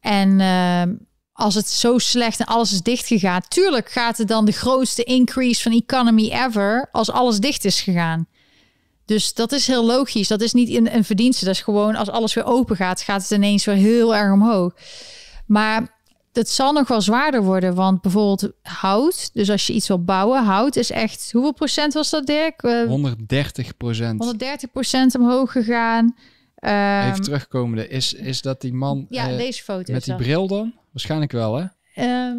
[0.00, 0.94] En uh,
[1.32, 5.62] als het zo slecht en alles is dichtgegaan, tuurlijk gaat het dan de grootste increase
[5.62, 8.26] van economy ever als alles dicht is gegaan.
[9.04, 10.28] Dus dat is heel logisch.
[10.28, 11.44] Dat is niet een, een verdienste.
[11.44, 14.74] Dat is gewoon als alles weer open gaat, gaat het ineens weer heel erg omhoog.
[15.46, 15.98] Maar
[16.32, 17.74] het zal nog wel zwaarder worden.
[17.74, 19.30] Want bijvoorbeeld hout.
[19.32, 21.28] Dus als je iets wil bouwen, hout is echt.
[21.32, 22.62] Hoeveel procent was dat, Dirk?
[22.62, 24.18] Eh, 130 procent.
[24.18, 26.14] 130 procent omhoog gegaan.
[26.64, 27.88] Ehm, Even terugkomende.
[27.88, 29.92] Is, is dat die man ja, eh, deze foto.
[29.92, 30.22] met die dat.
[30.22, 30.74] bril dan?
[30.92, 31.66] Waarschijnlijk wel, hè?
[31.94, 32.36] Ehm,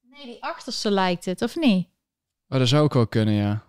[0.00, 1.88] nee, die achterste lijkt het, of niet?
[2.48, 3.64] Oh, dat zou ook wel kunnen, ja.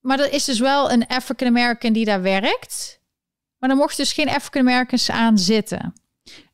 [0.00, 3.00] Maar er is dus wel een African American die daar werkt.
[3.58, 5.92] Maar er mochten dus geen African Americans aan zitten.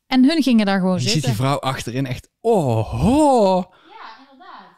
[0.07, 1.31] En hun gingen daar gewoon Je ziet zitten.
[1.31, 2.31] die vrouw achterin echt...
[2.41, 3.57] Oh, ho.
[3.59, 4.77] Ja, inderdaad.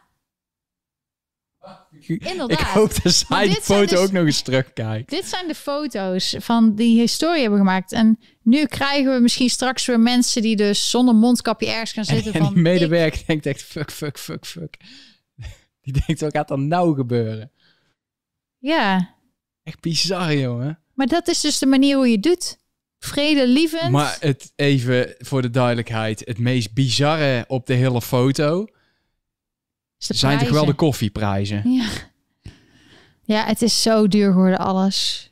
[2.07, 5.09] Ik hoop dat zij die foto dus- ook nog eens terugkijkt.
[5.09, 7.91] Dit zijn de foto's van die historie hebben gemaakt.
[7.91, 12.23] En nu krijgen we misschien straks weer mensen die dus zonder mondkapje ergens gaan En,
[12.23, 12.33] zitten.
[12.33, 13.61] en van, die medewerker denkt echt...
[13.63, 14.75] Fuck, fuck, fuck, fuck.
[15.81, 17.51] Die denkt, wat gaat er nou gebeuren?
[18.57, 19.15] ja,
[19.63, 20.79] Echt bizar, jongen.
[20.93, 22.57] maar dat is dus de manier hoe je het doet.
[22.99, 23.91] Vredelievend.
[23.91, 26.21] Maar het, even voor de duidelijkheid.
[26.25, 28.67] Het meest bizarre op de hele foto...
[29.99, 30.75] is de zijn toch wel de prijzen.
[30.75, 31.71] koffieprijzen.
[31.71, 31.89] Ja.
[33.23, 35.31] ja, het is zo duur geworden alles.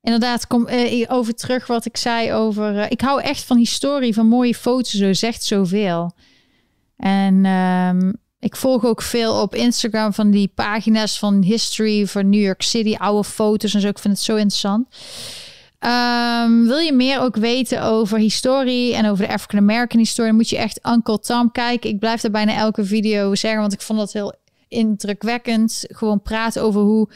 [0.00, 2.78] Inderdaad, kom eh, over terug wat ik zei over...
[2.78, 4.90] eh, ik hou echt van historie, van mooie foto's.
[4.90, 6.12] Zo zegt zoveel.
[6.96, 12.40] En ehm, ik volg ook veel op Instagram van die pagina's van history van New
[12.40, 12.94] York City.
[12.94, 13.88] Oude foto's en zo.
[13.88, 14.86] Ik vind het zo interessant.
[15.78, 20.48] Ehm, wil je meer ook weten over historie en over de African American historie, moet
[20.48, 21.90] je echt Uncle Tom kijken.
[21.90, 24.34] Ik blijf er bijna elke video zeggen, want ik vond dat heel
[24.68, 25.84] indrukwekkend.
[25.88, 27.08] Gewoon praten over hoe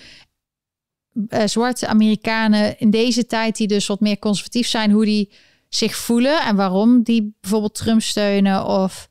[1.28, 5.30] eh, zwarte Amerikanen in deze tijd, die dus wat meer conservatief zijn, hoe die
[5.68, 9.08] zich voelen en waarom die bijvoorbeeld Trump steunen of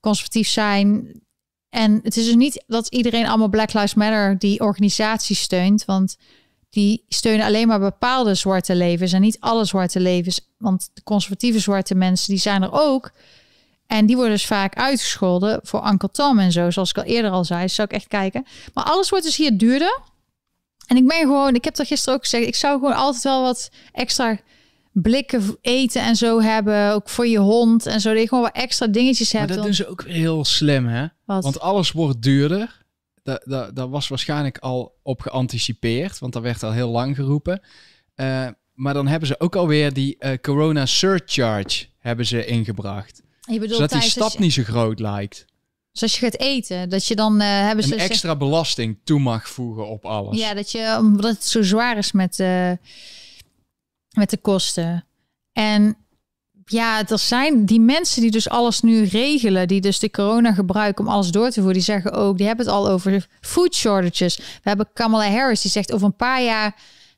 [0.00, 1.20] conservatief zijn.
[1.68, 6.16] En het is dus niet dat iedereen allemaal Black Lives Matter die organisatie steunt, want
[6.74, 10.40] die steunen alleen maar bepaalde zwarte levens en niet alle zwarte levens.
[10.58, 13.10] Want de conservatieve zwarte mensen, die zijn er ook.
[13.86, 16.70] En die worden dus vaak uitgescholden voor Uncle Tom en zo.
[16.70, 18.46] Zoals ik al eerder al zei, zou ik echt kijken.
[18.74, 20.00] Maar alles wordt dus hier duurder.
[20.86, 23.42] En ik ben gewoon, ik heb dat gisteren ook gezegd, ik zou gewoon altijd wel
[23.42, 24.38] wat extra
[24.92, 26.92] blikken eten en zo hebben.
[26.92, 28.10] Ook voor je hond en zo.
[28.12, 29.54] Dat je gewoon wat extra dingetjes Maar hebt.
[29.54, 31.06] dat doen ze ook heel slim, hè?
[31.24, 32.82] wat- Want alles wordt duurder.
[33.24, 37.60] Daar, daar was waarschijnlijk al op geanticipeerd, want daar werd al heel lang geroepen.
[38.14, 43.22] Eh, maar dan hebben ze ook alweer die eh, corona surcharge hebben ze ingebracht.
[43.40, 45.44] je bedoelt Zodat die dat stap je- niet zo groot lijkt.
[45.92, 47.92] Dus als je gaat eten, dat je dan eh, hebben ze...
[47.94, 50.38] Een zeg- extra belasting toe mag voegen op alles.
[50.38, 52.36] Ja, dat je, omdat het zo zwaar is met,
[54.16, 55.04] met de kosten.
[55.52, 55.96] En
[56.66, 61.04] ja, er zijn die mensen die dus alles nu regelen, die dus de corona gebruiken
[61.04, 64.36] om alles door te voeren, die zeggen ook, die hebben het al over food shortages.
[64.36, 66.74] We hebben Kamala Harris, die zegt over een paar jaar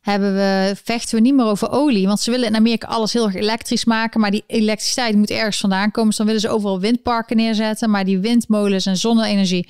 [0.06, 2.06] hebben we, vechten we niet meer over olie.
[2.06, 4.20] Want ze willen in Amerika alles heel erg elektrisch maken.
[4.20, 6.08] Maar die elektriciteit moet ergens vandaan komen.
[6.08, 7.90] Dus dan willen ze overal windparken neerzetten.
[7.90, 9.68] Maar die windmolens en zonne-energie.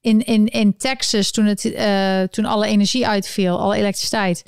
[0.00, 4.42] In, in, in Texas, toen, het, eh, toen alle energie uitviel, alle elektriciteit.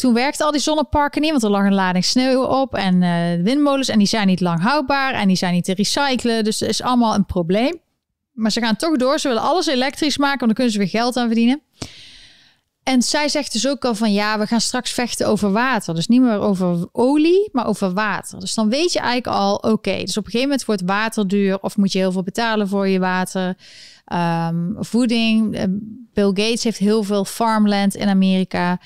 [0.00, 2.74] Toen werkten al die zonneparken niet, want er lag een lading sneeuw op.
[2.74, 5.14] En eh, windmolens, en die zijn niet lang houdbaar.
[5.14, 6.44] En die zijn niet te recyclen.
[6.44, 7.80] Dus dat is allemaal een probleem.
[8.32, 9.18] Maar ze gaan toch door.
[9.18, 11.62] Ze willen alles elektrisch maken, want dan kunnen ze weer geld aan verdienen.
[12.82, 15.94] En zij zegt dus ook al van ja, we gaan straks vechten over water.
[15.94, 18.40] Dus niet meer over olie, maar over water.
[18.40, 21.60] Dus dan weet je eigenlijk al, oké, dus op een gegeven moment wordt water duur
[21.60, 23.56] of moet je heel veel betalen voor je water.
[24.04, 25.54] Ehm, voeding.
[25.54, 25.64] Eh,
[26.12, 28.80] Bill Gates heeft heel veel farmland in Amerika.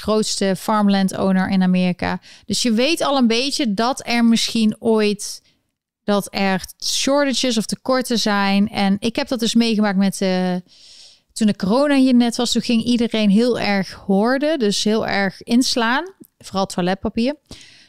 [0.00, 2.20] Grootste farmland owner in Amerika.
[2.46, 5.42] Dus je weet al een beetje dat er misschien ooit
[6.04, 8.68] dat er shortages of tekorten zijn.
[8.68, 10.62] En ik heb dat dus meegemaakt met de
[11.32, 14.58] toen de corona hier net was, toen ging iedereen heel erg hoorden.
[14.58, 16.12] Dus heel erg inslaan.
[16.38, 17.34] Vooral toiletpapier.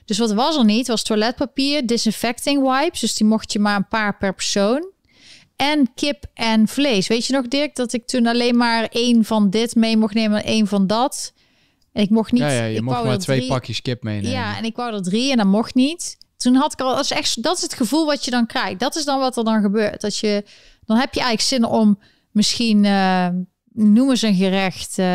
[0.06, 0.88] Dus wat was er niet?
[0.88, 3.00] Was toiletpapier, disinfecting wipes.
[3.00, 4.92] Dus die mocht je maar een paar per persoon.
[5.56, 7.08] En kip en vlees.
[7.08, 10.44] Weet je nog, Dirk, dat ik toen alleen maar één van dit mee mocht nemen,
[10.44, 11.34] één van dat.
[11.94, 12.42] En ik mocht niet.
[12.42, 14.32] ja, ja, je ik mocht maar twee drie- pakjes kip meenemen.
[14.32, 16.18] ja, en ik wou er drie en dat mocht niet.
[16.38, 18.80] Toen had ik al, dat is, echt, dat is het gevoel wat je dan krijgt.
[18.80, 20.02] Dat is dan wat er dan gebeurt.
[20.02, 20.44] Dat je,
[20.86, 22.00] dan heb je eigenlijk zin om
[22.32, 23.28] misschien, eh
[23.76, 24.98] noem eens een gerecht.
[25.00, 25.06] eh,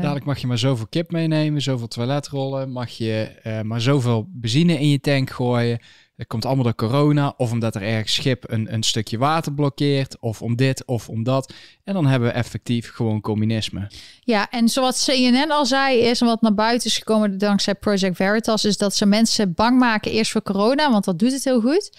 [0.00, 2.70] Dadelijk mag je maar zoveel kip meenemen, zoveel toiletrollen.
[2.72, 5.78] Mag je eh, maar zoveel benzine in je tank gooien.
[6.16, 7.34] Dat komt allemaal door corona.
[7.36, 10.18] Of omdat er ergens schip een, een stukje water blokkeert.
[10.20, 11.52] Of om dit of om dat.
[11.84, 13.90] En dan hebben we effectief gewoon communisme.
[14.20, 18.16] Ja, en zoals CNN al zei, is en wat naar buiten is gekomen dankzij Project
[18.16, 21.60] Veritas, is dat ze mensen bang maken eerst voor corona, want dat doet het heel
[21.60, 21.98] goed.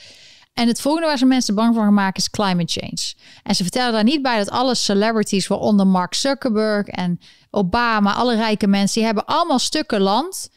[0.53, 3.13] En het volgende waar ze mensen bang voor maken is climate change.
[3.43, 7.19] En ze vertellen daar niet bij dat alle celebrities, waaronder Mark Zuckerberg en
[7.51, 10.49] Obama, alle rijke mensen, die hebben allemaal stukken land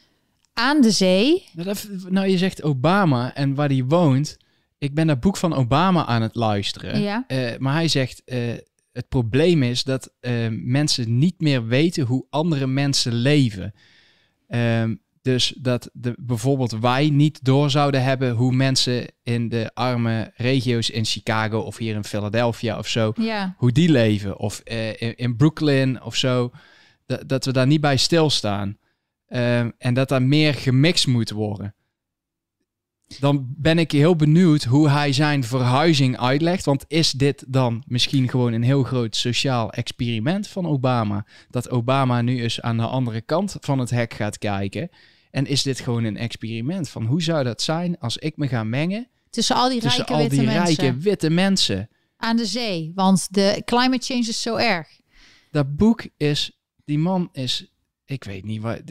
[0.59, 1.43] aan de zee.
[2.07, 4.37] Nou, je zegt Obama en waar hij woont.
[4.77, 7.01] Ik ben dat boek van Obama aan het luisteren.
[7.01, 7.23] Ja.
[7.27, 8.37] Eh, maar hij zegt, eh,
[8.91, 13.73] het probleem is dat eh, mensen niet meer weten hoe andere mensen leven.
[14.47, 20.31] Ehm, dus dat de, bijvoorbeeld wij niet door zouden hebben hoe mensen in de arme
[20.35, 23.55] regio's in Chicago of hier in Philadelphia of zo, Ja.
[23.57, 24.37] hoe die leven.
[24.37, 26.51] Of in, in Brooklyn of zo.
[27.05, 28.77] Dat, dat we daar niet bij stilstaan.
[29.29, 31.73] Ehm, en dat daar meer gemixt moet worden.
[33.19, 36.65] Dan ben ik heel benieuwd hoe hij zijn verhuizing uitlegt.
[36.65, 41.25] Want is dit dan misschien gewoon een heel groot sociaal experiment van Obama?
[41.49, 44.89] Dat Obama nu eens aan de andere kant van het hek gaat kijken.
[45.31, 48.63] En is dit gewoon een experiment van hoe zou dat zijn als ik me ga
[48.63, 51.89] mengen Tussen al die tussen rijke al witte die mensen rijke witte mensen?
[52.19, 52.91] aan de zee.
[52.95, 54.87] Want de climate change is zo erg.
[55.51, 57.71] dat boek is, die man is,
[58.05, 58.81] ik weet niet waar.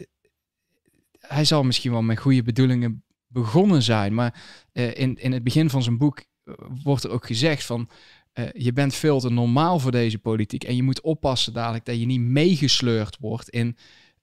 [1.29, 4.43] Hij zal misschien wel met goede bedoelingen begonnen zijn, maar
[4.73, 7.89] eh, in, in het begin van zijn boek eh, wordt er ook gezegd van.
[8.33, 11.99] eh, je bent veel te normaal voor deze politiek en je moet oppassen dadelijk dat
[11.99, 13.77] je niet meegesleurd wordt in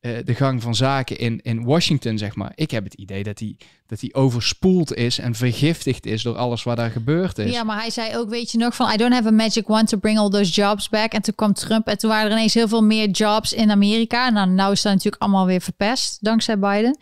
[0.05, 2.51] eh, de gang van zaken in, in Washington, zeg maar.
[2.55, 3.55] Ik heb het idee dat hij,
[3.87, 7.51] dat overspoeld is en vergiftigd is door alles wat daar gebeurd is.
[7.51, 9.87] Ja, maar hij zei ook, weet je nog, van I don't have a magic wand
[9.87, 11.11] to bring all those jobs back.
[11.11, 14.29] En toen kwam Trump en toen waren er ineens heel veel meer jobs in Amerika.
[14.29, 16.97] Nou, nou is dat natuurlijk allemaal weer verpest, dankzij Biden.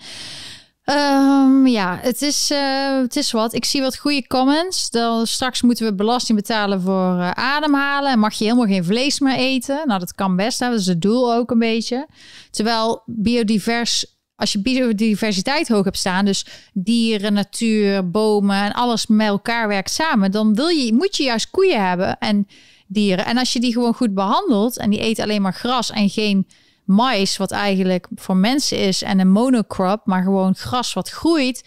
[0.84, 3.54] Ehm, ja, het is, eh, het is wat.
[3.54, 4.90] Ik zie wat goede comments.
[4.90, 8.12] Dan, straks moeten we belasting betalen voor eh, ademhalen.
[8.12, 9.82] En mag je helemaal geen vlees meer eten.
[9.86, 10.60] Nou, dat kan best.
[10.60, 10.70] Hè?
[10.70, 12.08] Dat is het doel ook een beetje.
[12.52, 14.06] Terwijl biodivers,
[14.36, 19.92] als je biodiversiteit hoog hebt staan, dus dieren, natuur, bomen en alles met elkaar werkt
[19.92, 22.48] samen, dan wil je, moet je juist koeien hebben en
[22.88, 23.26] dieren.
[23.26, 26.48] En als je die gewoon goed behandelt en die eten alleen maar gras en geen
[26.86, 31.64] mais, wat eigenlijk voor mensen is, en een monocrop, maar gewoon gras wat groeit,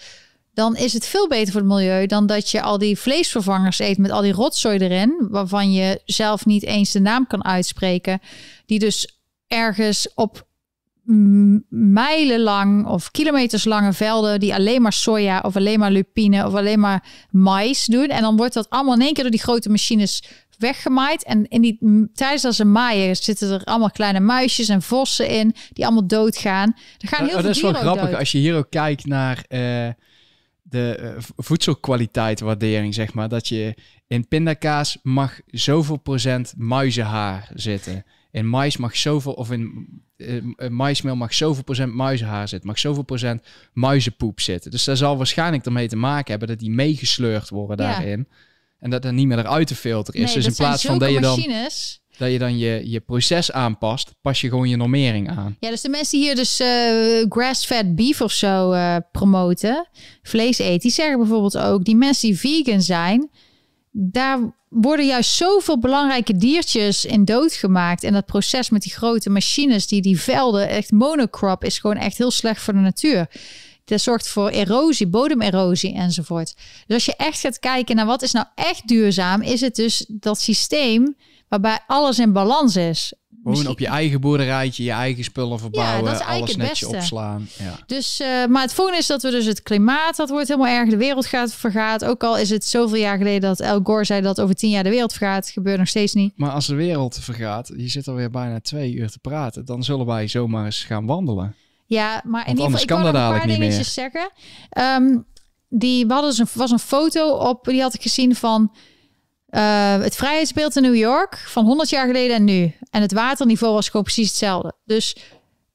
[0.54, 3.98] dan is het veel beter voor het milieu dan dat je al die vleesvervangers eet
[3.98, 8.20] met al die rotzooi erin, waarvan je zelf niet eens de naam kan uitspreken,
[8.66, 10.46] die dus ergens op
[11.68, 17.04] mijlenlang of kilometerslange velden die alleen maar soja of alleen maar lupine of alleen maar
[17.30, 18.08] mais doen.
[18.08, 20.22] En dan wordt dat allemaal in één keer door die grote machines
[20.58, 21.24] weggemaaid.
[21.24, 21.78] En in die,
[22.14, 26.76] tijdens dat ze maaien zitten er allemaal kleine muisjes en vossen in die allemaal doodgaan.
[26.98, 28.18] Er gaan heel Oh, veel dat is wel grappig dood.
[28.18, 29.88] als je hier ook kijkt naar eh,
[30.62, 33.28] de eh, voedselkwaliteitwaardering, zeg maar.
[33.28, 33.74] Dat je
[34.06, 38.04] in pindakaas mag zoveel procent muizenhaar zitten.
[38.30, 42.68] In mais mag zoveel, of in eh, maismeel mag zoveel procent muizenhaar zitten.
[42.68, 43.42] Mag zoveel procent
[43.72, 44.70] muizenpoep zitten.
[44.70, 48.24] Dus dat zal waarschijnlijk ermee te maken hebben dat die meegesleurd worden Ja.
[48.78, 50.26] En dat er niet meer eruit te filteren is.
[50.26, 52.00] Nee, dus in plaats van dat je dan, machines.
[52.18, 55.56] dat je, dan je, je proces aanpast, pas je gewoon je normering aan.
[55.60, 56.68] Ja, dus de mensen die hier dus eh,
[57.28, 59.88] grass-fed beef of zo eh, promoten,
[60.22, 63.30] vlees eten, die zeggen bijvoorbeeld ook, die mensen die vegan zijn,
[63.90, 64.38] daar
[64.68, 68.04] worden juist zoveel belangrijke diertjes in doodgemaakt.
[68.04, 72.18] En dat proces met die grote machines, die die velden, echt monocrop, is gewoon echt
[72.18, 73.28] heel slecht voor de natuur.
[73.86, 76.54] Dat zorgt voor erosie, bodemerosie enzovoort.
[76.86, 80.06] Dus als je echt gaat kijken naar wat is nou echt duurzaam, is het dus
[80.08, 81.16] dat systeem
[81.48, 83.12] waarbij alles in balans is.
[83.44, 87.48] Gewoon op je eigen boerderijtje, je eigen spullen verbouwen, eigenlijk alles netjes opslaan.
[87.58, 87.78] Ja.
[87.86, 90.90] Dus, eh, maar het volgende is dat we dus het klimaat, dat wordt helemaal erg.
[90.90, 92.04] De wereld gaat vergaat.
[92.04, 94.82] Ook al is het zoveel jaar geleden dat Al Gore zei dat over tien jaar
[94.82, 95.48] de wereld vergaat.
[95.48, 96.32] Gebeurt nog steeds niet.
[96.36, 100.06] Maar als de wereld vergaat, je zit alweer bijna twee uur te praten, dan zullen
[100.06, 101.54] wij zomaar eens gaan wandelen.
[101.86, 104.30] Ja, maar in ieder geval, ik kan dat een paar dingetjes zeggen.
[104.70, 105.18] Ehm,
[105.68, 108.72] die we hadden dus een, was een foto op, die had ik gezien van
[109.46, 112.72] eh, het vrijheidsbeeld in New York van 100 jaar geleden en nu.
[112.90, 114.72] En het waterniveau was gewoon precies hetzelfde.
[114.84, 115.16] Dus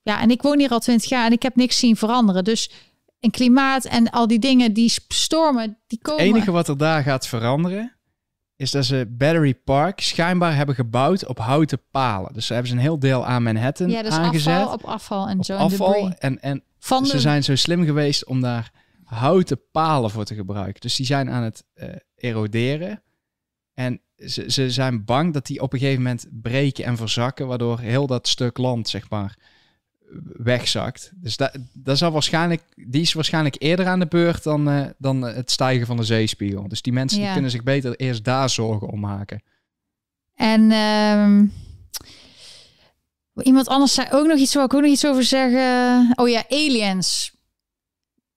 [0.04, 2.44] ja, en ik woon hier al 20 jaar en ik heb niks zien veranderen.
[2.44, 2.72] Dus
[3.20, 6.24] en klimaat en al die dingen, die stormen, die Het komen.
[6.24, 7.96] enige wat er daar gaat veranderen,
[8.62, 12.34] is dat ze Battery Park schijnbaar hebben gebouwd op houten palen.
[12.34, 14.54] Dus ze hebben ze een heel deel aan Manhattan Ja, dus aangezet.
[14.54, 15.56] afval op afval en zo.
[15.56, 16.10] afval.
[16.12, 18.72] En, en Van ze de, zijn zo slim geweest om daar
[19.04, 20.82] houten palen voor te gebruiken.
[20.82, 23.04] Dus die zijn aan het eh, eroderen.
[23.74, 27.80] En ze, ze zijn bang dat die op een gegeven moment breken en verzakken, waardoor
[27.80, 29.38] heel dat stuk land, zeg maar,
[30.34, 31.12] wegzakt.
[31.16, 35.22] Dus dat, dat zal waarschijnlijk, die is waarschijnlijk eerder aan de beurt dan, eh, dan
[35.22, 36.68] het stijgen van de zeespiegel.
[36.68, 39.42] Dus die mensen die kunnen zich beter eerst daar zorgen om maken.
[40.36, 41.46] En ehm,
[43.44, 46.08] iemand anders zei ook nog iets, wil ik ook nog iets over zeggen.
[46.16, 47.40] Oh ja, aliens.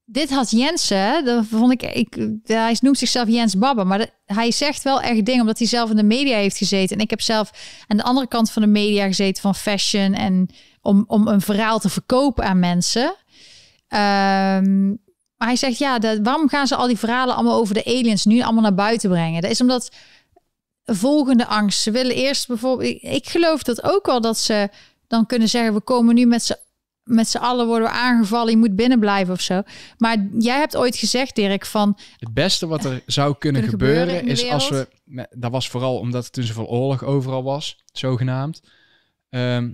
[0.07, 4.51] Dit had Jensen, dat vond ik, ik, hij noemt zichzelf Jens Babbe, maar dat- hij
[4.51, 6.97] zegt wel echt dingen omdat hij zelf in de media heeft gezeten.
[6.97, 7.51] En ik heb zelf
[7.87, 10.49] aan de andere kant van de media gezeten van fashion en
[10.85, 13.15] om, om een verhaal te verkopen aan mensen.
[13.89, 14.89] Ehm,
[15.36, 18.24] maar hij zegt, ja, dat, waarom gaan ze al die verhalen allemaal over de aliens
[18.24, 19.43] nu allemaal naar buiten brengen?
[19.43, 19.90] Dat is omdat
[20.85, 21.81] volgende angst.
[21.81, 24.69] Ze willen eerst bijvoorbeeld, ik, ik geloof dat ook wel dat ze
[25.06, 26.56] dan kunnen zeggen, we komen nu met z'n
[27.05, 29.62] met z'n allen worden we aangevallen, je moet binnen blijven of zo.
[29.98, 31.98] Maar jij hebt ooit gezegd, Dirk, van...
[32.19, 34.89] Het beste wat er zou kunnen, Kunnen gebeuren is als we...
[35.31, 38.62] Dat was vooral omdat er toen zoveel oorlog overal was, zogenaamd.
[39.28, 39.70] Ehm,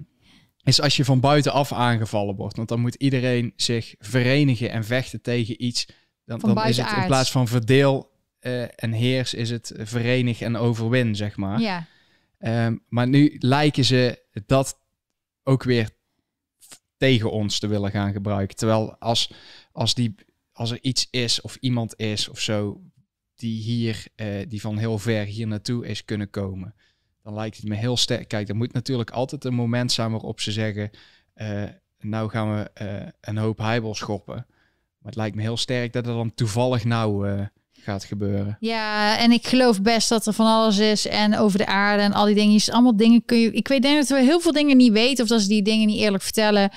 [0.63, 2.57] is als je van buitenaf aangevallen wordt.
[2.57, 5.87] Want dan moet iedereen zich verenigen en vechten tegen iets.
[6.25, 10.57] Dan, dan is het in plaats van verdeel eh, en heers, is het verenig en
[10.57, 11.61] overwin, zeg maar.
[11.61, 11.87] Ja,
[12.41, 14.81] Ehm, maar nu lijken ze dat
[15.43, 15.91] ook weer
[16.97, 18.57] tegen ons te willen gaan gebruiken.
[18.57, 19.33] Terwijl als,
[19.73, 20.15] als, die,
[20.53, 22.83] als er iets is of iemand is of zo
[23.35, 26.75] die hier, eh, die van heel ver hier naartoe is kunnen komen,
[27.23, 28.29] dan lijkt het me heel sterk.
[28.29, 30.91] Kijk, er moet natuurlijk altijd een moment zijn waarop ze zeggen,
[31.35, 31.63] eh,
[32.01, 34.35] nou gaan we eh, een hoop heibel schoppen.
[34.99, 38.57] Maar het lijkt me heel sterk dat het dan toevallig nou eh, gaat gebeuren.
[38.61, 42.13] Ja, en ik geloof best dat er van alles is en over de aarde en
[42.13, 42.73] al die dingen.
[42.73, 43.53] Allemaal dingen kun je.
[43.53, 45.87] Ik weet denk dat we heel veel dingen niet weten of dat ze die dingen
[45.87, 46.71] niet eerlijk vertellen.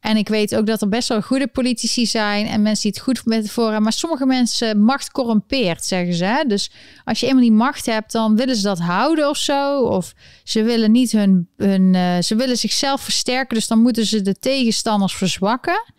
[0.00, 3.00] En ik weet ook dat er best wel goede politici zijn en mensen die het
[3.00, 3.82] goed met voor hebben.
[3.82, 6.44] Maar sommige mensen macht corrumpeert, zeggen ze.
[6.46, 6.70] Dus
[7.04, 9.80] als je eenmaal die macht hebt, dan willen ze dat houden of zo.
[9.80, 10.14] Of
[10.44, 13.54] ze willen niet hun, hun eh, ze willen zichzelf versterken.
[13.54, 15.92] Dus dan moeten ze de tegenstanders verzwakken.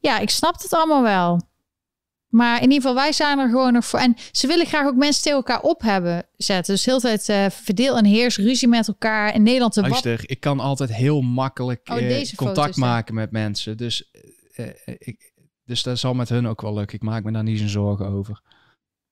[0.00, 1.49] Ja, ik snap het allemaal wel.
[2.30, 3.98] Maar in ieder geval, wij zijn er gewoon nog voor.
[3.98, 6.74] En ze willen graag ook mensen tegen elkaar op hebben zetten.
[6.74, 9.34] Dus heel tijd eh, verdeel en heers, ruzie met elkaar.
[9.34, 13.30] In Nederland de wap- Luister, ik kan altijd heel makkelijk Oh, eh, contact maken met
[13.30, 13.76] mensen.
[13.76, 14.10] Dus,
[14.54, 14.66] eh,
[14.98, 15.32] ik,
[15.64, 16.96] dus dat zal met hun ook wel lukken.
[16.96, 18.40] Ik maak me daar niet zo'n zorgen over.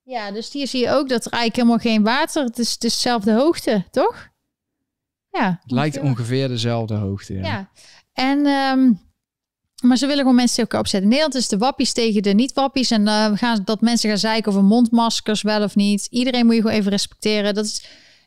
[0.03, 2.45] Ja, dus hier zie je ook dat er eigenlijk helemaal geen water...
[2.45, 4.29] Het is, het is dezelfde hoogte, toch?
[5.31, 5.59] Ja.
[5.63, 6.11] Het lijkt ongeveer.
[6.19, 7.35] ongeveer dezelfde hoogte.
[7.35, 7.41] Ja.
[7.41, 7.71] Ja.
[8.13, 8.93] En, ehm,
[9.83, 11.09] maar ze willen gewoon mensen elkaar opzetten.
[11.09, 12.91] Nederland is de wappies tegen de niet-wappies.
[12.91, 16.07] En we gaan dat mensen gaan zeiken over mondmaskers, wel of niet.
[16.11, 17.55] Iedereen moet je gewoon even respecteren.
[17.55, 17.79] Dat is,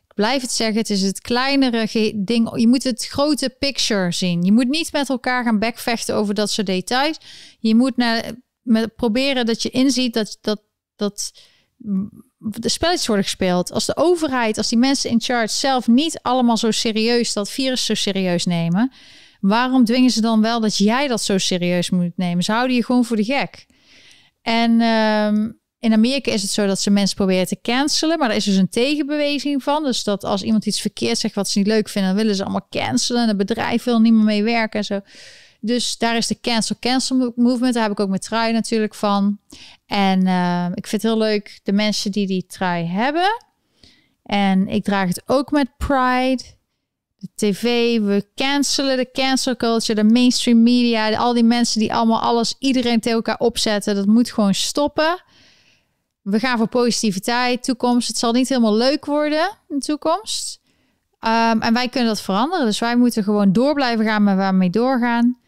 [0.08, 2.58] ik blijf het zeggen, het is het kleinere ding.
[2.58, 4.42] Je moet het grote picture zien.
[4.42, 7.18] Je moet niet met elkaar gaan bekvechten over dat soort details.
[7.58, 8.32] Je moet naar,
[8.96, 10.62] proberen dat je inziet dat, dat,
[10.96, 11.32] dat
[12.38, 13.72] de spelletjes worden gespeeld.
[13.72, 17.84] Als de overheid, als die mensen in charge zelf niet allemaal zo serieus dat virus
[17.84, 18.92] zo serieus nemen,
[19.42, 22.44] waarom dwingen ze dan wel dat jij dat zo serieus moet nemen?
[22.44, 23.66] Ze houden je gewoon voor de gek.
[24.42, 28.36] En ehm, in Amerika is het zo dat ze mensen proberen te cancelen, maar er
[28.36, 29.82] is dus een tegenbeweging van.
[29.82, 32.42] Dus dat als iemand iets verkeerd zegt wat ze niet leuk vinden, dan willen ze
[32.42, 33.22] allemaal cancelen.
[33.22, 35.00] En het bedrijf wil niet meer mee werken en zo.
[35.60, 37.74] Dus daar is de cancel cancel movement.
[37.74, 39.38] Daar heb ik ook mijn trui natuurlijk van.
[39.86, 43.44] En eh, ik vind het heel leuk de mensen die die trui hebben.
[44.22, 46.42] En ik draag het ook met pride.
[47.22, 52.20] De tv, we cancelen de cancel culture, de mainstream media, al die mensen die allemaal
[52.20, 53.94] alles, iedereen tegen elkaar opzetten.
[53.94, 55.22] Dat moet gewoon stoppen.
[56.22, 58.08] We gaan voor positiviteit, toekomst.
[58.08, 60.60] Het zal niet helemaal leuk worden in de toekomst.
[61.18, 62.66] Ehm, en wij kunnen dat veranderen.
[62.66, 65.38] Dus wij moeten gewoon door blijven gaan met waar we mee doorgaan.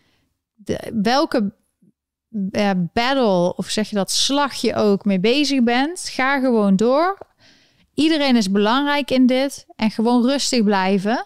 [0.55, 1.55] De, welke
[2.51, 7.19] eh, battle, of zeg je dat, slag je ook mee bezig bent, ga gewoon door.
[7.95, 9.67] Iedereen is belangrijk in dit.
[9.77, 11.25] En gewoon rustig blijven.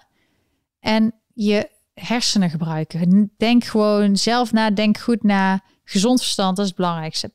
[0.89, 3.31] En je hersenen gebruiken.
[3.37, 5.61] Denk gewoon zelf na, denk goed na.
[5.85, 7.31] Gezond verstand, dat is het belangrijkste.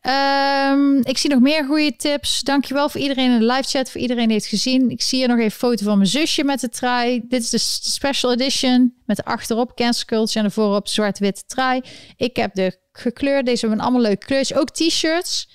[0.00, 2.40] Ehm, ik zie nog meer goede tips.
[2.42, 4.90] Dankjewel voor iedereen in de live chat, voor iedereen die het gezien.
[4.90, 7.22] Ik zie hier nog even een foto van mijn zusje met de trui.
[7.28, 7.58] Dit is de
[7.90, 11.82] special edition met de achterop culture en de voorop zwart-wit trui.
[12.16, 13.46] Ik heb de gekleurd.
[13.46, 14.58] Deze hebben allemaal leuke kleurtjes.
[14.58, 15.48] Ook t-shirts.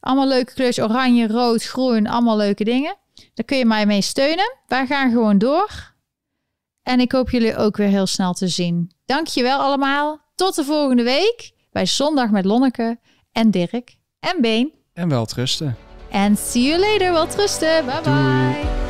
[0.00, 0.84] Allemaal leuke kleurtjes.
[0.84, 2.06] Oranje, rood, groen.
[2.06, 2.96] Allemaal leuke dingen.
[3.34, 4.56] Daar kun je mij mee steunen.
[4.66, 5.96] Wij gaan gewoon door.
[6.88, 8.90] En ik hoop jullie ook weer heel snel te zien.
[9.06, 10.20] Dankjewel allemaal.
[10.34, 12.98] Tot de volgende week bij Zondag met Lonneke
[13.32, 14.72] en Dirk en Been.
[14.92, 15.76] En wel trusten.
[16.10, 17.12] En see you later.
[17.12, 17.84] Wel trusten.
[17.84, 18.52] Bye Doei.
[18.52, 18.87] bye.